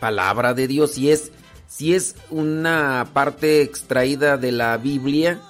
[0.00, 0.92] Palabra de Dios.
[0.92, 1.32] Si es,
[1.66, 5.40] si es una parte extraída de la Biblia,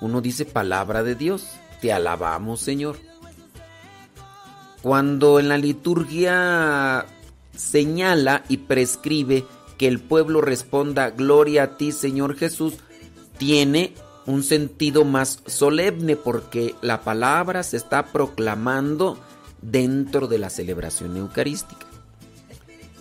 [0.00, 1.46] uno dice palabra de Dios.
[1.80, 2.96] Te alabamos, Señor.
[4.82, 7.06] Cuando en la liturgia
[7.56, 9.44] señala y prescribe
[9.78, 12.74] que el pueblo responda Gloria a ti Señor Jesús,
[13.38, 13.94] tiene
[14.26, 19.18] un sentido más solemne porque la palabra se está proclamando
[19.70, 21.86] dentro de la celebración eucarística.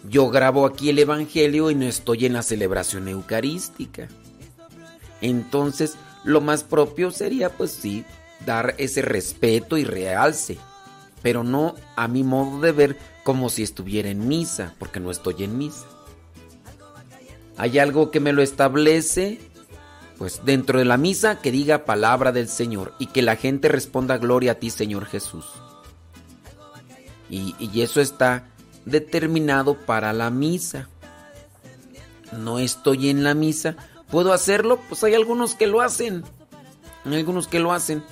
[0.09, 4.07] Yo grabo aquí el Evangelio y no estoy en la celebración eucarística.
[5.21, 8.05] Entonces, lo más propio sería, pues sí,
[8.45, 10.57] dar ese respeto y realce,
[11.21, 15.43] pero no a mi modo de ver como si estuviera en misa, porque no estoy
[15.43, 15.85] en misa.
[17.57, 19.39] ¿Hay algo que me lo establece?
[20.17, 24.17] Pues dentro de la misa que diga palabra del Señor y que la gente responda
[24.17, 25.45] gloria a ti Señor Jesús.
[27.29, 28.47] Y, eso está
[28.85, 30.89] determinado para la misa.
[32.31, 33.75] No estoy en la misa.
[34.09, 34.79] ¿Puedo hacerlo?
[34.89, 36.23] Pues hay algunos que lo hacen.
[37.05, 38.03] Algunos que lo hacen.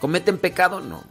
[0.00, 0.80] ¿Cometen pecado?
[0.80, 1.04] No.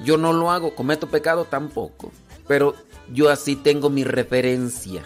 [0.00, 0.74] Yo no lo hago.
[0.74, 1.44] ¿Cometo pecado?
[1.44, 2.12] Tampoco.
[2.46, 2.74] Pero
[3.12, 5.02] yo así tengo mi referencia.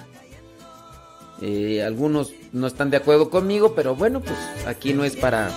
[1.41, 4.37] Eh, algunos no están de acuerdo conmigo, pero bueno, pues
[4.67, 5.51] aquí no es para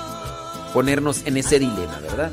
[0.74, 2.32] ponernos en ese dilema, ¿verdad?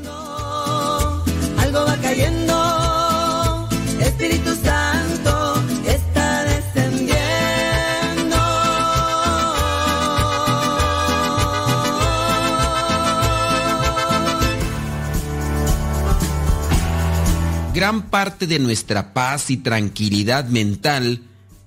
[4.21, 8.37] Espíritu Santo está descendiendo.
[17.73, 21.23] Gran parte de nuestra paz y tranquilidad mental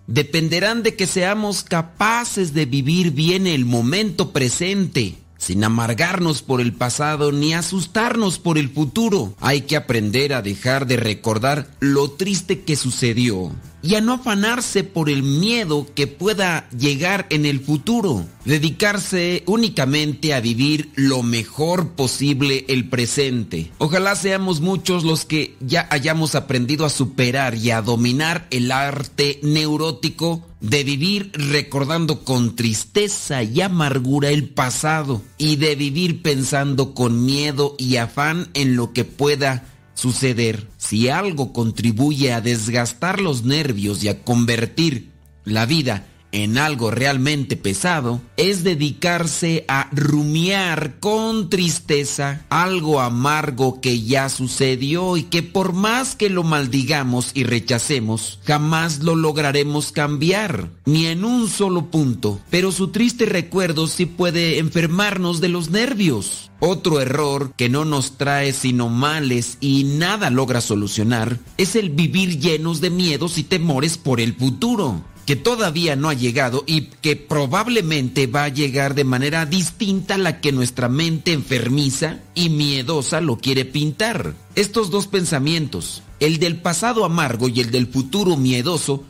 [0.06, 6.72] dependerán de que seamos capaces de vivir bien el momento presente, sin amargarnos por el
[6.72, 9.34] pasado ni asustarnos por el futuro.
[9.40, 13.52] Hay que aprender a dejar de recordar lo triste que sucedió
[13.84, 18.24] y a no afanarse por el miedo que pueda llegar en el futuro.
[18.46, 23.70] Dedicarse únicamente a vivir lo mejor posible el presente.
[23.76, 29.38] Ojalá seamos muchos los que ya hayamos aprendido a superar y a dominar el arte
[29.42, 37.26] neurótico de vivir recordando con tristeza y amargura el pasado y de vivir pensando con
[37.26, 40.66] miedo y afán en lo que pueda suceder.
[40.78, 45.10] Si algo contribuye a desgastar los nervios y a convertir
[45.44, 54.02] la vida en algo realmente pesado, es dedicarse a rumiar con tristeza algo amargo que
[54.02, 60.70] ya sucedió y que por más que lo maldigamos y rechacemos, jamás lo lograremos cambiar,
[60.84, 62.40] ni en un solo punto.
[62.50, 66.50] Pero su triste recuerdo sí puede enfermarnos de los nervios.
[66.58, 72.40] Otro error que no nos trae sino males y nada logra solucionar es el vivir
[72.40, 77.16] llenos de miedos y temores por el futuro que todavía no ha llegado y que
[77.16, 83.20] probablemente va a llegar de manera distinta a la que nuestra mente enfermiza y miedosa
[83.20, 84.34] lo quiere pintar.
[84.54, 89.04] Estos dos pensamientos, el del pasado amargo y el del futuro miedoso,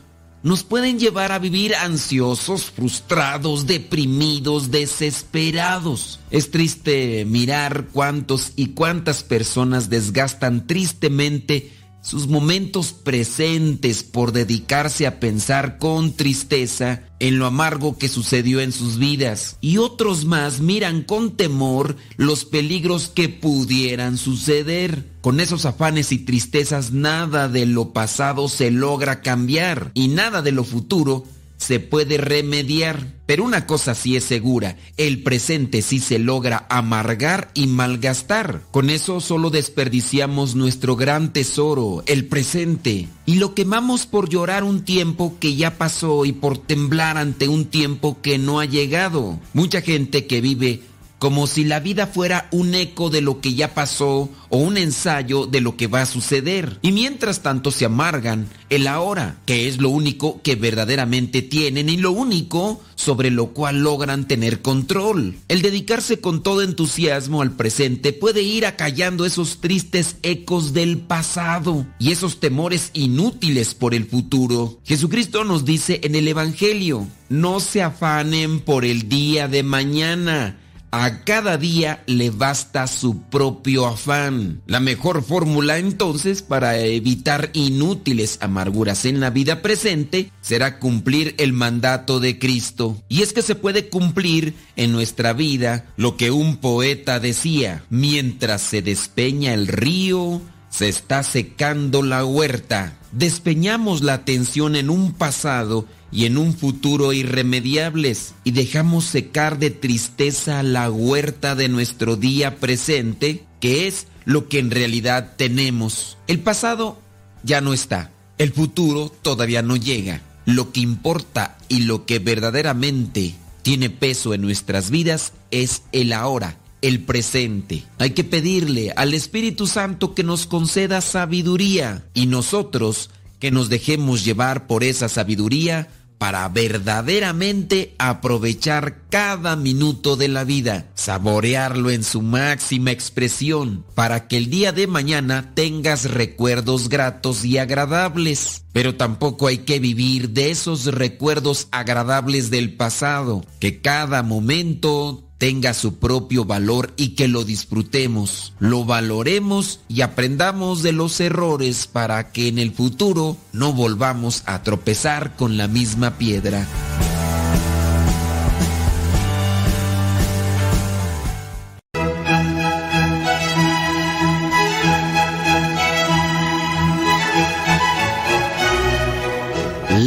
[0.45, 6.19] nos pueden llevar a vivir ansiosos, frustrados, deprimidos, desesperados.
[6.29, 11.71] Es triste mirar cuántos y cuántas personas desgastan tristemente
[12.05, 18.71] sus momentos presentes por dedicarse a pensar con tristeza en lo amargo que sucedió en
[18.71, 25.03] sus vidas y otros más miran con temor los peligros que pudieran suceder.
[25.21, 30.51] Con esos afanes y tristezas nada de lo pasado se logra cambiar y nada de
[30.51, 31.25] lo futuro
[31.57, 33.13] se puede remediar.
[33.25, 38.61] Pero una cosa sí es segura, el presente sí se logra amargar y malgastar.
[38.69, 44.83] Con eso solo desperdiciamos nuestro gran tesoro, el presente, y lo quemamos por llorar un
[44.83, 49.39] tiempo que ya pasó y por temblar ante un tiempo que no ha llegado.
[49.53, 50.81] Mucha gente que vive
[51.19, 55.45] como si la vida fuera un eco de lo que ya pasó o un ensayo
[55.45, 56.79] de lo que va a suceder.
[56.81, 61.97] Y mientras tanto se amargan el ahora, que es lo único que verdaderamente tienen y
[61.97, 65.35] lo único sobre lo cual logran tener control.
[65.47, 71.85] El dedicarse con todo entusiasmo al presente puede ir acallando esos tristes ecos del pasado
[71.99, 74.79] y esos temores inútiles por el futuro.
[74.83, 80.57] Jesucristo nos dice en el Evangelio, no se afanen por el día de mañana
[81.03, 84.61] a cada día le basta su propio afán.
[84.65, 91.51] La mejor fórmula entonces para evitar inútiles amarguras en la vida presente será cumplir el
[91.51, 93.01] mandato de Cristo.
[93.09, 98.61] Y es que se puede cumplir en nuestra vida lo que un poeta decía, mientras
[98.61, 102.97] se despeña el río, se está secando la huerta.
[103.11, 105.85] Despeñamos la atención en un pasado
[106.15, 112.55] y en un futuro irremediables y dejamos secar de tristeza la huerta de nuestro día
[112.55, 116.17] presente que es lo que en realidad tenemos.
[116.27, 116.97] El pasado
[117.43, 120.21] ya no está, el futuro todavía no llega.
[120.45, 126.57] Lo que importa y lo que verdaderamente tiene peso en nuestras vidas es el ahora,
[126.81, 127.83] el presente.
[127.97, 133.09] Hay que pedirle al Espíritu Santo que nos conceda sabiduría y nosotros
[133.39, 140.87] que nos dejemos llevar por esa sabiduría para verdaderamente aprovechar cada minuto de la vida,
[140.95, 147.57] saborearlo en su máxima expresión, para que el día de mañana tengas recuerdos gratos y
[147.57, 148.63] agradables.
[148.71, 155.73] Pero tampoco hay que vivir de esos recuerdos agradables del pasado, que cada momento tenga
[155.73, 162.31] su propio valor y que lo disfrutemos, lo valoremos y aprendamos de los errores para
[162.31, 166.67] que en el futuro no volvamos a tropezar con la misma piedra.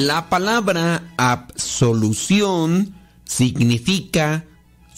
[0.09, 2.95] La palabra absolución
[3.25, 4.48] significa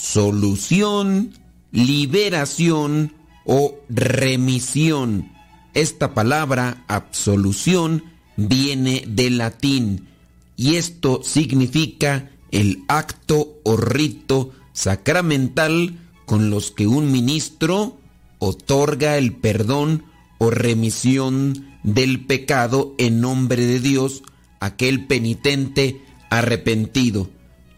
[0.01, 1.33] solución,
[1.73, 3.13] liberación
[3.45, 5.31] o remisión.
[5.75, 8.05] Esta palabra absolución
[8.37, 10.09] viene del latín
[10.57, 17.99] y esto significa el acto o rito sacramental con los que un ministro
[18.39, 20.05] otorga el perdón
[20.39, 24.23] o remisión del pecado en nombre de Dios
[24.61, 26.01] aquel penitente
[26.31, 27.29] arrepentido.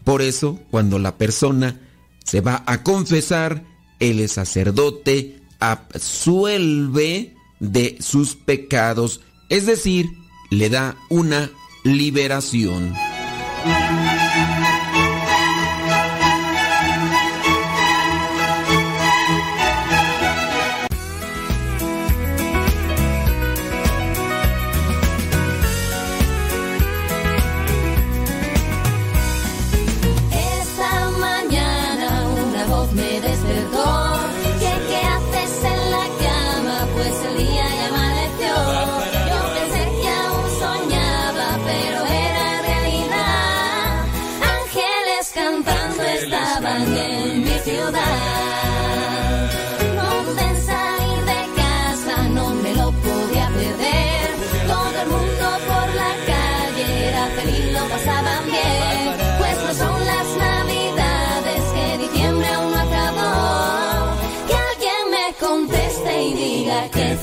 [0.05, 1.79] Por eso, cuando la persona
[2.23, 3.63] se va a confesar,
[3.99, 10.07] el sacerdote absuelve de sus pecados, es decir,
[10.51, 11.49] le da una
[11.83, 12.93] liberación.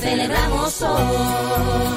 [0.01, 1.90] Celebramos hoy.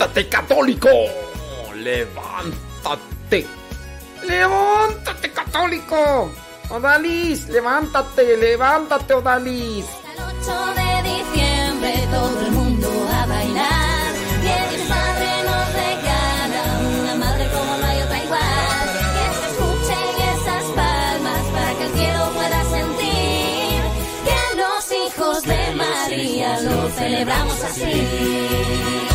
[0.00, 0.88] ¡Levántate, católico!
[1.76, 3.46] ¡Levántate!
[4.26, 6.32] ¡Levántate, católico!
[6.70, 9.84] Odalis, levántate, levántate, Odalis.
[9.84, 14.14] El 8 de diciembre todo el mundo a bailar.
[14.40, 16.62] Que Dios Padre nos regala
[17.02, 18.86] una madre como no hay otra igual.
[19.16, 23.82] Que se escuchen esas palmas para que el cielo pueda sentir
[24.24, 29.09] que los hijos de María lo celebramos así.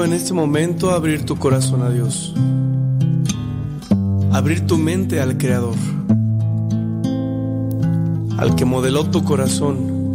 [0.00, 2.32] En este momento abrir tu corazón a Dios.
[4.32, 5.74] Abrir tu mente al Creador.
[8.38, 10.14] Al que modeló tu corazón.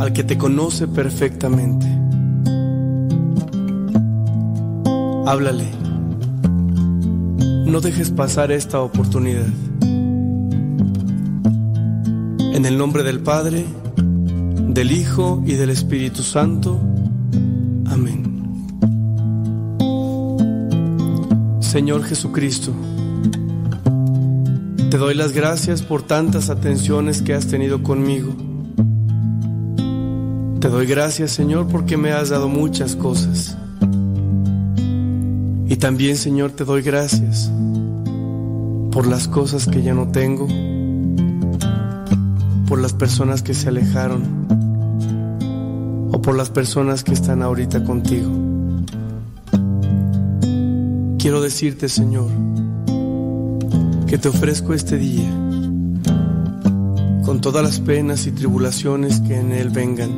[0.00, 1.86] Al que te conoce perfectamente.
[5.26, 5.68] Háblale.
[7.64, 9.48] No dejes pasar esta oportunidad.
[12.52, 13.64] En el nombre del Padre,
[13.96, 16.87] del Hijo y del Espíritu Santo.
[21.78, 22.72] Señor Jesucristo,
[24.90, 28.34] te doy las gracias por tantas atenciones que has tenido conmigo.
[30.58, 33.56] Te doy gracias, Señor, porque me has dado muchas cosas.
[35.68, 37.48] Y también, Señor, te doy gracias
[38.90, 40.48] por las cosas que ya no tengo,
[42.68, 44.48] por las personas que se alejaron
[46.10, 48.47] o por las personas que están ahorita contigo.
[51.28, 52.30] Quiero decirte, Señor,
[54.06, 55.28] que te ofrezco este día
[57.22, 60.08] con todas las penas y tribulaciones que en él vengan.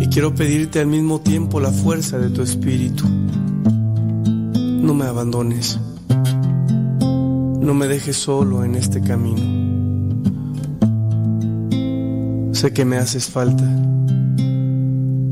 [0.00, 3.08] Y quiero pedirte al mismo tiempo la fuerza de tu espíritu.
[3.08, 5.76] No me abandones.
[7.60, 9.42] No me dejes solo en este camino.
[12.54, 13.68] Sé que me haces falta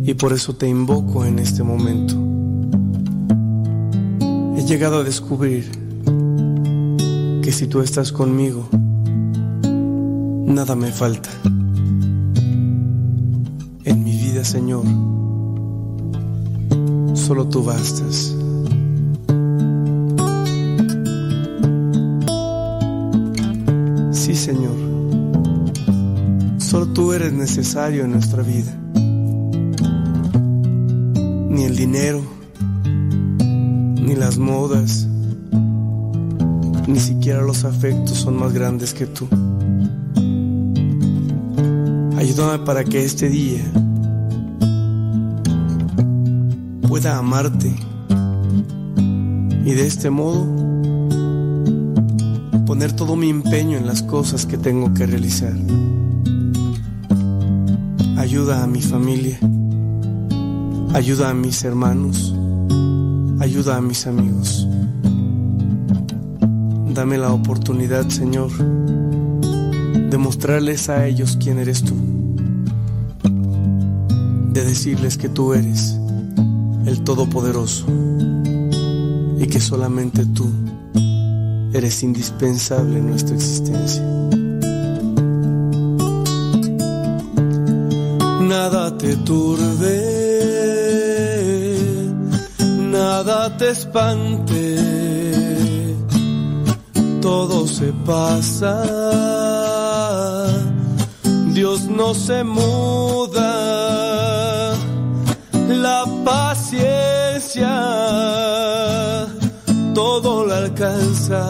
[0.02, 2.27] y por eso te invoco en este momento.
[4.68, 5.64] Llegado a descubrir
[7.42, 8.68] que si tú estás conmigo,
[10.44, 11.30] nada me falta.
[13.84, 14.84] En mi vida, Señor,
[17.14, 18.36] solo tú bastas.
[24.12, 24.76] Sí, Señor.
[26.58, 28.77] Solo tú eres necesario en nuestra vida.
[38.06, 39.28] Son más grandes que tú.
[42.16, 43.62] Ayúdame para que este día
[46.88, 47.72] pueda amarte
[49.64, 50.44] y de este modo
[52.66, 55.54] poner todo mi empeño en las cosas que tengo que realizar.
[58.16, 59.38] Ayuda a mi familia,
[60.94, 62.34] ayuda a mis hermanos,
[63.38, 64.66] ayuda a mis amigos.
[66.98, 71.94] Dame la oportunidad, Señor, de mostrarles a ellos quién eres tú,
[74.52, 75.96] de decirles que tú eres
[76.86, 77.86] el Todopoderoso
[79.38, 80.50] y que solamente tú
[81.72, 84.02] eres indispensable en nuestra existencia.
[88.42, 90.02] Nada te turbe,
[92.90, 95.27] nada te espante,
[97.28, 98.74] todo se pasa,
[101.52, 103.52] Dios no se muda,
[105.68, 107.68] la paciencia
[109.94, 111.42] todo lo alcanza.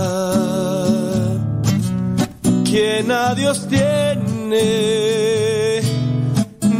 [2.64, 4.60] Quien a Dios tiene,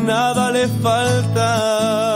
[0.05, 2.08] nada le falta.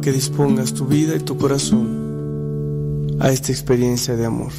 [0.00, 4.52] Que dispongas tu vida y tu corazón a esta experiencia de amor.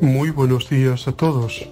[0.00, 1.66] Muy buenos días a todos.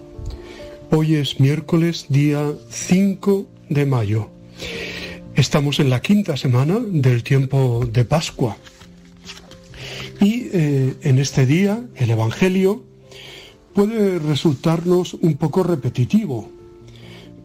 [0.90, 4.30] Hoy es miércoles día 5 de mayo.
[5.34, 8.56] Estamos en la quinta semana del tiempo de Pascua.
[10.20, 12.87] Y eh, en este día el Evangelio
[13.74, 16.48] puede resultarnos un poco repetitivo,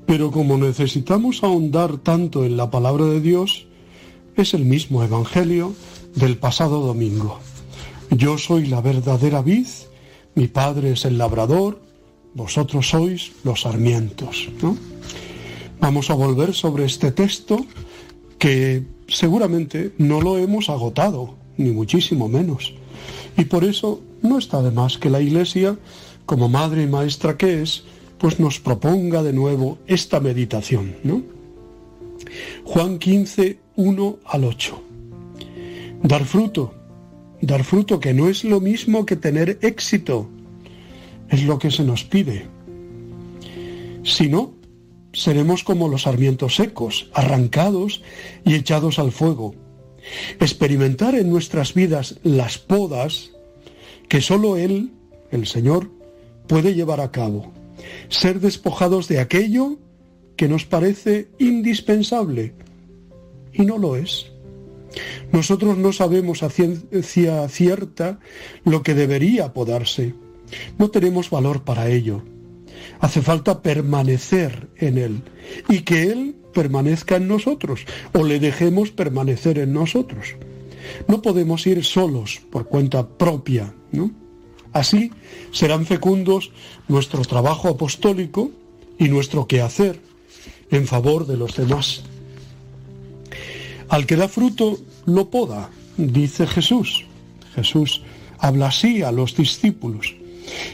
[0.06, 3.68] pero como necesitamos ahondar tanto en la palabra de Dios,
[4.36, 5.74] es el mismo Evangelio
[6.16, 7.40] del pasado domingo.
[8.10, 9.68] Yo soy la verdadera vid,
[10.36, 11.80] mi padre es el labrador,
[12.34, 14.50] vosotros sois los sarmientos.
[15.80, 17.66] Vamos a volver sobre este texto
[18.40, 22.74] que seguramente no lo hemos agotado, ni muchísimo menos.
[23.38, 25.78] Y por eso no está de más que la Iglesia,
[26.26, 27.84] como madre y maestra que es,
[28.18, 30.96] pues nos proponga de nuevo esta meditación.
[31.04, 31.22] ¿no?
[32.64, 34.84] Juan 15, 1 al 8.
[36.04, 36.74] Dar fruto,
[37.42, 40.30] dar fruto que no es lo mismo que tener éxito,
[41.30, 42.46] es lo que se nos pide.
[44.04, 44.54] Si no,
[45.14, 48.02] seremos como los sarmientos secos, arrancados
[48.46, 49.56] y echados al fuego.
[50.40, 53.32] Experimentar en nuestras vidas las podas
[54.10, 54.92] que sólo Él,
[55.32, 55.90] el Señor,
[56.48, 57.52] puede llevar a cabo.
[58.10, 59.78] Ser despojados de aquello
[60.36, 62.54] que nos parece indispensable
[63.54, 64.32] y no lo es.
[65.32, 68.20] Nosotros no sabemos a ciencia cierta
[68.64, 70.14] lo que debería podarse.
[70.78, 72.22] No tenemos valor para ello.
[73.00, 75.22] Hace falta permanecer en Él
[75.70, 80.36] y que Él permanezca en nosotros o le dejemos permanecer en nosotros.
[81.08, 84.12] No podemos ir solos por cuenta propia, ¿no?
[84.74, 85.12] Así
[85.52, 86.52] serán fecundos
[86.88, 88.52] nuestro trabajo apostólico
[88.98, 90.00] y nuestro quehacer
[90.72, 92.02] en favor de los demás.
[93.90, 97.06] Al que da fruto lo poda, dice Jesús.
[97.54, 98.02] Jesús
[98.40, 100.16] habla así a los discípulos.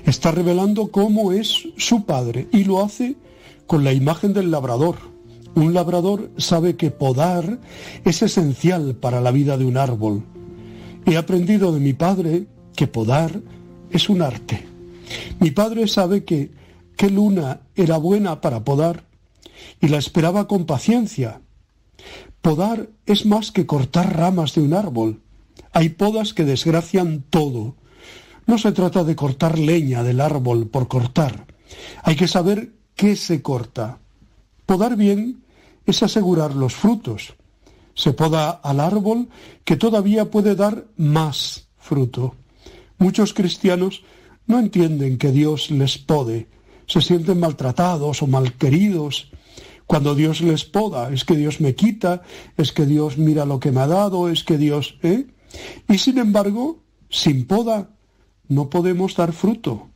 [0.06, 3.16] Está revelando cómo es su padre y lo hace
[3.68, 4.96] con la imagen del labrador.
[5.56, 7.60] Un labrador sabe que podar
[8.06, 10.24] es esencial para la vida de un árbol.
[11.06, 13.42] He aprendido de mi padre que podar
[13.91, 14.66] es un arte.
[15.40, 16.52] Mi padre sabe que
[16.95, 19.06] qué luna era buena para podar
[19.82, 21.41] y la esperaba con paciencia.
[22.41, 25.22] Podar es más que cortar ramas de un árbol.
[25.72, 27.76] Hay podas que desgracian todo.
[28.48, 31.45] No se trata de cortar leña del árbol por cortar.
[32.03, 33.99] Hay que saber qué se corta.
[34.66, 35.44] Podar bien
[35.86, 37.36] es asegurar los frutos.
[37.94, 39.30] Se poda al árbol
[39.66, 42.36] que todavía puede dar más fruto.
[43.00, 44.04] Muchos cristianos
[44.46, 46.48] no entienden que Dios les pode,
[46.86, 49.32] se sienten maltratados o malqueridos.
[49.88, 52.22] Cuando Dios les poda, es que Dios me quita,
[52.58, 55.00] es que Dios mira lo que me ha dado, es que Dios...
[55.02, 55.26] ¿eh?
[55.88, 57.90] Y sin embargo, sin poda,
[58.48, 59.90] no podemos dar fruto.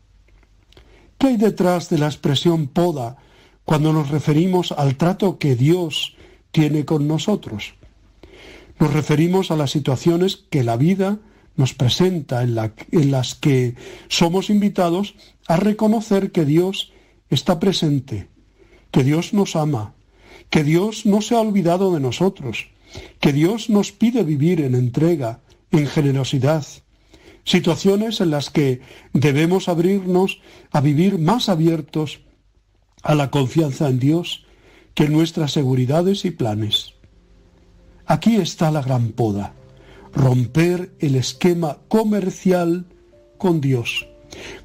[1.18, 3.18] ¿Qué hay detrás de la expresión poda
[3.66, 6.16] cuando nos referimos al trato que Dios
[6.52, 7.76] tiene con nosotros?
[8.80, 11.20] Nos referimos a las situaciones que la vida
[11.56, 12.56] nos presenta en,
[13.12, 13.76] las que
[14.08, 15.16] somos invitados
[15.48, 16.92] a reconocer que Dios
[17.30, 18.30] está presente,
[18.92, 19.94] que Dios nos ama,
[20.50, 22.70] que Dios no se ha olvidado de nosotros,
[23.20, 26.66] que Dios nos pide vivir en entrega, en generosidad,
[27.44, 28.82] situaciones en las que
[29.14, 30.40] debemos abrirnos
[30.72, 32.22] a vivir más abiertos
[33.02, 34.46] a la confianza en Dios
[34.94, 36.94] que en nuestras seguridades y planes.
[38.06, 39.54] Aquí está la gran poda,
[40.14, 42.86] romper el esquema comercial
[43.38, 44.08] con Dios.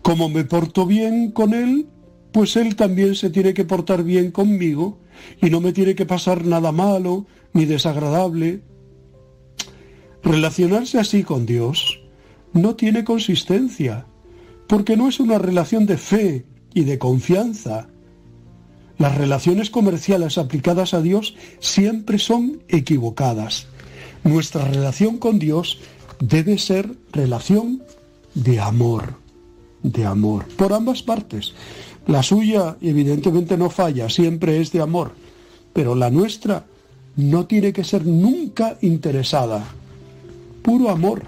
[0.03, 1.87] Como me porto bien con Él,
[2.33, 5.01] pues Él también se tiene que portar bien conmigo
[5.41, 8.63] y no me tiene que pasar nada malo ni desagradable.
[10.23, 12.01] Relacionarse así con Dios
[12.53, 14.07] no tiene consistencia,
[14.67, 17.89] porque no es una relación de fe y de confianza.
[18.99, 23.69] Las relaciones comerciales aplicadas a Dios siempre son equivocadas.
[24.29, 25.79] Nuestra relación con Dios
[26.21, 27.83] debe ser relación
[28.35, 29.15] de amor,
[29.83, 31.55] de amor, por ambas partes.
[32.07, 35.13] La suya evidentemente no falla, siempre es de amor,
[35.73, 36.67] pero la nuestra
[37.17, 39.65] no tiene que ser nunca interesada.
[40.61, 41.23] Puro amor.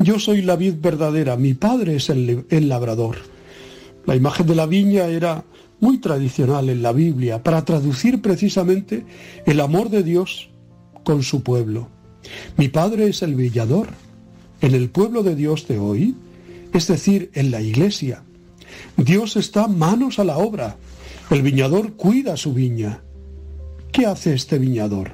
[0.00, 3.18] Yo soy la vid verdadera, mi padre es el, el, labrador.
[4.04, 5.44] La imagen de la viña era
[5.78, 9.04] muy tradicional en la Biblia para traducir precisamente
[9.46, 10.50] el amor de Dios
[11.08, 11.88] con su pueblo.
[12.58, 13.88] Mi padre es el villador.
[14.60, 16.14] En el pueblo de Dios de hoy,
[16.74, 18.24] es decir, en la iglesia,
[18.98, 20.76] Dios está manos a la obra.
[21.30, 23.00] El viñador cuida su viña.
[23.90, 25.12] ¿Qué hace este viñador?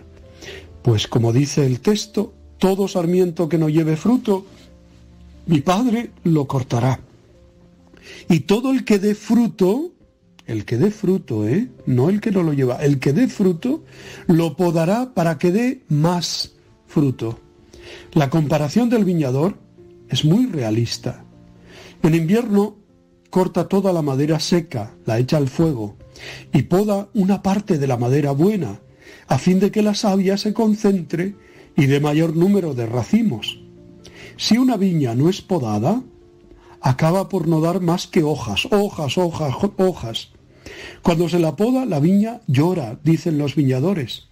[0.82, 4.46] Pues como dice el texto, todo sarmiento que no lleve fruto,
[5.46, 6.98] mi Padre lo cortará.
[8.28, 9.92] Y todo el que dé fruto,
[10.46, 11.70] el que dé fruto, ¿eh?
[11.86, 13.84] No el que no lo lleva, el que dé fruto,
[14.26, 16.52] lo podará para que dé más
[16.86, 17.40] fruto.
[18.12, 19.56] La comparación del viñador
[20.08, 21.24] es muy realista.
[22.02, 22.76] En invierno
[23.30, 25.96] corta toda la madera seca, la echa al fuego,
[26.52, 28.80] y poda una parte de la madera buena,
[29.26, 31.34] a fin de que la savia se concentre
[31.76, 33.60] y de mayor número de racimos.
[34.36, 36.02] Si una viña no es podada,
[36.80, 40.33] acaba por no dar más que hojas, hojas, hojas, hojas.
[41.02, 44.28] Cuando se la poda, la viña llora, dicen los viñadores.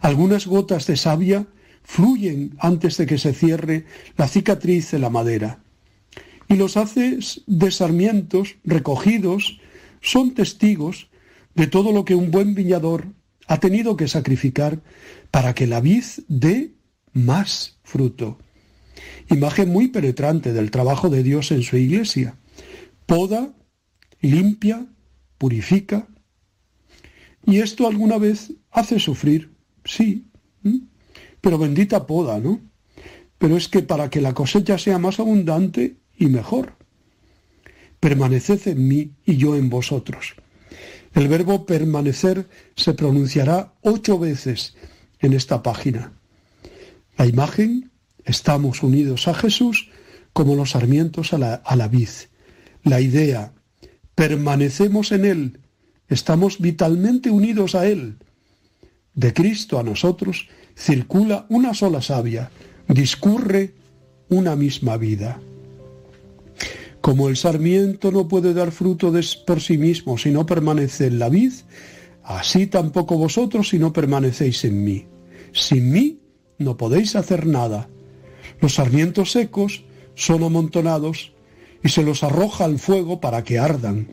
[0.00, 1.46] Algunas gotas de savia
[1.82, 3.86] fluyen antes de que se cierre
[4.16, 5.60] la cicatriz de la madera.
[6.48, 9.60] Y los haces de sarmientos recogidos
[10.00, 11.08] son testigos
[11.54, 13.08] de todo lo que un buen viñador
[13.48, 14.80] ha tenido que sacrificar
[15.30, 16.72] para que la vid dé
[17.12, 18.38] más fruto.
[19.30, 22.36] Imagen muy penetrante del trabajo de Dios en su iglesia.
[23.06, 23.54] Poda,
[24.20, 24.86] limpia,
[25.38, 26.06] purifica.
[27.44, 29.52] Y esto alguna vez hace sufrir,
[29.84, 30.26] sí,
[31.40, 32.60] pero bendita poda, ¿no?
[33.38, 36.74] Pero es que para que la cosecha sea más abundante y mejor,
[38.00, 40.34] permaneced en mí y yo en vosotros.
[41.14, 44.76] El verbo permanecer se pronunciará ocho veces
[45.20, 46.12] en esta página.
[47.16, 47.90] La imagen,
[48.24, 49.88] estamos unidos a Jesús
[50.32, 52.08] como los sarmientos a la, a la vid.
[52.82, 53.52] La idea,
[54.16, 55.60] permanecemos en Él,
[56.08, 58.16] estamos vitalmente unidos a Él.
[59.14, 62.50] De Cristo a nosotros circula una sola savia,
[62.88, 63.74] discurre
[64.28, 65.38] una misma vida.
[67.00, 69.12] Como el sarmiento no puede dar fruto
[69.46, 71.52] por sí mismo si no permanece en la vid,
[72.24, 75.06] así tampoco vosotros si no permanecéis en mí.
[75.52, 76.18] Sin mí
[76.58, 77.88] no podéis hacer nada.
[78.60, 79.84] Los sarmientos secos
[80.14, 81.35] son amontonados
[81.86, 84.08] y se los arroja al fuego para que ardan.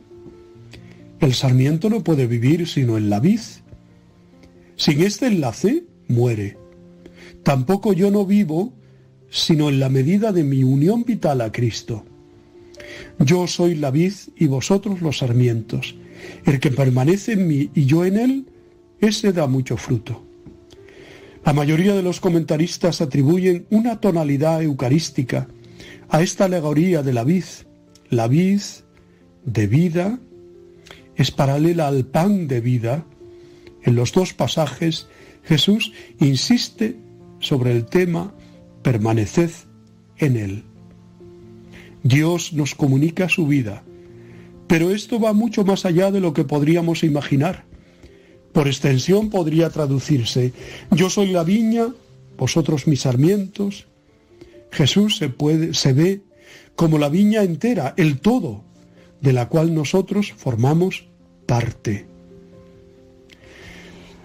[1.18, 3.40] El sarmiento no puede vivir sino en la vid.
[4.76, 6.56] Sin este enlace, muere.
[7.42, 8.72] Tampoco yo no vivo
[9.28, 12.04] sino en la medida de mi unión vital a Cristo.
[13.18, 15.96] Yo soy la vid y vosotros los sarmientos.
[16.44, 18.46] El que permanece en mí y yo en él,
[19.00, 20.24] ese da mucho fruto.
[21.44, 25.48] La mayoría de los comentaristas atribuyen una tonalidad eucarística
[26.08, 27.44] a esta alegoría de la vid.
[28.14, 28.60] La vid
[29.44, 30.20] de vida
[31.16, 33.04] es paralela al pan de vida.
[33.82, 35.08] En los dos pasajes
[35.42, 36.96] Jesús insiste
[37.40, 38.32] sobre el tema
[38.82, 39.50] permaneced
[40.18, 40.62] en él.
[42.04, 43.82] Dios nos comunica su vida,
[44.68, 47.64] pero esto va mucho más allá de lo que podríamos imaginar.
[48.52, 50.52] Por extensión podría traducirse,
[50.92, 51.88] yo soy la viña,
[52.38, 53.88] vosotros mis sarmientos.
[54.70, 56.20] Jesús se, puede, se ve
[56.76, 58.64] como la viña entera, el todo,
[59.20, 61.04] de la cual nosotros formamos
[61.46, 62.06] parte.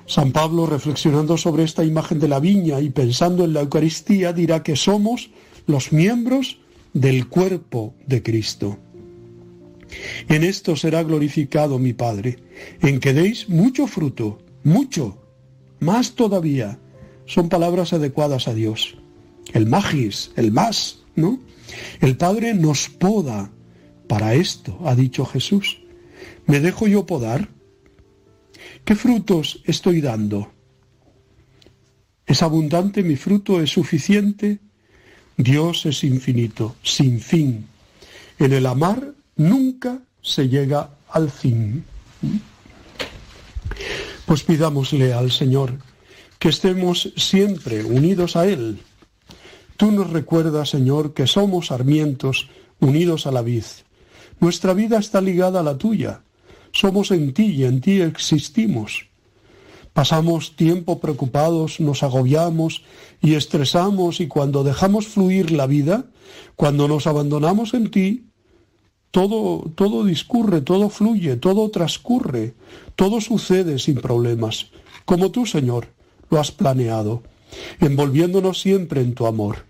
[0.05, 4.63] San Pablo, reflexionando sobre esta imagen de la viña y pensando en la Eucaristía, dirá
[4.63, 5.29] que somos
[5.67, 6.59] los miembros
[6.93, 8.79] del cuerpo de Cristo.
[10.27, 12.39] En esto será glorificado mi Padre,
[12.81, 15.17] en que deis mucho fruto, mucho,
[15.79, 16.79] más todavía.
[17.25, 18.97] Son palabras adecuadas a Dios.
[19.53, 21.39] El magis, el más, ¿no?
[21.99, 23.51] El Padre nos poda
[24.07, 25.79] para esto, ha dicho Jesús.
[26.45, 27.49] ¿Me dejo yo podar?
[28.83, 30.51] ¿Qué frutos estoy dando?
[32.25, 33.61] ¿Es abundante mi fruto?
[33.61, 34.59] ¿Es suficiente?
[35.37, 37.67] Dios es infinito, sin fin.
[38.39, 41.83] En el amar nunca se llega al fin.
[44.25, 45.79] Pues pidámosle al Señor
[46.39, 48.79] que estemos siempre unidos a Él.
[49.79, 52.49] Tú nos recuerdas, Señor, que somos sarmientos
[52.81, 53.63] unidos a la vid.
[54.41, 56.23] Nuestra vida está ligada a la tuya.
[56.73, 59.07] Somos en ti y en ti existimos.
[59.93, 62.83] Pasamos tiempo preocupados, nos agobiamos
[63.21, 66.03] y estresamos y cuando dejamos fluir la vida,
[66.57, 68.25] cuando nos abandonamos en ti,
[69.11, 72.53] todo, todo discurre, todo fluye, todo transcurre,
[72.97, 74.71] todo sucede sin problemas,
[75.05, 75.87] como tú, Señor,
[76.29, 77.23] lo has planeado,
[77.79, 79.68] envolviéndonos siempre en tu amor.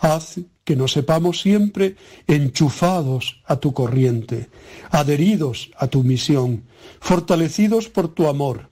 [0.00, 1.96] Haz que nos sepamos siempre
[2.26, 4.48] enchufados a tu corriente,
[4.90, 6.64] adheridos a tu misión,
[7.00, 8.70] fortalecidos por tu amor,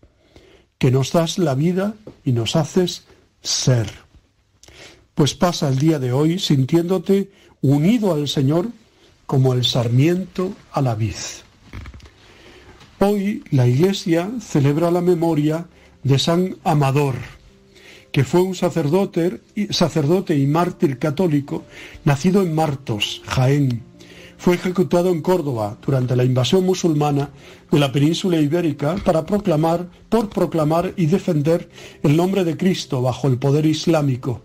[0.79, 3.05] que nos das la vida y nos haces
[3.43, 3.91] ser.
[5.15, 8.69] Pues pasa el día de hoy sintiéndote unido al Señor
[9.27, 11.15] como el sarmiento a la vid.
[13.01, 15.67] Hoy la Iglesia celebra la memoria
[16.03, 17.17] de San Amador,
[18.19, 21.63] que fue un sacerdote, sacerdote y mártir católico
[22.05, 23.85] nacido en Martos, Jaén,
[24.37, 27.31] fue ejecutado en Córdoba durante la invasión musulmana
[27.71, 31.71] de la península ibérica para proclamar, por proclamar y defender
[32.03, 34.41] el nombre de Cristo bajo el poder islámico.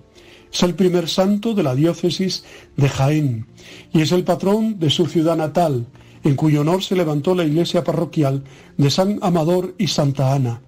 [0.53, 2.45] Es el primer santo de la diócesis
[2.77, 3.47] de Jaén
[3.91, 5.87] y es el patrón de su ciudad natal,
[6.23, 8.43] en cuyo honor se levantó la iglesia parroquial
[8.77, 10.61] de San Amador y Santa Ana.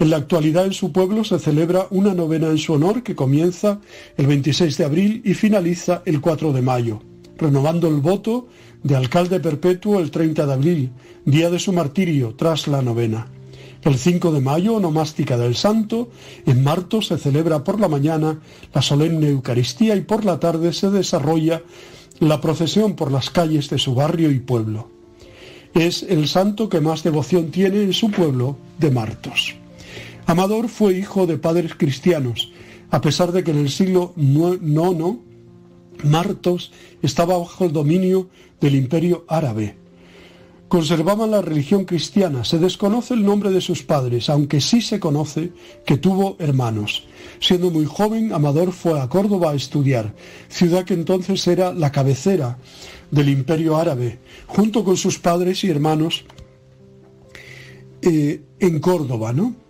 [0.00, 3.80] En la actualidad en su pueblo se celebra una novena en su honor que comienza
[4.16, 7.02] el 26 de abril y finaliza el 4 de mayo,
[7.36, 8.46] renovando el voto
[8.84, 10.90] de alcalde perpetuo el 30 de abril,
[11.24, 13.26] día de su martirio, tras la novena.
[13.82, 16.10] El 5 de mayo, onomástica del santo,
[16.46, 18.40] en Marto se celebra por la mañana
[18.72, 21.62] la solemne Eucaristía y por la tarde se desarrolla
[22.20, 24.90] la procesión por las calles de su barrio y pueblo.
[25.74, 29.56] Es el santo que más devoción tiene en su pueblo de Martos.
[30.28, 32.52] Amador fue hijo de padres cristianos,
[32.90, 35.20] a pesar de que en el siglo IX
[36.04, 38.28] Martos estaba bajo el dominio
[38.60, 39.78] del imperio árabe.
[40.68, 45.52] Conservaban la religión cristiana, se desconoce el nombre de sus padres, aunque sí se conoce
[45.86, 47.08] que tuvo hermanos.
[47.40, 50.14] Siendo muy joven, Amador fue a Córdoba a estudiar,
[50.50, 52.58] ciudad que entonces era la cabecera
[53.10, 56.26] del imperio árabe, junto con sus padres y hermanos
[58.02, 59.67] eh, en Córdoba, ¿no?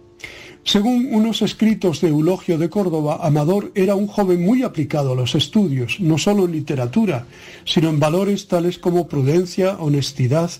[0.64, 5.34] Según unos escritos de Eulogio de Córdoba, Amador era un joven muy aplicado a los
[5.34, 7.26] estudios, no solo en literatura,
[7.64, 10.50] sino en valores tales como prudencia, honestidad,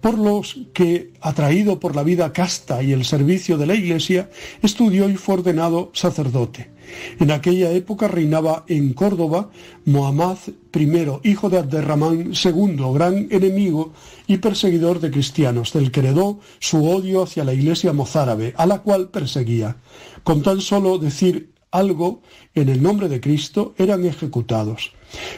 [0.00, 4.30] por los que, atraído por la vida casta y el servicio de la Iglesia,
[4.62, 6.77] estudió y fue ordenado sacerdote.
[7.18, 9.50] En aquella época reinaba en Córdoba
[9.84, 10.38] Mohammad
[10.74, 13.92] I, hijo de Abderramán II, gran enemigo
[14.26, 18.80] y perseguidor de cristianos, del que heredó su odio hacia la iglesia mozárabe, a la
[18.80, 19.76] cual perseguía.
[20.24, 22.22] Con tan solo decir algo
[22.54, 24.92] en el nombre de Cristo eran ejecutados.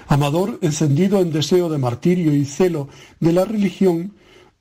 [0.07, 2.89] Amador, encendido en deseo de martirio y celo
[3.21, 4.15] de la religión,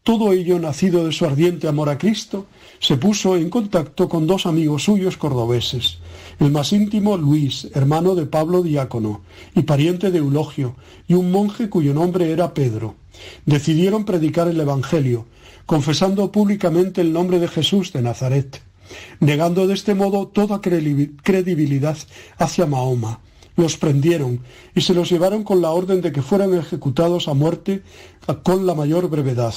[0.10, 2.48] todo ello nacido de su ardiente amor a Cristo,
[2.80, 6.00] se puso en contacto con dos amigos suyos cordobeses,
[6.40, 9.22] el más íntimo Luis, hermano de Pablo Diácono
[9.54, 10.76] y pariente de Eulogio,
[11.08, 12.96] y un monje cuyo nombre era Pedro.
[13.46, 15.28] Decidieron predicar el Evangelio,
[15.68, 18.64] confesando públicamente el nombre de Jesús de Nazaret,
[19.20, 21.98] negando de este modo toda credibilidad
[22.40, 23.20] hacia Mahoma.
[23.56, 24.42] Los prendieron
[24.74, 27.84] y se los llevaron con la orden de que fueran ejecutados a muerte
[28.42, 29.54] con la mayor brevedad.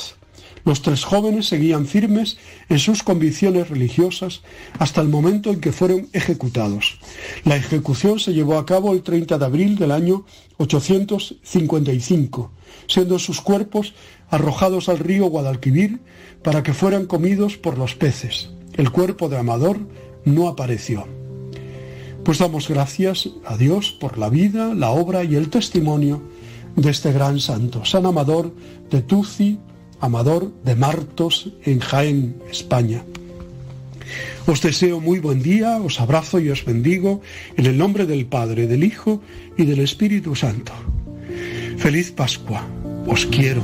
[0.65, 4.43] Los tres jóvenes seguían firmes en sus convicciones religiosas
[4.79, 6.99] hasta el momento en que fueron ejecutados.
[7.45, 10.25] La ejecución se llevó a cabo el 30 de abril del año
[10.59, 12.53] 855,
[12.87, 13.95] siendo sus cuerpos
[14.31, 16.01] arrojados al río Guadalquivir
[16.43, 18.51] para que fueran comidos por los peces.
[18.75, 19.81] El cuerpo de Amador
[20.25, 21.07] no apareció.
[22.25, 26.23] Pues damos gracias a Dios por la vida, la obra y el testimonio
[26.77, 28.55] de este gran santo, San Amador
[28.91, 29.59] de Tuci,
[30.03, 33.05] Amador de Martos en Jaén, España.
[34.47, 37.23] Os deseo muy buen día, os abrazo y os bendigo
[37.57, 39.23] en el nombre del Padre, del Hijo
[39.57, 40.73] y del Espíritu Santo.
[41.79, 42.67] Feliz Pascua,
[43.07, 43.63] os quiero.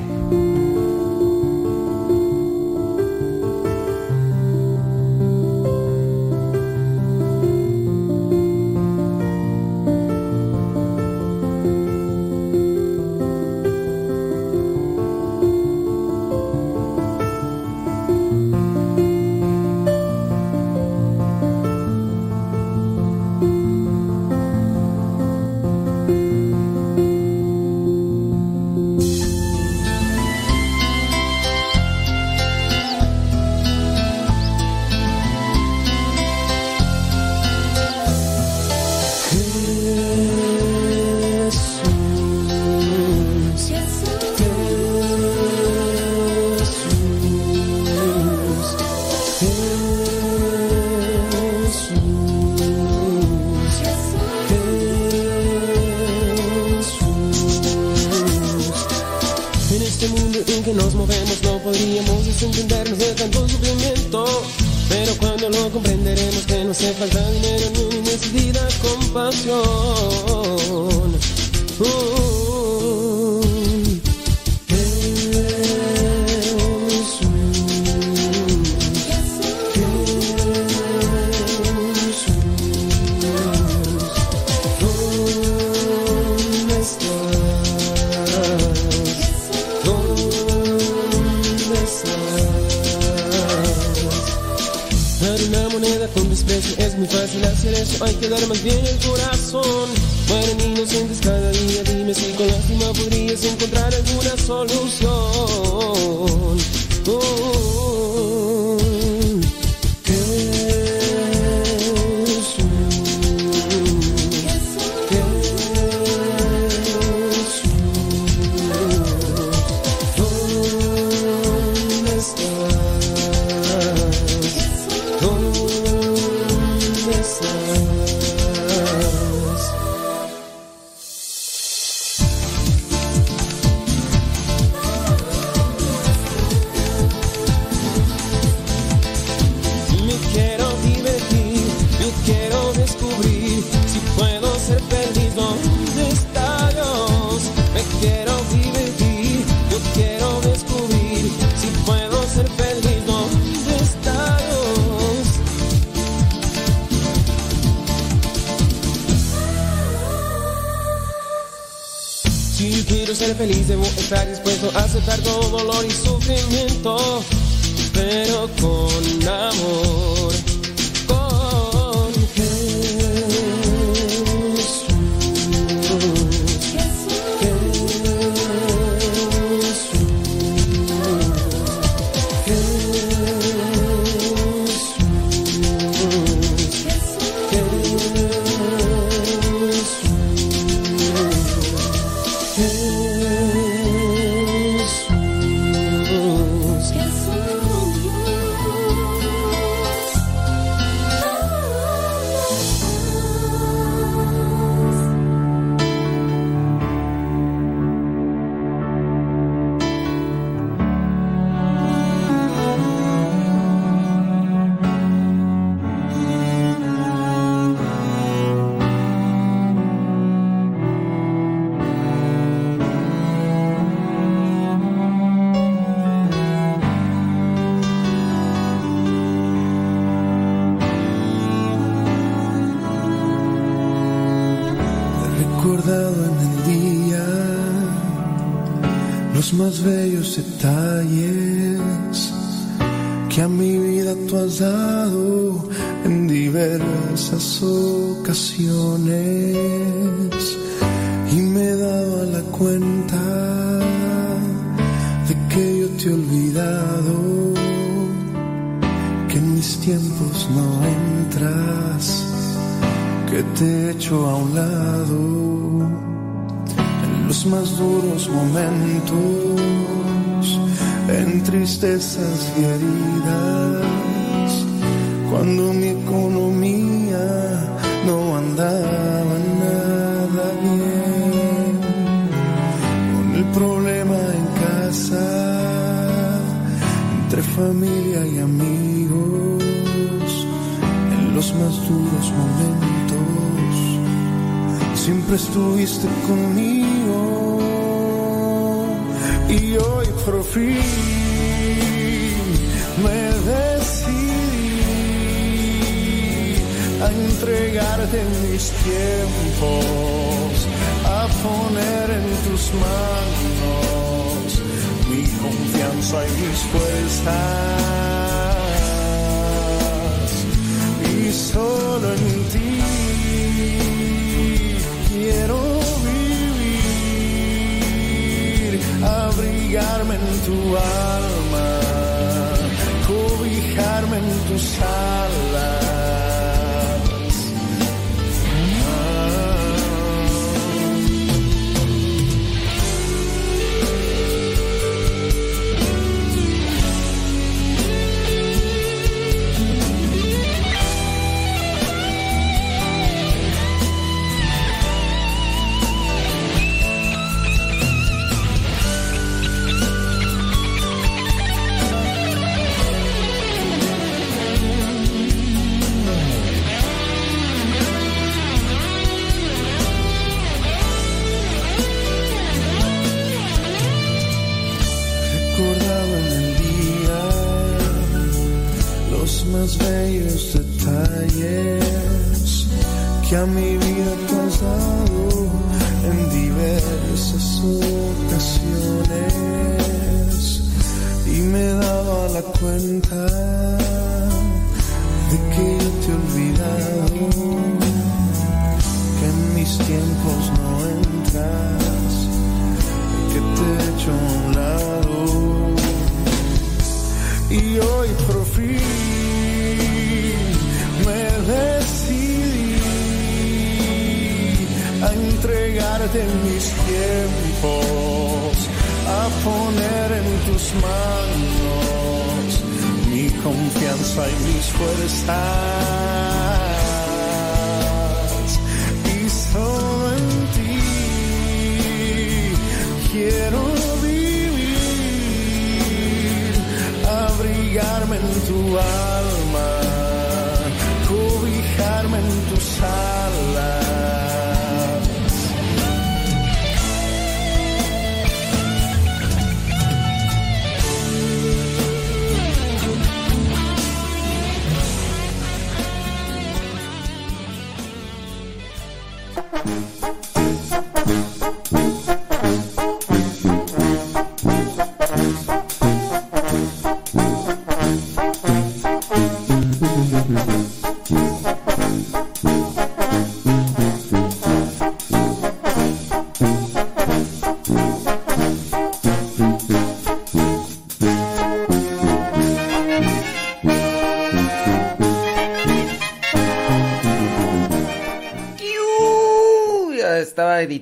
[334.48, 335.57] Cobijarme en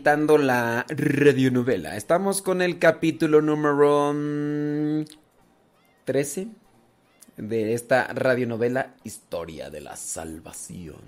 [0.07, 1.97] la radionovela.
[1.97, 5.05] Estamos con el capítulo número mm,
[6.05, 6.47] 13
[7.37, 11.03] de esta radionovela Historia de la Salvación.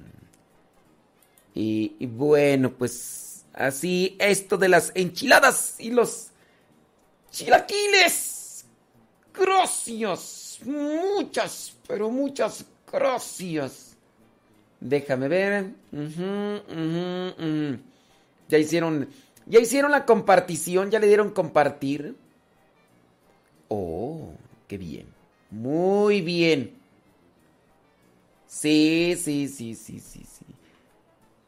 [1.54, 6.30] Y, bueno, pues así esto de las enchiladas y los
[7.30, 8.64] chilaquiles.
[9.32, 10.58] Gracias.
[10.64, 13.96] Muchas, pero muchas gracias.
[14.80, 15.66] Déjame ver.
[15.92, 17.87] Ujú, ujú, ujú.
[18.48, 19.08] Ya hicieron.
[19.46, 20.90] Ya hicieron la compartición.
[20.90, 22.16] Ya le dieron compartir.
[23.68, 24.32] Oh,
[24.66, 25.06] qué bien.
[25.50, 26.74] Muy bien.
[28.46, 30.46] Sí, sí, sí, sí, sí, sí.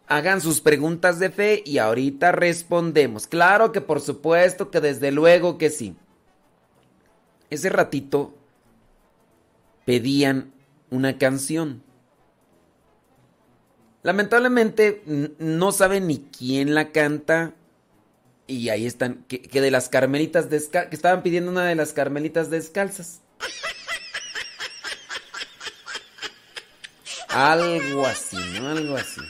[0.07, 3.27] Hagan sus preguntas de fe y ahorita respondemos.
[3.27, 5.95] Claro que por supuesto que desde luego que sí.
[7.49, 8.35] Ese ratito
[9.85, 10.53] pedían
[10.91, 11.83] una canción.
[14.03, 15.03] Lamentablemente
[15.39, 17.55] no saben ni quién la canta.
[18.47, 21.93] Y ahí están, que, que de las carmelitas descalzas, que estaban pidiendo una de las
[21.93, 23.21] carmelitas descalzas.
[27.29, 28.71] Algo así, ¿no?
[28.71, 29.21] Algo así.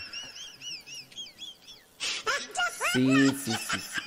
[2.92, 4.02] Sí, sí, sí, sí.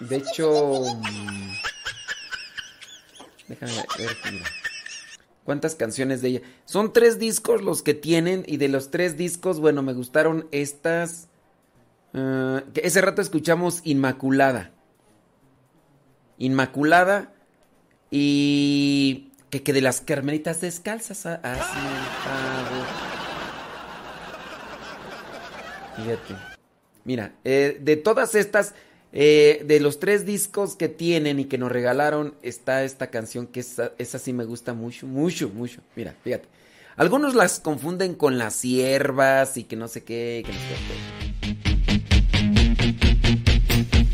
[0.00, 0.50] De hecho...
[0.82, 1.54] mm,
[3.48, 4.50] Déjame ver, mira.
[5.44, 6.40] ¿Cuántas canciones de ella?
[6.64, 11.28] Son tres discos los que tienen y de los tres discos, bueno, me gustaron estas...
[12.14, 14.70] ah, que ese rato escuchamos Inmaculada.
[16.38, 17.32] Inmaculada
[18.10, 19.30] y...
[19.50, 21.26] Que, que de las carmelitas descalzas.
[21.26, 21.78] ah, Así,
[25.96, 26.34] Fíjate.
[27.04, 28.74] Mira, eh, de todas estas,
[29.16, 33.60] eh, de los tres discos que tienen y que nos regalaron, está esta canción que
[33.60, 35.80] esa, esa sí me gusta mucho, mucho, mucho.
[35.94, 36.48] Mira, fíjate.
[36.96, 40.42] Algunos las confunden con las siervas y que no sé qué.
[40.44, 40.74] Que no sé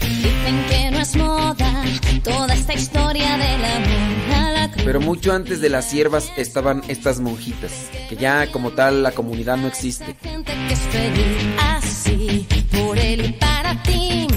[0.01, 1.85] Dicen que no es moda
[2.23, 4.83] toda esta historia del amor la qué.
[4.85, 7.73] Pero mucho antes de las siervas estaban estas monjitas,
[8.11, 10.15] que ya como tal la comunidad no existe.
[10.23, 14.30] gente que es feliz así por él y para ti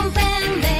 [0.00, 0.74] comprende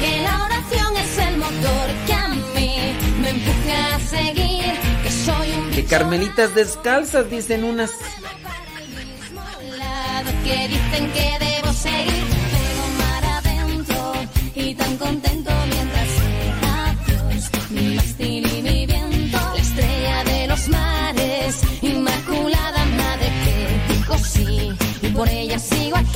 [0.00, 2.72] que la oración es el motor que a mí
[3.20, 7.92] me empuja a seguir que soy un Que carmelitas descalzas, dicen unas.
[10.44, 14.12] que dicen que debo seguir pero mar adentro
[14.54, 16.08] y tan contento mientras
[16.48, 23.94] era Dios mi mástil y mi viento la estrella de los mares inmaculada madre que
[23.94, 26.11] dijo sí y por ella sigo aquí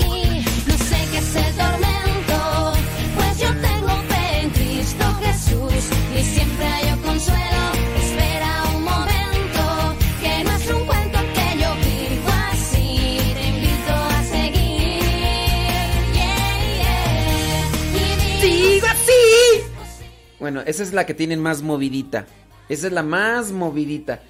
[20.47, 22.25] Bueno, esa es la que tienen más movidita.
[22.69, 24.21] Esa es la más movidita.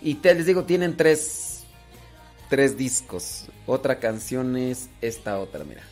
[0.00, 1.64] Y te les digo, tienen tres,
[2.48, 3.46] tres discos.
[3.66, 5.82] Otra canción es esta otra, mira.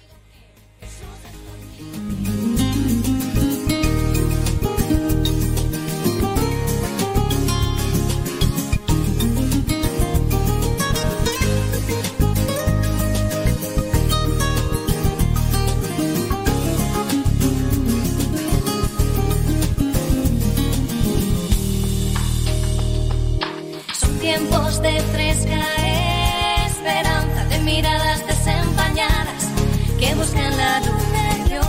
[27.77, 29.45] Miradas desempañadas
[30.01, 31.67] que buscan la luz de Dios.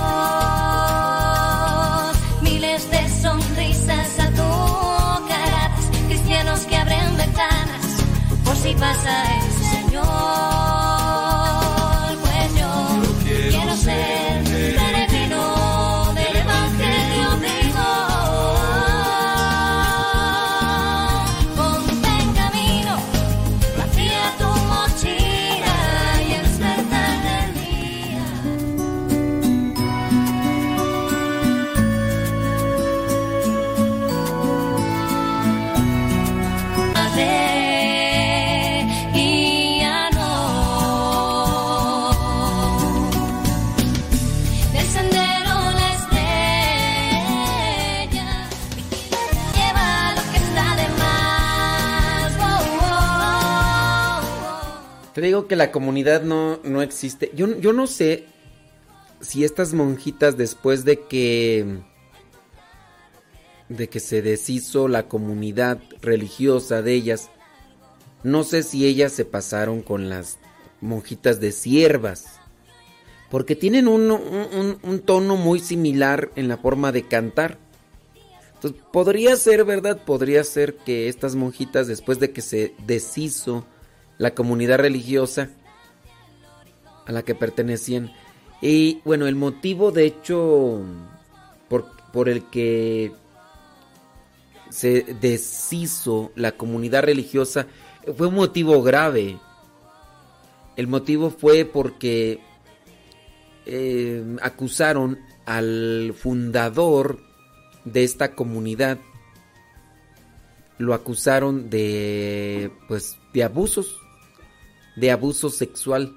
[2.41, 7.85] Miles de sonrisas azucaradas, cristianos que abren ventanas
[8.45, 9.46] por si pasa el
[55.17, 57.31] Te digo que la comunidad no, no existe.
[57.35, 58.25] Yo, yo no sé
[59.19, 61.79] si estas monjitas después de que
[63.67, 67.31] de que se deshizo la comunidad religiosa de ellas,
[68.21, 70.37] No sé si ellas se pasaron con las
[70.81, 72.25] monjitas de siervas.
[73.31, 77.57] Porque tienen un, un- un tono muy similar en la forma de cantar.
[78.53, 79.99] Entonces, podría ser, ¿verdad?
[80.05, 83.65] Podría ser que estas monjitas, después de que se deshizo
[84.17, 85.49] la comunidad religiosa
[87.05, 88.11] a la que pertenecían,
[88.61, 90.81] y bueno, el motivo de hecho
[91.69, 93.11] por, por el que
[94.69, 97.67] se deshizo la comunidad religiosa
[98.15, 99.37] fue un motivo grave.
[100.75, 102.39] El motivo fue porque
[103.65, 107.19] eh, acusaron al fundador
[107.85, 108.99] de esta comunidad.
[110.77, 113.97] Lo acusaron de pues de abusos,
[114.97, 116.13] de abuso sexual.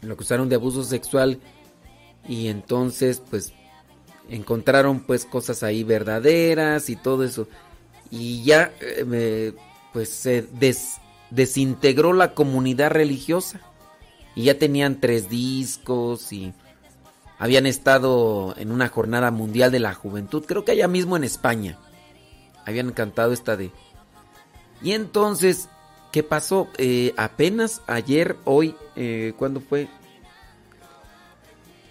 [0.00, 1.38] Lo acusaron de abuso sexual
[2.28, 3.52] y entonces pues
[4.28, 7.46] encontraron pues cosas ahí verdaderas y todo eso.
[8.10, 9.54] Y ya eh,
[9.92, 10.96] pues se des-
[11.30, 13.60] desintegró la comunidad religiosa.
[14.34, 16.54] Y ya tenían tres discos y
[17.38, 21.78] habían estado en una jornada mundial de la juventud, creo que allá mismo en España.
[22.64, 23.72] Habían cantado esta de...
[24.80, 25.68] Y entonces,
[26.12, 26.68] ¿qué pasó?
[26.78, 29.88] Eh, apenas ayer, hoy, eh, ¿cuándo fue?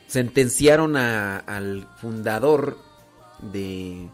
[0.07, 2.77] Sentenciaron a- al fundador
[3.41, 4.07] de,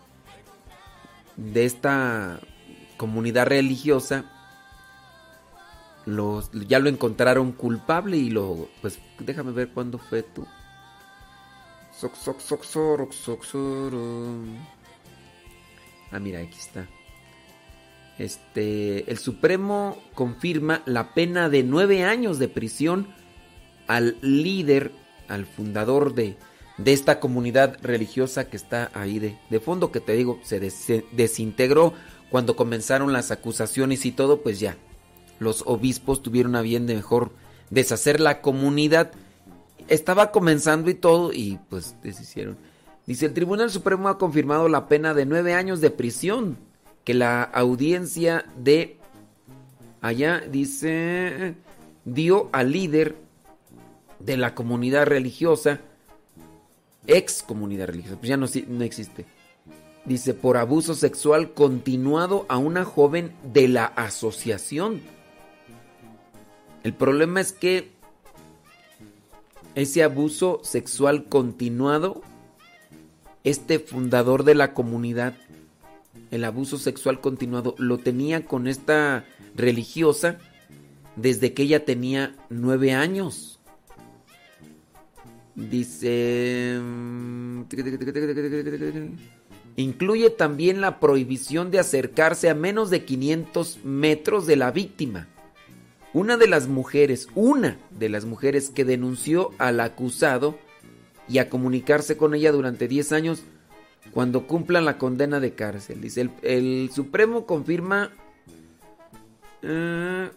[1.35, 2.39] de esta
[2.97, 4.25] comunidad religiosa.
[6.05, 8.69] Los, ya lo encontraron culpable y lo...
[8.81, 10.47] Pues déjame ver cuándo fue tú.
[16.11, 16.87] Ah, mira, aquí está.
[18.17, 23.07] Este, el Supremo confirma la pena de nueve años de prisión
[23.87, 24.91] al líder,
[25.27, 26.35] al fundador de,
[26.77, 31.05] de esta comunidad religiosa que está ahí de, de fondo, que te digo, se se
[31.11, 31.93] desintegró
[32.29, 34.77] cuando comenzaron las acusaciones y todo, pues ya.
[35.39, 37.31] Los obispos tuvieron a bien de mejor
[37.69, 39.11] deshacer la comunidad.
[39.87, 42.57] Estaba comenzando y todo, y pues deshicieron.
[43.05, 46.57] Dice, el Tribunal Supremo ha confirmado la pena de nueve años de prisión
[47.07, 48.97] que la audiencia de
[50.01, 51.55] allá, dice,
[52.03, 53.15] dio al líder
[54.19, 55.79] de la comunidad religiosa,
[57.05, 59.25] ex comunidad religiosa, pues ya no, no existe.
[60.03, 64.99] Dice, por abuso sexual continuado a una joven de la asociación.
[66.83, 67.89] El problema es que
[69.75, 72.21] ese abuso sexual continuado,
[73.45, 75.35] este fundador de la comunidad,
[76.31, 79.25] el abuso sexual continuado, lo tenía con esta
[79.55, 80.37] religiosa
[81.15, 83.59] desde que ella tenía nueve años.
[85.55, 86.79] Dice...
[86.79, 87.63] mm,
[89.75, 95.27] Incluye también la prohibición de acercarse a menos de 500 metros de la víctima.
[96.13, 100.57] Una de las mujeres, una de las mujeres que denunció al acusado
[101.29, 103.43] y a comunicarse con ella durante 10 años
[104.11, 106.01] cuando cumplan la condena de cárcel.
[106.01, 108.11] Dice, el, Supremo confirma...
[109.61, 110.29] eh,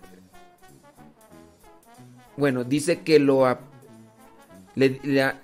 [2.36, 3.46] bueno, dice que lo...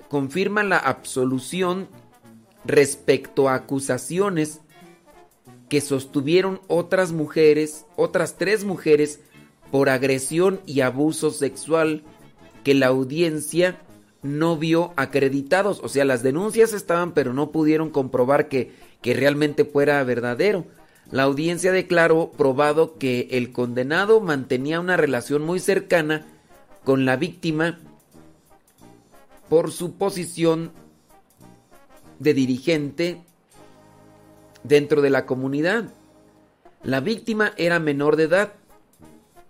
[0.09, 1.89] confirma la absolución
[2.65, 4.61] respecto a acusaciones
[5.69, 9.21] que sostuvieron otras mujeres, otras tres mujeres,
[9.71, 12.03] por agresión y abuso sexual
[12.63, 13.81] que la audiencia
[14.27, 15.81] no vio acreditados.
[15.83, 20.67] O sea, las denuncias estaban, pero no pudieron comprobar que, que realmente fuera verdadero.
[21.11, 26.27] La audiencia declaró probado que el condenado mantenía una relación muy cercana
[26.85, 27.79] con la víctima
[29.49, 30.73] por su posición
[32.19, 33.23] de dirigente
[34.65, 35.85] dentro de la comunidad.
[36.83, 38.53] La víctima era menor de edad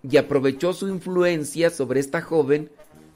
[0.03, 2.71] y aprovechó su influencia sobre esta joven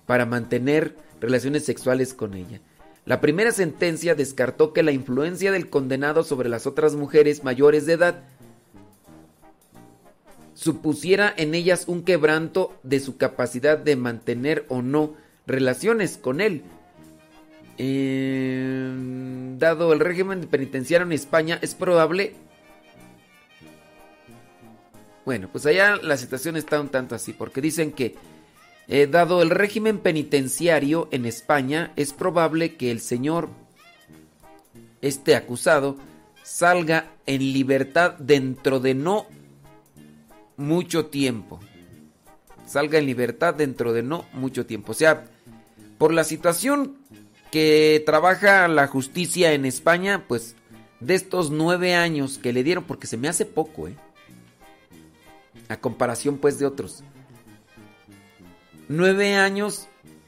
[0.06, 2.60] para mantener relaciones sexuales con ella.
[3.06, 7.94] La primera sentencia descartó que la influencia del condenado sobre las otras mujeres mayores de
[7.94, 8.22] edad
[10.54, 15.14] supusiera en ellas un quebranto de su capacidad de mantener o no
[15.46, 16.62] relaciones con él.
[17.78, 18.92] Eh,
[19.58, 22.34] dado el régimen penitenciario en España, es probable...
[25.24, 28.16] Bueno, pues allá la situación está un tanto así, porque dicen que,
[28.88, 33.48] eh, dado el régimen penitenciario en España, es probable que el señor,
[35.00, 35.96] este acusado,
[36.42, 39.26] salga en libertad dentro de no
[40.56, 41.60] mucho tiempo.
[42.66, 44.92] Salga en libertad dentro de no mucho tiempo.
[44.92, 45.26] O sea,
[45.98, 46.96] por la situación
[47.50, 50.56] que trabaja la justicia en España, pues
[51.00, 53.94] de estos nueve años que le dieron, porque se me hace poco, ¿eh?
[55.68, 57.02] A comparación pues de otros
[58.90, 59.86] nueve años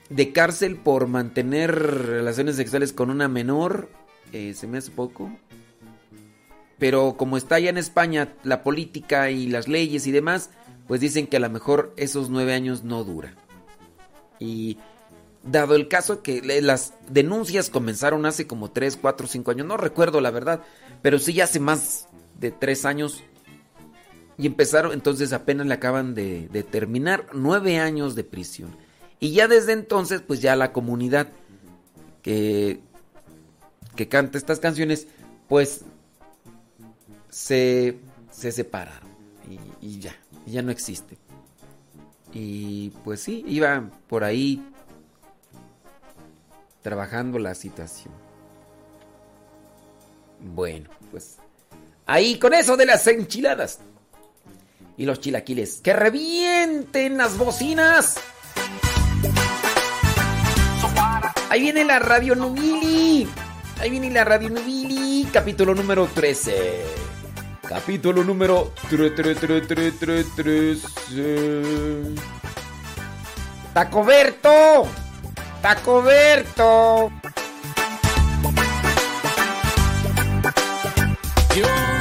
[0.09, 3.89] de cárcel por mantener relaciones sexuales con una menor.
[4.33, 5.37] Eh, se me hace poco.
[6.79, 10.51] Pero como está allá en España la política y las leyes y demás,
[10.87, 13.35] pues dicen que a lo mejor esos nueve años no dura.
[14.39, 14.79] Y
[15.43, 20.21] dado el caso que las denuncias comenzaron hace como tres, cuatro, cinco años, no recuerdo
[20.21, 20.63] la verdad,
[21.03, 22.09] pero sí hace más
[22.39, 23.25] de tres años
[24.43, 28.75] y empezaron, entonces apenas le acaban de, terminar nueve años de prisión.
[29.21, 31.29] Y ya desde entonces, pues ya la comunidad
[32.23, 32.81] que,
[33.95, 35.07] que canta estas canciones,
[35.49, 35.83] pues
[37.29, 38.01] se,
[38.33, 39.09] se separaron.
[39.81, 41.17] Y, y ya, ya no existe.
[42.33, 44.61] Y pues sí, iba por ahí
[46.83, 48.13] trabajando la situación.
[50.41, 51.37] Bueno, pues
[52.07, 53.79] ahí con eso de las enchiladas
[54.97, 55.81] y los chilaquiles.
[55.83, 58.17] ¡Que revienten las bocinas!
[61.51, 63.29] Ahí viene la Radio Nubili.
[63.81, 65.29] Ahí viene la Radio Nubili.
[65.33, 66.85] Capítulo número 13.
[67.69, 69.35] Capítulo número 13.
[73.75, 74.89] ¡Tacoberto!
[75.63, 77.11] ¡Tacoberto!
[81.55, 81.92] Yo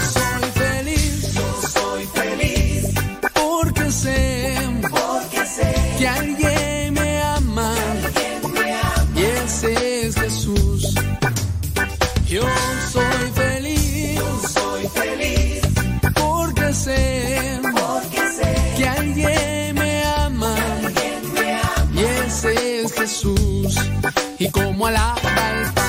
[24.42, 25.20] y cómo alaba
[25.52, 25.81] el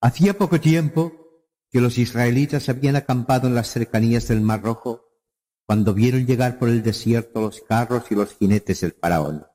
[0.00, 1.12] Hacía poco tiempo
[1.70, 5.06] que los israelitas habían acampado en las cercanías del Mar Rojo
[5.66, 9.46] cuando vieron llegar por el desierto los carros y los jinetes del faraón.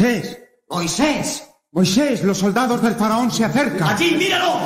[0.00, 3.86] Moisés, Moisés, Moisés, los soldados del faraón se acercan.
[3.86, 4.58] Allí, míralo.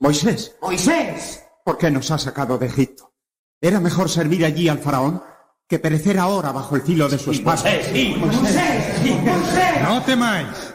[0.00, 1.44] Moisés, Moisés.
[1.64, 3.14] ¿por qué nos ha sacado de Egipto?
[3.60, 5.22] Era mejor servir allí al faraón
[5.68, 7.62] que perecer ahora bajo el filo de su espada.
[7.62, 9.82] Moisés, sí, Moisés, sí, Moisés.
[9.84, 10.74] No temáis.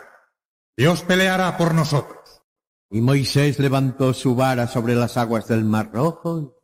[0.78, 2.44] Dios peleará por nosotros.
[2.92, 6.56] Y Moisés levantó su vara sobre las aguas del Mar Rojo.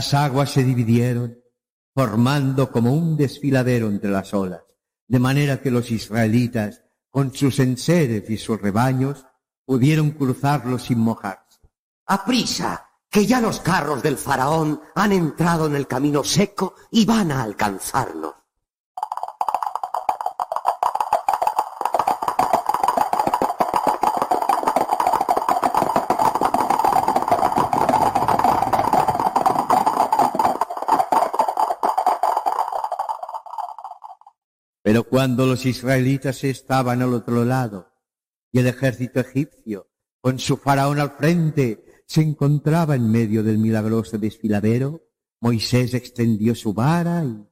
[0.00, 1.38] Las aguas se dividieron,
[1.94, 4.62] formando como un desfiladero entre las olas,
[5.06, 9.26] de manera que los israelitas, con sus enseres y sus rebaños,
[9.66, 11.60] pudieron cruzarlo sin mojarse.
[12.06, 12.88] ¡Aprisa!
[13.10, 17.42] Que ya los carros del faraón han entrado en el camino seco y van a
[17.42, 18.36] alcanzarnos.
[34.90, 37.92] Pero cuando los israelitas estaban al otro lado
[38.50, 44.16] y el ejército egipcio, con su faraón al frente, se encontraba en medio del milagroso
[44.16, 45.02] desfiladero,
[45.38, 47.49] Moisés extendió su vara y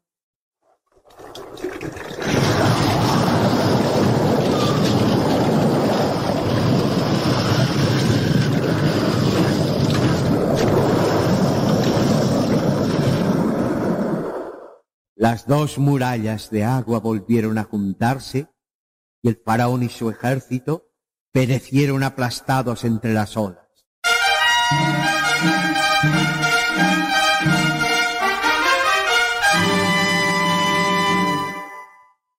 [15.31, 18.49] Las dos murallas de agua volvieron a juntarse
[19.21, 20.89] y el faraón y su ejército
[21.33, 23.69] perecieron aplastados entre las olas.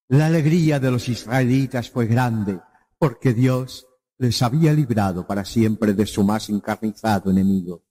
[0.07, 2.59] La alegría de los israelitas fue grande
[2.97, 3.85] porque Dios
[4.17, 7.83] les había librado para siempre de su más encarnizado enemigo.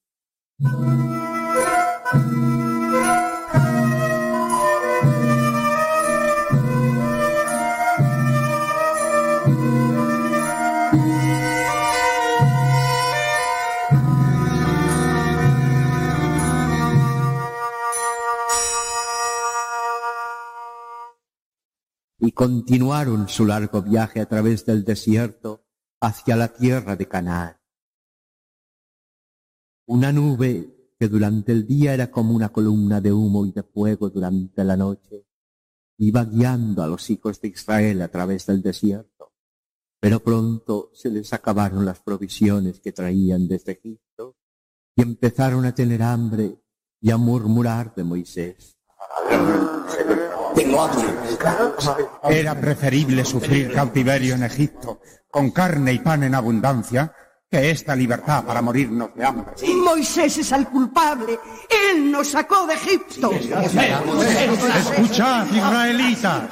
[22.39, 25.67] Continuaron su largo viaje a través del desierto
[26.01, 27.57] hacia la tierra de Canaán.
[29.89, 34.09] Una nube que durante el día era como una columna de humo y de fuego
[34.09, 35.27] durante la noche,
[35.99, 39.33] iba guiando a los hijos de Israel a través del desierto.
[39.99, 44.37] Pero pronto se les acabaron las provisiones que traían desde Egipto
[44.95, 46.63] y empezaron a tener hambre
[47.01, 48.79] y a murmurar de Moisés.
[50.59, 51.09] Tengo hambre.
[52.31, 57.15] Era preferible sufrir cautiverio en Egipto, con carne y pan en abundancia,
[57.49, 59.55] que esta libertad para morirnos de hambre.
[59.85, 61.39] Moisés es el culpable.
[61.93, 63.31] Él nos sacó de Egipto.
[64.81, 66.51] Escuchad, israelitas.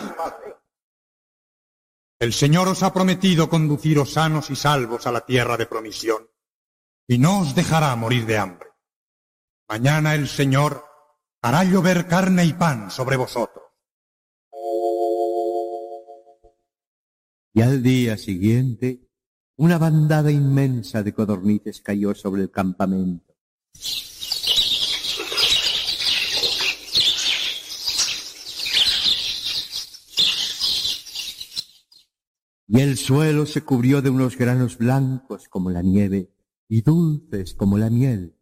[2.20, 6.30] El Señor os ha prometido conduciros sanos y salvos a la tierra de promisión,
[7.08, 8.68] y no os dejará morir de hambre.
[9.68, 10.84] Mañana el Señor
[11.42, 13.65] hará llover carne y pan sobre vosotros.
[17.56, 19.08] Y al día siguiente,
[19.56, 23.34] una bandada inmensa de codornices cayó sobre el campamento.
[32.68, 36.30] Y el suelo se cubrió de unos granos blancos como la nieve
[36.68, 38.36] y dulces como la miel.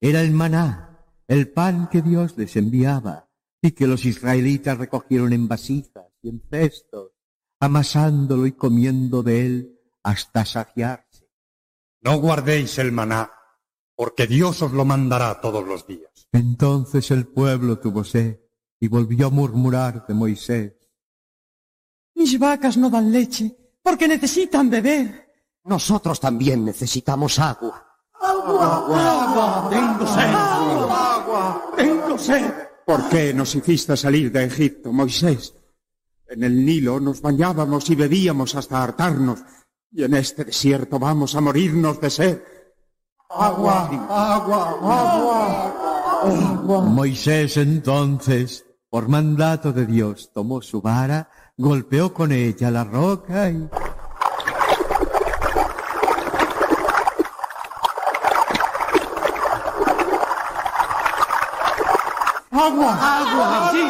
[0.00, 3.30] Era el maná, el pan que Dios les enviaba
[3.62, 7.12] y que los israelitas recogieron en vasijas y en cestos,
[7.60, 11.30] amasándolo y comiendo de él hasta saciarse.
[12.00, 13.30] No guardéis el maná,
[13.94, 16.10] porque Dios os lo mandará todos los días.
[16.32, 18.40] Entonces el pueblo tuvo sed
[18.80, 20.72] y volvió a murmurar de Moisés.
[22.14, 25.28] Mis vacas no dan leche porque necesitan beber.
[25.64, 27.86] Nosotros también necesitamos agua.
[28.18, 30.34] Agua, tengo sed.
[30.34, 32.54] Agua, tengo sed.
[32.86, 35.54] ¿Por qué nos hiciste salir de Egipto, Moisés?
[36.30, 39.40] En el Nilo nos bañábamos y bebíamos hasta hartarnos,
[39.90, 42.40] y en este desierto vamos a morirnos de sed.
[43.28, 46.82] Agua, agua, agua.
[46.82, 53.68] Moisés entonces, por mandato de Dios, tomó su vara, golpeó con ella la roca y...
[62.52, 63.82] Agua, agua, sí.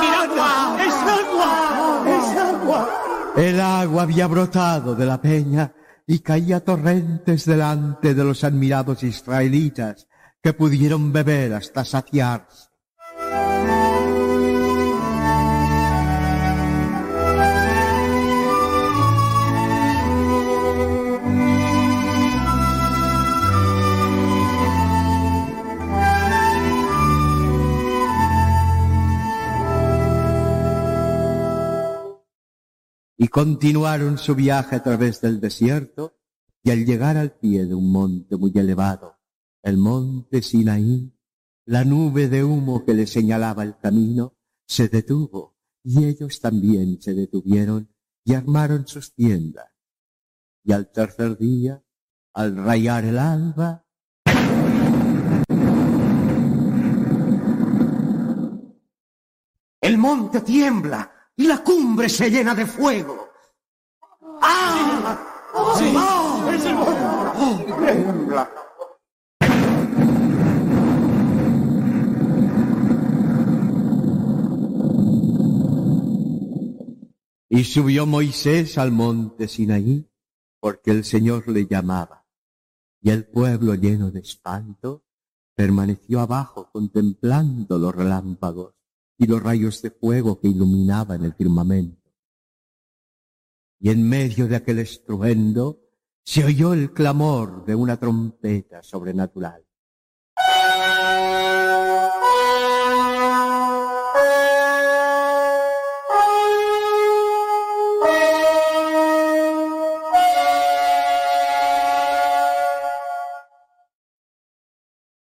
[0.00, 2.88] Mirad, es agua, es agua.
[3.36, 5.72] El agua había brotado de la peña
[6.06, 10.06] y caía torrentes delante de los admirados israelitas
[10.42, 12.71] que pudieron beber hasta saciarse.
[33.22, 36.18] Y continuaron su viaje a través del desierto
[36.60, 39.20] y al llegar al pie de un monte muy elevado,
[39.62, 41.16] el monte Sinaí,
[41.64, 44.34] la nube de humo que les señalaba el camino
[44.66, 47.94] se detuvo y ellos también se detuvieron
[48.24, 49.70] y armaron sus tiendas.
[50.64, 51.80] Y al tercer día,
[52.34, 53.86] al rayar el alba,
[59.80, 63.28] El monte tiembla y la cumbre se llena de fuego.
[64.40, 65.18] ¡Ah!
[65.76, 66.52] Sí, ¡Ah!
[66.54, 66.76] es el.
[67.94, 68.50] Tiembla.
[77.54, 80.08] y subió Moisés al monte Sinaí,
[80.58, 82.24] porque el Señor le llamaba.
[83.02, 85.04] Y el pueblo lleno de espanto
[85.54, 88.74] permaneció abajo contemplando los relámpagos
[89.22, 92.10] y los rayos de fuego que iluminaban el firmamento.
[93.78, 95.80] Y en medio de aquel estruendo
[96.24, 99.64] se oyó el clamor de una trompeta sobrenatural.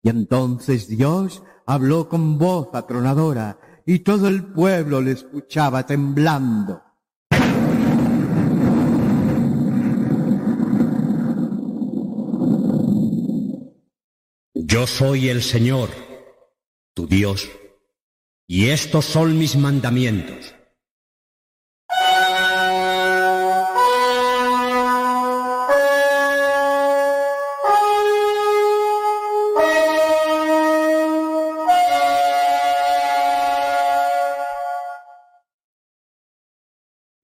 [0.04, 3.58] Y entonces Dios habló con voz atronadora
[3.90, 6.84] y todo el pueblo le escuchaba temblando.
[14.54, 15.90] Yo soy el Señor,
[16.94, 17.50] tu Dios,
[18.46, 20.57] y estos son mis mandamientos.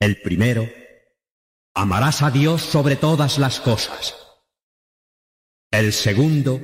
[0.03, 0.69] El primero,
[1.73, 4.13] amarás a Dios sobre todas las cosas.
[5.71, 6.59] El segundo,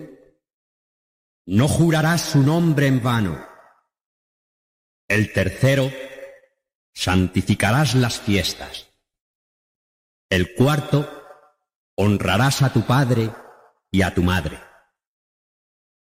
[1.46, 3.48] no jurarás su nombre en vano.
[5.08, 5.90] El tercero,
[6.94, 8.90] santificarás las fiestas.
[10.30, 11.10] El cuarto,
[11.96, 13.34] honrarás a tu padre
[13.90, 14.60] y a tu madre.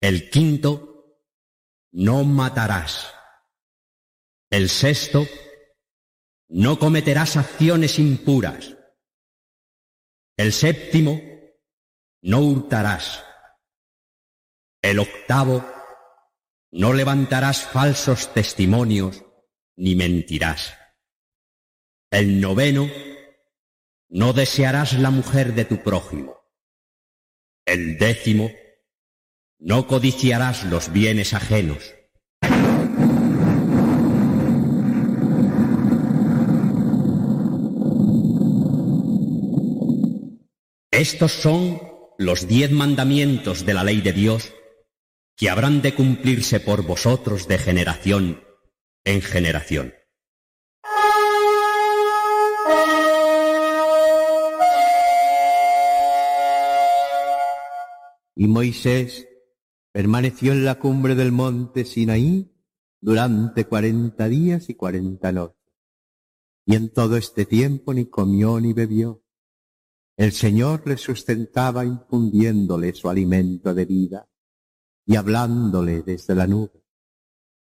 [0.02, 1.16] El quinto,
[1.92, 3.10] no matarás.
[4.50, 5.26] El sexto,
[6.52, 8.76] no cometerás acciones impuras.
[10.36, 11.18] El séptimo,
[12.20, 13.24] no hurtarás.
[14.82, 15.64] El octavo,
[16.70, 19.24] no levantarás falsos testimonios
[19.76, 20.76] ni mentirás.
[22.10, 22.86] El noveno,
[24.10, 26.36] no desearás la mujer de tu prójimo.
[27.64, 28.50] El décimo,
[29.58, 31.94] no codiciarás los bienes ajenos.
[41.02, 41.80] Estos son
[42.16, 44.52] los diez mandamientos de la ley de Dios
[45.36, 48.44] que habrán de cumplirse por vosotros de generación
[49.02, 49.94] en generación.
[58.36, 59.26] Y Moisés
[59.90, 62.54] permaneció en la cumbre del monte Sinaí
[63.00, 65.58] durante cuarenta días y cuarenta noches.
[66.64, 69.21] Y en todo este tiempo ni comió ni bebió.
[70.16, 74.28] El Señor le sustentaba infundiéndole su alimento de vida
[75.06, 76.84] y hablándole desde la nube.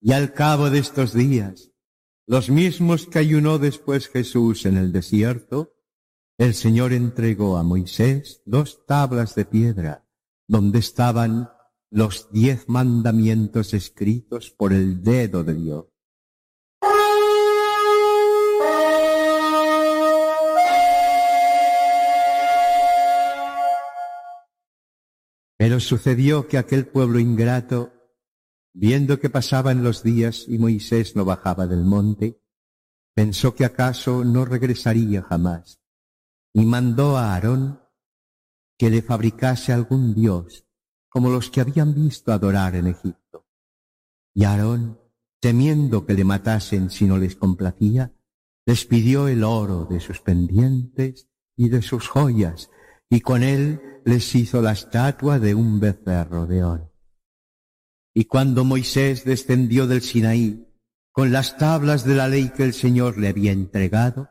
[0.01, 1.71] Y al cabo de estos días,
[2.27, 5.73] los mismos que ayunó después Jesús en el desierto,
[6.37, 10.05] el Señor entregó a Moisés dos tablas de piedra
[10.47, 11.49] donde estaban
[11.89, 15.92] los diez mandamientos escritos por el dedo de Dios.
[25.63, 27.93] Pero sucedió que aquel pueblo ingrato,
[28.73, 32.37] viendo que pasaban los días y Moisés no bajaba del monte,
[33.13, 35.79] pensó que acaso no regresaría jamás,
[36.51, 37.79] y mandó a Aarón
[38.77, 40.65] que le fabricase algún dios,
[41.07, 43.47] como los que habían visto adorar en Egipto.
[44.33, 44.99] Y Aarón,
[45.39, 48.11] temiendo que le matasen si no les complacía,
[48.65, 52.69] les pidió el oro de sus pendientes y de sus joyas,
[53.09, 56.93] y con él les hizo la estatua de un becerro de oro.
[58.13, 60.67] Y cuando Moisés descendió del Sinaí
[61.11, 64.29] con las tablas de la ley que el Señor le había entregado,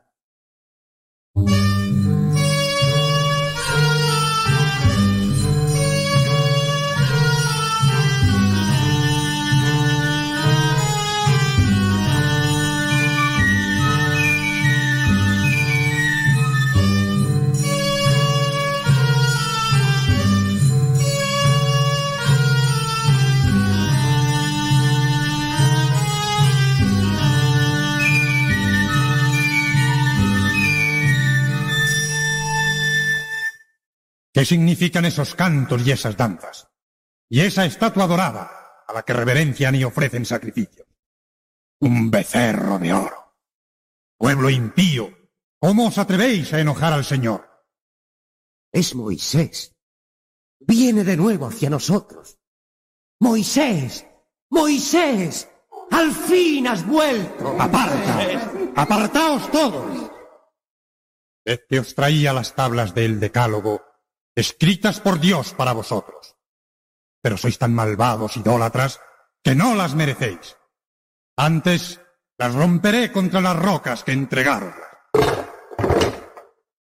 [34.43, 36.67] ¿Qué significan esos cantos y esas danzas?
[37.29, 38.51] Y esa estatua dorada
[38.89, 40.89] a la que reverencian y ofrecen sacrificios.
[41.79, 43.37] Un becerro de oro.
[44.19, 45.17] Pueblo impío,
[45.61, 47.49] ¿cómo os atrevéis a enojar al Señor?
[48.73, 49.77] Es Moisés.
[50.59, 52.41] Viene de nuevo hacia nosotros.
[53.21, 54.05] Moisés,
[54.51, 55.49] Moisés,
[55.93, 57.55] al fin has vuelto.
[57.61, 60.11] Aparta, apartaos todos.
[61.45, 63.92] Este os traía las tablas del Decálogo,
[64.35, 66.37] escritas por Dios para vosotros.
[67.23, 69.01] Pero sois tan malvados, idólatras,
[69.43, 70.57] que no las merecéis.
[71.37, 72.01] Antes
[72.39, 74.75] las romperé contra las rocas que entregaron.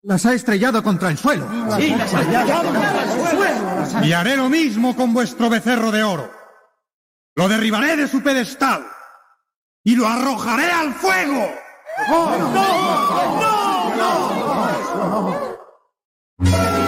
[0.03, 1.47] Las ha estrellado contra el suelo.
[1.77, 4.05] Sí, las ha estrellado contra el suelo.
[4.05, 6.31] Y haré lo mismo con vuestro becerro de oro.
[7.35, 8.87] Lo derribaré de su pedestal
[9.83, 11.53] y lo arrojaré al fuego.
[12.07, 12.37] ¡No!
[12.37, 13.95] ¡No!
[16.39, 16.84] ¡No!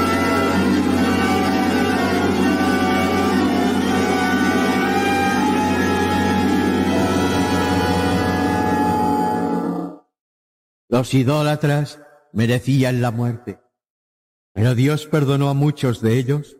[10.97, 11.99] Los idólatras
[12.33, 13.61] merecían la muerte,
[14.51, 16.57] pero Dios perdonó a muchos de ellos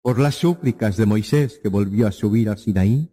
[0.00, 3.12] por las súplicas de Moisés que volvió a subir al Sinaí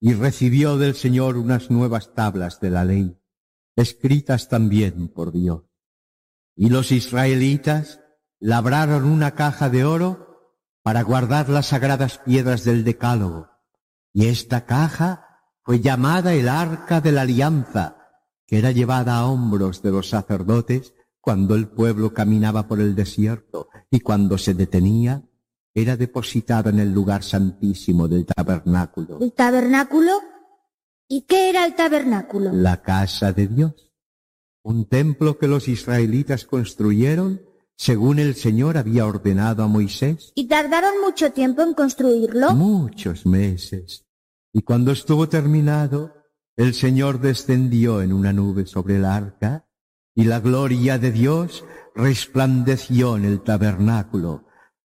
[0.00, 3.20] y recibió del Señor unas nuevas tablas de la ley,
[3.76, 5.62] escritas también por Dios.
[6.56, 8.00] Y los israelitas
[8.40, 13.48] labraron una caja de oro para guardar las sagradas piedras del Decálogo,
[14.12, 17.99] y esta caja fue llamada el Arca de la Alianza,
[18.50, 23.68] que era llevada a hombros de los sacerdotes cuando el pueblo caminaba por el desierto
[23.92, 25.22] y cuando se detenía,
[25.72, 30.18] era depositada en el lugar santísimo del tabernáculo, ¿El tabernáculo?
[31.06, 32.50] ¿Y qué era el tabernáculo?
[32.52, 33.92] la casa de Dios,
[34.64, 37.42] un templo que los israelitas construyeron
[37.76, 40.32] según el Señor había ordenado a Moisés.
[40.34, 42.50] ¿Y tardaron mucho tiempo en construirlo?
[42.52, 44.04] Muchos meses.
[44.52, 46.19] Y cuando estuvo terminado,
[46.60, 49.66] el Señor descendió en una nube sobre el arca,
[50.14, 51.64] y la gloria de Dios
[51.94, 54.44] resplandeció en el tabernáculo.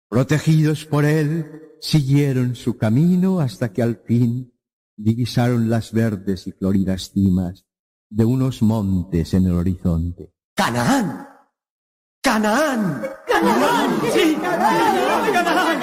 [0.10, 4.54] Protegidos por él, siguieron su camino hasta que al fin
[4.98, 7.66] divisaron las verdes y floridas cimas
[8.10, 10.34] de unos montes en el horizonte.
[10.54, 11.26] ¡Canaán!
[12.22, 13.02] ¡Canaán!
[13.26, 13.92] ¡Canaán!
[14.14, 14.36] ¡Sí!
[14.42, 15.82] ¡Canaán!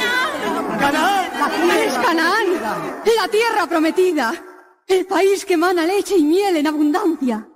[0.79, 1.31] ¡Canaán!
[1.79, 2.47] Es Canaán,
[3.17, 4.35] la tierra prometida,
[4.89, 7.47] el país que emana leche y miel en abundancia.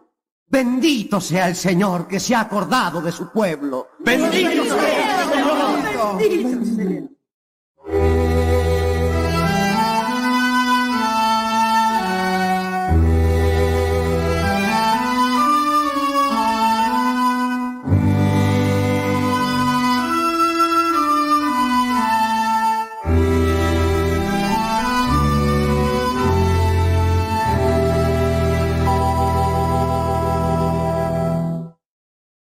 [0.46, 3.88] Bendito sea el Señor que se ha acordado de su pueblo.
[4.00, 6.81] ¡Bendito sea el Señor!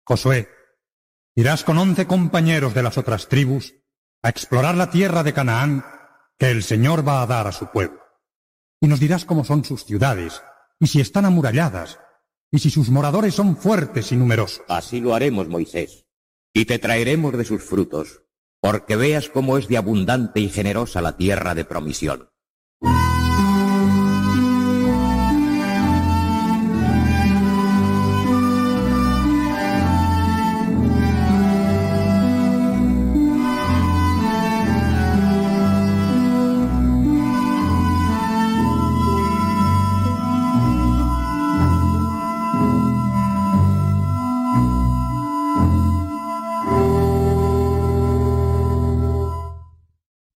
[0.08, 0.50] Josué,
[1.36, 3.74] irás con once compañeros de las otras tribus
[4.22, 5.84] a explorar la tierra de Canaán
[6.38, 8.02] que el Señor va a dar a su pueblo.
[8.80, 10.44] Y nos dirás cómo son sus ciudades,
[10.80, 12.00] y si están amuralladas,
[12.52, 14.64] y si sus moradores son fuertes y numerosos.
[14.68, 16.06] Así lo haremos, Moisés,
[16.54, 18.22] y te traeremos de sus frutos.
[18.62, 22.32] porque veas cómo es de abundante y generosa la tierra de promisión.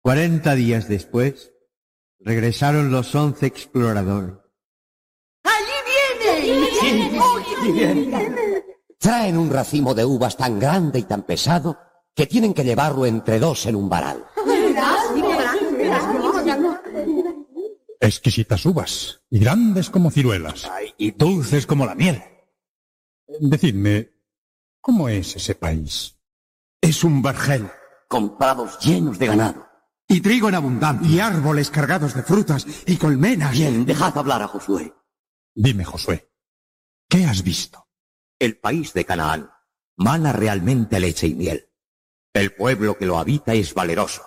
[0.09, 1.53] Cuarenta días después,
[2.19, 4.37] regresaron los once exploradores.
[5.45, 6.41] ¡Allí
[7.63, 8.65] viene!
[8.99, 11.77] Traen un racimo de uvas tan grande y tan pesado
[12.15, 14.25] que tienen que llevarlo entre dos en un varal.
[18.01, 20.71] Exquisitas uvas, y grandes como ciruelas.
[20.97, 22.23] y dulces como la miel.
[23.41, 24.11] Decidme,
[24.81, 26.17] ¿cómo es ese país?
[26.81, 27.71] Es un vergel.
[28.09, 29.68] Con prados llenos de ganado.
[30.09, 31.09] Y trigo en abundancia.
[31.09, 33.53] Y árboles cargados de frutas y colmenas.
[33.53, 34.95] Bien, dejad hablar a Josué.
[35.55, 36.33] Dime, Josué,
[37.09, 37.89] ¿qué has visto?
[38.39, 39.51] El país de Canaán
[39.99, 41.69] mana realmente leche y miel.
[42.33, 44.23] El pueblo que lo habita es valeroso.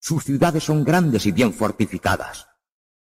[0.00, 2.48] Sus ciudades son grandes y bien fortificadas.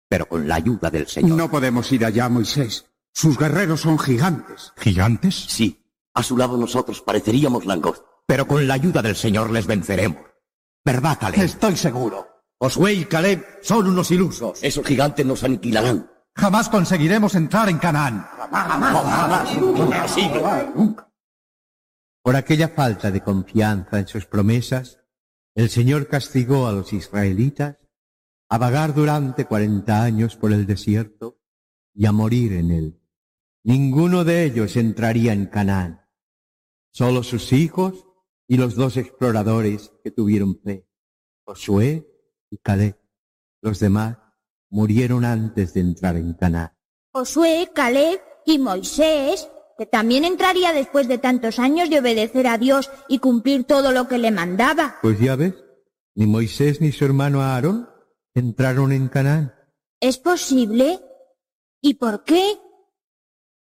[0.09, 1.36] Pero con la ayuda del Señor.
[1.36, 2.86] No podemos ir allá, Moisés.
[3.12, 4.73] Sus guerreros son gigantes.
[4.76, 5.35] ¿Gigantes?
[5.35, 5.83] Sí.
[6.15, 8.07] A su lado nosotros pareceríamos langostas.
[8.26, 10.20] Pero con la ayuda del Señor les venceremos.
[10.87, 11.41] ¿Verdad, Caleb?
[11.41, 12.45] Estoy seguro.
[12.61, 14.63] Josué y Caleb son unos ilusos.
[14.63, 16.09] Esos gigantes nos aniquilarán.
[16.37, 18.25] Jamás conseguiremos entrar en Canaán.
[22.23, 25.01] Por aquella falta de confianza en sus promesas,
[25.57, 27.79] el Señor castigó a los israelitas
[28.49, 31.41] a vagar durante cuarenta años por el desierto
[31.95, 33.03] y a morir en él.
[33.65, 36.07] Ninguno de ellos entraría en Canaán.
[36.93, 38.06] Solo sus hijos
[38.49, 40.86] y los dos exploradores que tuvieron fe,
[41.44, 42.07] Josué
[42.50, 42.97] y Caleb.
[43.60, 44.18] Los demás
[44.70, 46.73] murieron antes de entrar en Canaán.
[47.12, 52.91] Josué, Caleb y Moisés, que también entraría después de tantos años de obedecer a Dios
[53.08, 54.97] y cumplir todo lo que le mandaba.
[55.02, 55.55] Pues ya ves,
[56.15, 57.89] ni Moisés ni su hermano Aarón
[58.34, 59.55] entraron en Canaán.
[60.00, 61.00] ¿Es posible?
[61.81, 62.58] ¿Y por qué?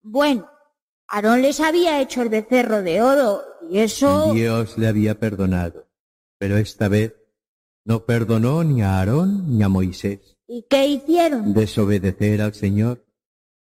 [0.02, 0.48] Bueno,
[1.08, 4.32] Aarón les había hecho el becerro de oro y eso...
[4.32, 5.88] Dios le había perdonado,
[6.38, 7.14] pero esta vez
[7.84, 10.38] no perdonó ni a Aarón ni a Moisés.
[10.46, 11.54] ¿Y qué hicieron?
[11.54, 13.04] Desobedecer al Señor.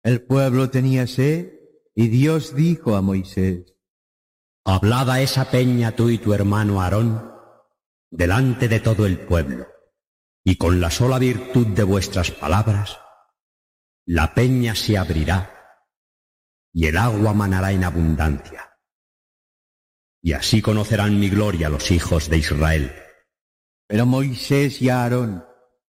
[0.03, 1.53] El pueblo tenía sed
[1.95, 3.75] y Dios dijo a Moisés,
[4.65, 7.33] Hablad a esa peña tú y tu hermano Aarón
[8.11, 9.67] delante de todo el pueblo,
[10.45, 12.99] y con la sola virtud de vuestras palabras,
[14.05, 15.62] la peña se abrirá
[16.73, 18.79] y el agua manará en abundancia.
[20.23, 22.93] Y así conocerán mi gloria los hijos de Israel.
[23.89, 25.45] Pero Moisés y Aarón,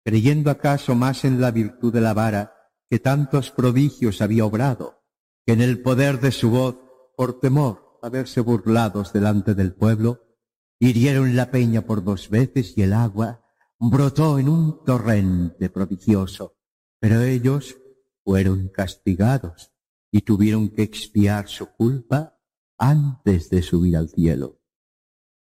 [0.03, 2.55] creyendo acaso más en la virtud de la vara,
[2.89, 5.03] que tantos prodigios había obrado,
[5.45, 6.77] que en el poder de su voz,
[7.15, 10.37] por temor a verse burlados delante del pueblo,
[10.79, 13.45] hirieron la peña por dos veces y el agua
[13.77, 16.57] brotó en un torrente prodigioso.
[16.99, 17.77] Pero ellos
[18.23, 19.72] fueron castigados
[20.13, 22.39] y tuvieron que expiar su culpa
[22.77, 24.61] antes de subir al cielo.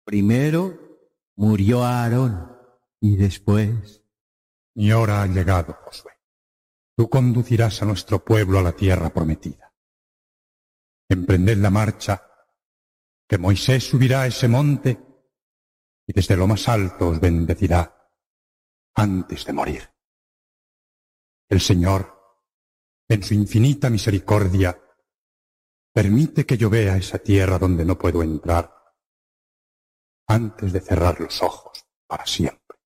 [0.02, 0.78] Primero
[1.36, 2.56] murió Aarón
[2.98, 4.02] y después...
[4.74, 6.12] Mi hora ha llegado, Josué.
[6.96, 9.74] Tú conducirás a nuestro pueblo a la tierra prometida.
[11.10, 12.26] Emprended la marcha,
[13.28, 14.98] que Moisés subirá a ese monte
[16.06, 18.10] y desde lo más alto os bendecirá
[18.94, 19.90] antes de morir.
[21.50, 22.21] El Señor,
[23.12, 24.78] en su infinita misericordia,
[25.92, 28.74] permite que yo vea esa tierra donde no puedo entrar
[30.28, 32.78] antes de cerrar los ojos para siempre.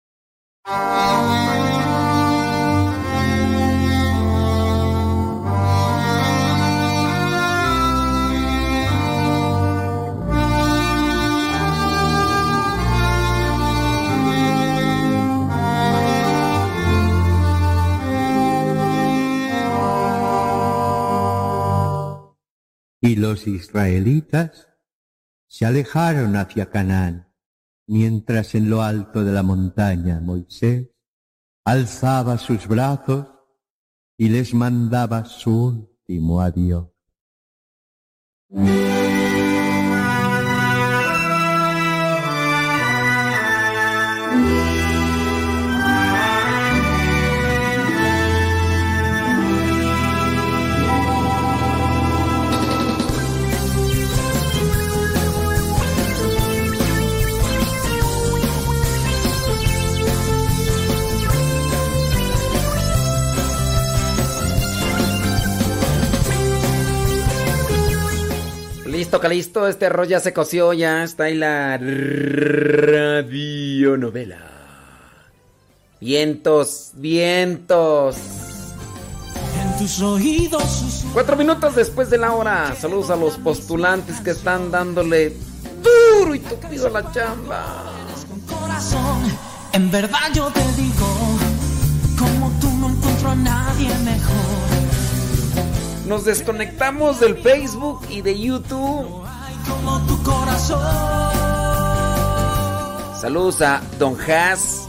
[23.16, 24.68] Los israelitas
[25.48, 27.32] se alejaron hacia Canaán,
[27.86, 30.90] mientras en lo alto de la montaña Moisés
[31.64, 33.26] alzaba sus brazos
[34.18, 36.88] y les mandaba su último adiós.
[69.20, 71.78] Calisto, este arroz ya se coció, ya está ahí la
[73.18, 74.38] radionovela.
[76.00, 78.16] Vientos, vientos.
[79.60, 80.86] En tus oídos
[81.16, 82.74] Cuatro minutos después de la hora.
[82.78, 85.34] Saludos a los postulantes que están dándole
[85.82, 87.84] duro y tupido a la chamba.
[89.72, 91.38] En verdad yo te digo,
[92.18, 94.75] como tú no encuentro a nadie mejor.
[96.06, 99.26] Nos desconectamos del Facebook y de YouTube.
[103.20, 104.86] Saludos a Don Haas.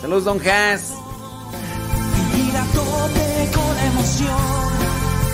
[0.00, 0.92] Saludos, Don Haas.
[2.56, 4.38] A tope con emoción.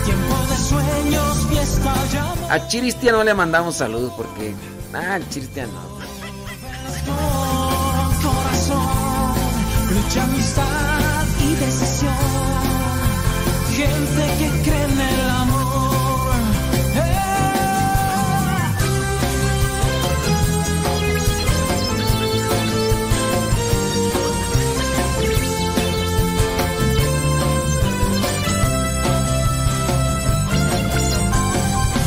[0.03, 2.53] Tiempo de sueños, fiesta ya.
[2.53, 4.55] A Chiristia no le mandamos saludos porque.
[4.93, 5.93] Ah, el Chiristia no.
[9.93, 11.02] Lucha, amistad.
[13.83, 16.35] Gente que cree en el amor.
[16.95, 17.23] ¡Eh!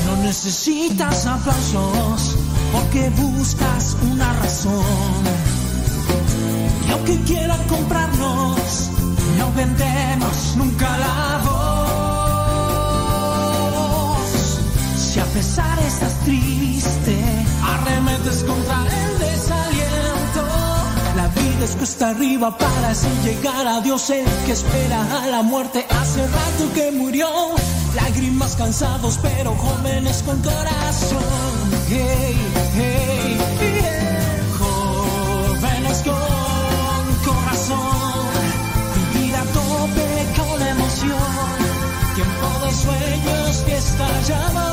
[0.07, 2.37] No necesitas aplausos
[2.73, 4.83] porque buscas una razón.
[6.89, 8.91] Y aunque quieran comprarnos,
[9.37, 11.57] no vendemos nunca la voz.
[14.97, 17.17] Si a pesar estás triste,
[17.63, 20.43] arremetes contra el desaliento.
[21.17, 25.43] La vida es cuesta arriba para así llegar a Dios, el que espera a la
[25.43, 27.29] muerte hace rato que murió.
[27.95, 31.23] Lágrimas cansados, pero jóvenes con corazón.
[31.89, 32.37] Hey,
[32.77, 33.16] hey.
[44.27, 44.66] Fiesta y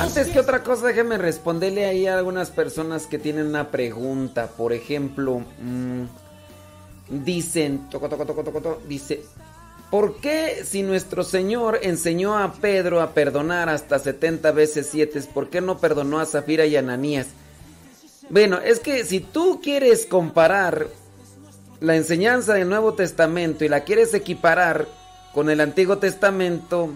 [0.00, 4.48] Antes que otra cosa, déjeme responderle ahí a algunas personas que tienen una pregunta.
[4.48, 6.04] Por ejemplo, mm,
[7.10, 9.22] dicen, toco, toco, toco, toco, toco, dice,
[9.90, 15.50] ¿por qué si nuestro Señor enseñó a Pedro a perdonar hasta 70 veces 7, ¿por
[15.50, 17.28] qué no perdonó a Zafira y Ananías?
[18.30, 20.88] Bueno, es que si tú quieres comparar
[21.80, 24.86] la enseñanza del Nuevo Testamento y la quieres equiparar
[25.32, 26.90] con el Antiguo Testamento,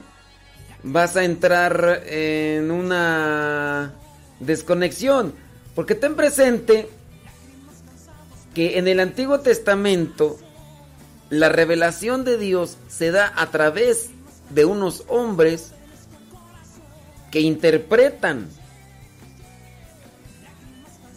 [0.82, 3.92] vas a entrar en una
[4.40, 5.34] desconexión.
[5.74, 6.88] Porque ten presente
[8.54, 10.38] que en el Antiguo Testamento
[11.30, 14.10] la revelación de Dios se da a través
[14.50, 15.72] de unos hombres
[17.30, 18.48] que interpretan.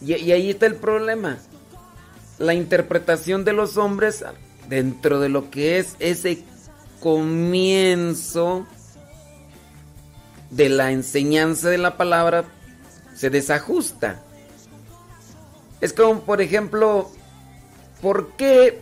[0.00, 1.38] Y, y ahí está el problema.
[2.38, 4.24] La interpretación de los hombres
[4.68, 6.42] dentro de lo que es ese
[7.00, 8.66] comienzo
[10.56, 12.44] de la enseñanza de la palabra
[13.14, 14.22] se desajusta.
[15.80, 17.10] Es como, por ejemplo,
[18.00, 18.80] ¿por qué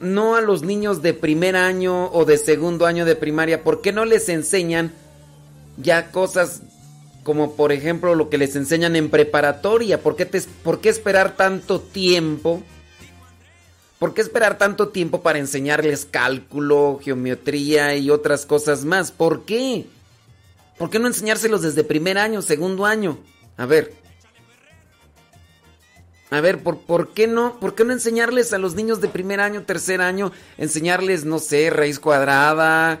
[0.00, 3.92] no a los niños de primer año o de segundo año de primaria, por qué
[3.92, 4.92] no les enseñan
[5.78, 6.62] ya cosas
[7.24, 10.02] como, por ejemplo, lo que les enseñan en preparatoria?
[10.02, 12.62] ¿Por qué, te- por qué esperar tanto tiempo?
[13.98, 19.10] ¿Por qué esperar tanto tiempo para enseñarles cálculo, geometría y otras cosas más?
[19.10, 19.86] ¿Por qué?
[20.78, 23.18] ¿Por qué no enseñárselos desde primer año, segundo año?
[23.56, 23.94] A ver.
[26.30, 27.58] A ver, ¿por, qué no?
[27.60, 31.70] ¿Por qué no enseñarles a los niños de primer año, tercer año, enseñarles, no sé,
[31.70, 33.00] raíz cuadrada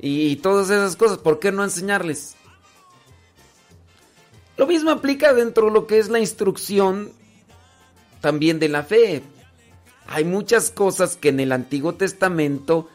[0.00, 1.18] y, y todas esas cosas?
[1.18, 2.34] ¿Por qué no enseñarles?
[4.56, 7.12] Lo mismo aplica dentro de lo que es la instrucción
[8.20, 9.22] también de la fe.
[10.06, 12.88] Hay muchas cosas que en el Antiguo Testamento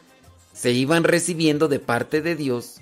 [0.52, 2.80] se iban recibiendo de parte de Dios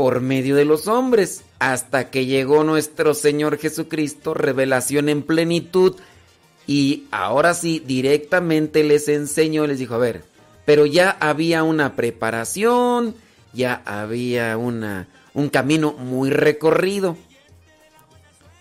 [0.00, 5.94] por medio de los hombres, hasta que llegó nuestro Señor Jesucristo, revelación en plenitud,
[6.66, 10.24] y ahora sí, directamente les enseñó, les dijo, a ver,
[10.64, 13.14] pero ya había una preparación,
[13.52, 17.18] ya había una, un camino muy recorrido.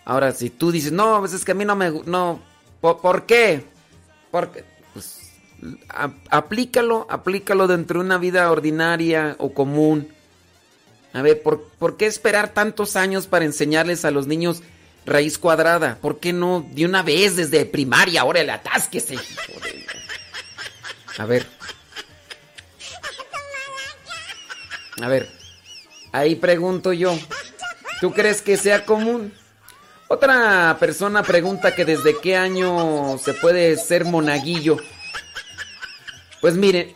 [0.03, 1.89] Ahora, si tú dices, no, a veces que a mí no me...
[2.05, 2.41] No,
[2.81, 3.63] ¿por, qué?
[4.29, 5.31] Porque, pues,
[6.29, 10.18] aplícalo, aplícalo dentro de una vida ordinaria o común.
[11.13, 14.61] A ver, ¿por, qué esperar tantos años para enseñarles a los niños
[15.05, 15.97] raíz cuadrada.
[16.01, 18.21] ¿Por qué no de una vez desde primaria?
[18.21, 19.17] Ahora el atásquese.
[21.17, 21.47] A ver.
[25.01, 25.29] A ver.
[26.11, 27.17] Ahí pregunto yo.
[28.01, 29.33] ¿Tú crees que sea común?
[30.07, 34.77] Otra persona pregunta que desde qué año se puede ser monaguillo.
[36.41, 36.95] Pues mire,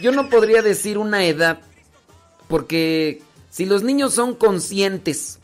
[0.00, 1.58] yo no podría decir una edad,
[2.48, 5.38] porque si los niños son conscientes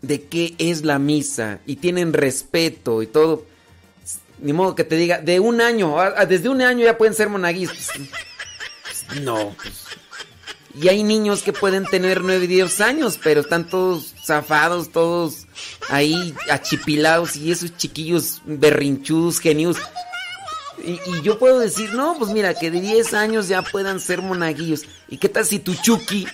[0.00, 3.46] de qué es la misa y tienen respeto y todo,
[4.40, 5.96] ni modo que te diga, de un año,
[6.28, 7.88] desde un año ya pueden ser monaguistas.
[9.20, 9.54] No.
[9.62, 9.82] pues.
[10.74, 15.46] Y hay niños que pueden tener 9 y 10 años, pero están todos zafados, todos
[15.90, 19.76] ahí achipilados y esos chiquillos berrinchudos, genios.
[20.84, 24.22] Y, y yo puedo decir, no, pues mira, que de 10 años ya puedan ser
[24.22, 24.84] monaguillos.
[25.08, 26.26] ¿Y qué tal si tu Chucky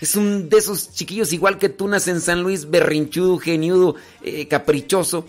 [0.00, 4.48] es un de esos chiquillos igual que tú nace en San Luis, berrinchudo, geniudo, eh,
[4.48, 5.26] caprichoso?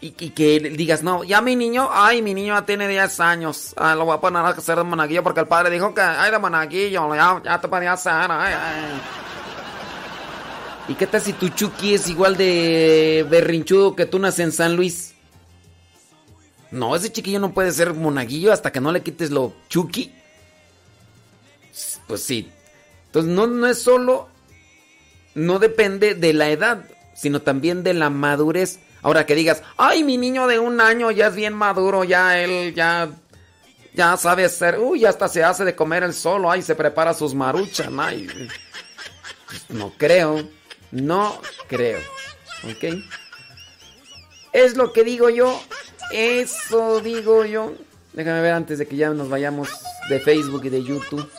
[0.00, 3.72] Y, y que digas, no, ya mi niño, ay, mi niño ya tiene 10 años.
[3.76, 6.32] Ah, lo voy a poner a hacer de monaguillo porque el padre dijo que, ay,
[6.32, 9.00] de monaguillo, ya, ya te podía hacer, ay, ay.
[10.88, 14.74] ¿Y qué tal si tu Chucky es igual de berrinchudo que tú nace en San
[14.74, 15.11] Luis?
[16.72, 20.12] No, ese chiquillo no puede ser monaguillo hasta que no le quites lo Chucky.
[22.08, 22.50] Pues sí.
[23.06, 24.28] Entonces no, no es solo,
[25.34, 26.84] no depende de la edad,
[27.14, 28.80] sino también de la madurez.
[29.02, 32.72] Ahora que digas, ay, mi niño de un año ya es bien maduro, ya él
[32.74, 33.10] ya,
[33.92, 37.34] ya sabe hacer, uy, hasta se hace de comer él solo, ay, se prepara sus
[37.34, 38.28] maruchas, ay.
[39.68, 40.48] No creo,
[40.90, 42.00] no creo,
[42.64, 42.94] ¿ok?
[44.52, 45.60] Es lo que digo yo,
[46.12, 47.72] eso digo yo.
[48.12, 49.68] Déjame ver antes de que ya nos vayamos
[50.08, 51.30] de Facebook y de YouTube.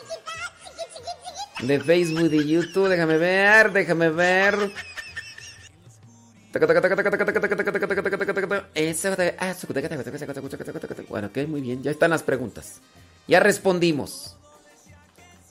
[1.62, 4.72] De Facebook y de YouTube, déjame ver, déjame ver.
[11.08, 11.82] Bueno, ok, muy bien.
[11.82, 12.80] Ya están las preguntas.
[13.26, 14.36] Ya respondimos.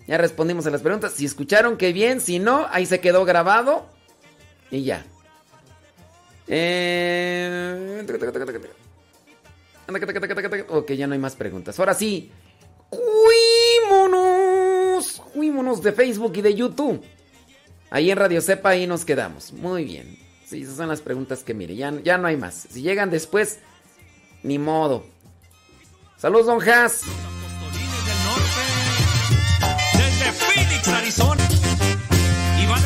[0.07, 1.13] Ya respondimos a las preguntas.
[1.13, 2.21] Si escucharon, qué bien.
[2.21, 3.85] Si no, ahí se quedó grabado.
[4.71, 5.05] Y ya.
[6.47, 8.03] Eh...
[10.69, 11.79] Ok, ya no hay más preguntas.
[11.79, 12.31] Ahora sí.
[13.89, 15.21] ¡Huímonos!
[15.33, 17.03] ¡Huímonos de Facebook y de YouTube!
[17.89, 19.51] Ahí en Radio Cepa, ahí nos quedamos.
[19.53, 20.17] Muy bien.
[20.45, 21.75] Sí, esas son las preguntas que mire.
[21.75, 22.67] Ya, ya no hay más.
[22.69, 23.59] Si llegan después,
[24.43, 25.05] ni modo.
[26.17, 26.61] Saludos, don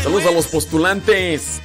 [0.04, 1.62] Saludos a los postulantes.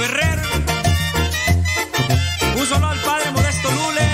[0.00, 0.40] Ferrer.
[2.56, 4.08] Un solo al padre Modesto Lule,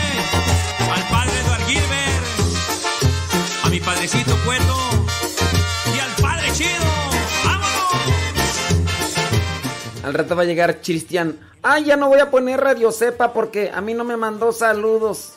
[0.93, 2.27] al padre Eduard Gilbert,
[3.63, 4.77] a mi padrecito Cueto
[5.95, 6.91] y al padre Chido.
[10.03, 11.39] Al rato va a llegar Cristian.
[11.63, 15.35] Ay, ya no voy a poner Radio Cepa porque a mí no me mandó saludos.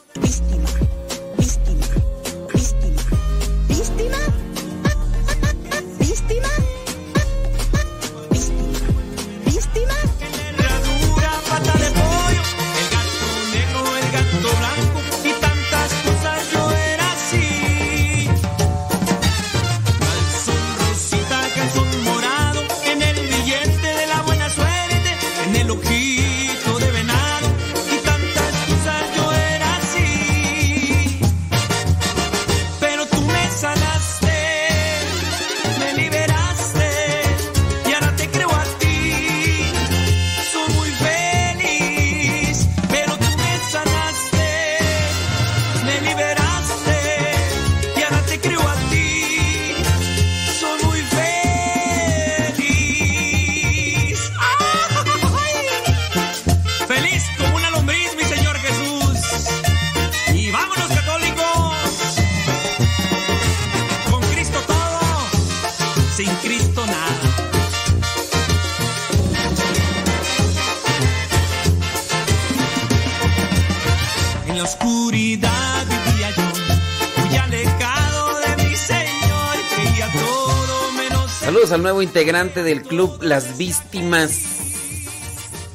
[81.72, 84.31] Al nuevo integrante del club Las Víctimas.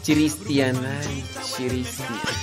[0.02, 0.76] Chiristian.
[0.84, 1.24] Ay,
[1.56, 2.33] Chiristian.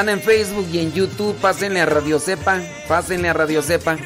[0.00, 3.98] Están en Facebook y en YouTube, pásenle a Radio Cepa, pásenle a Radio Cepa.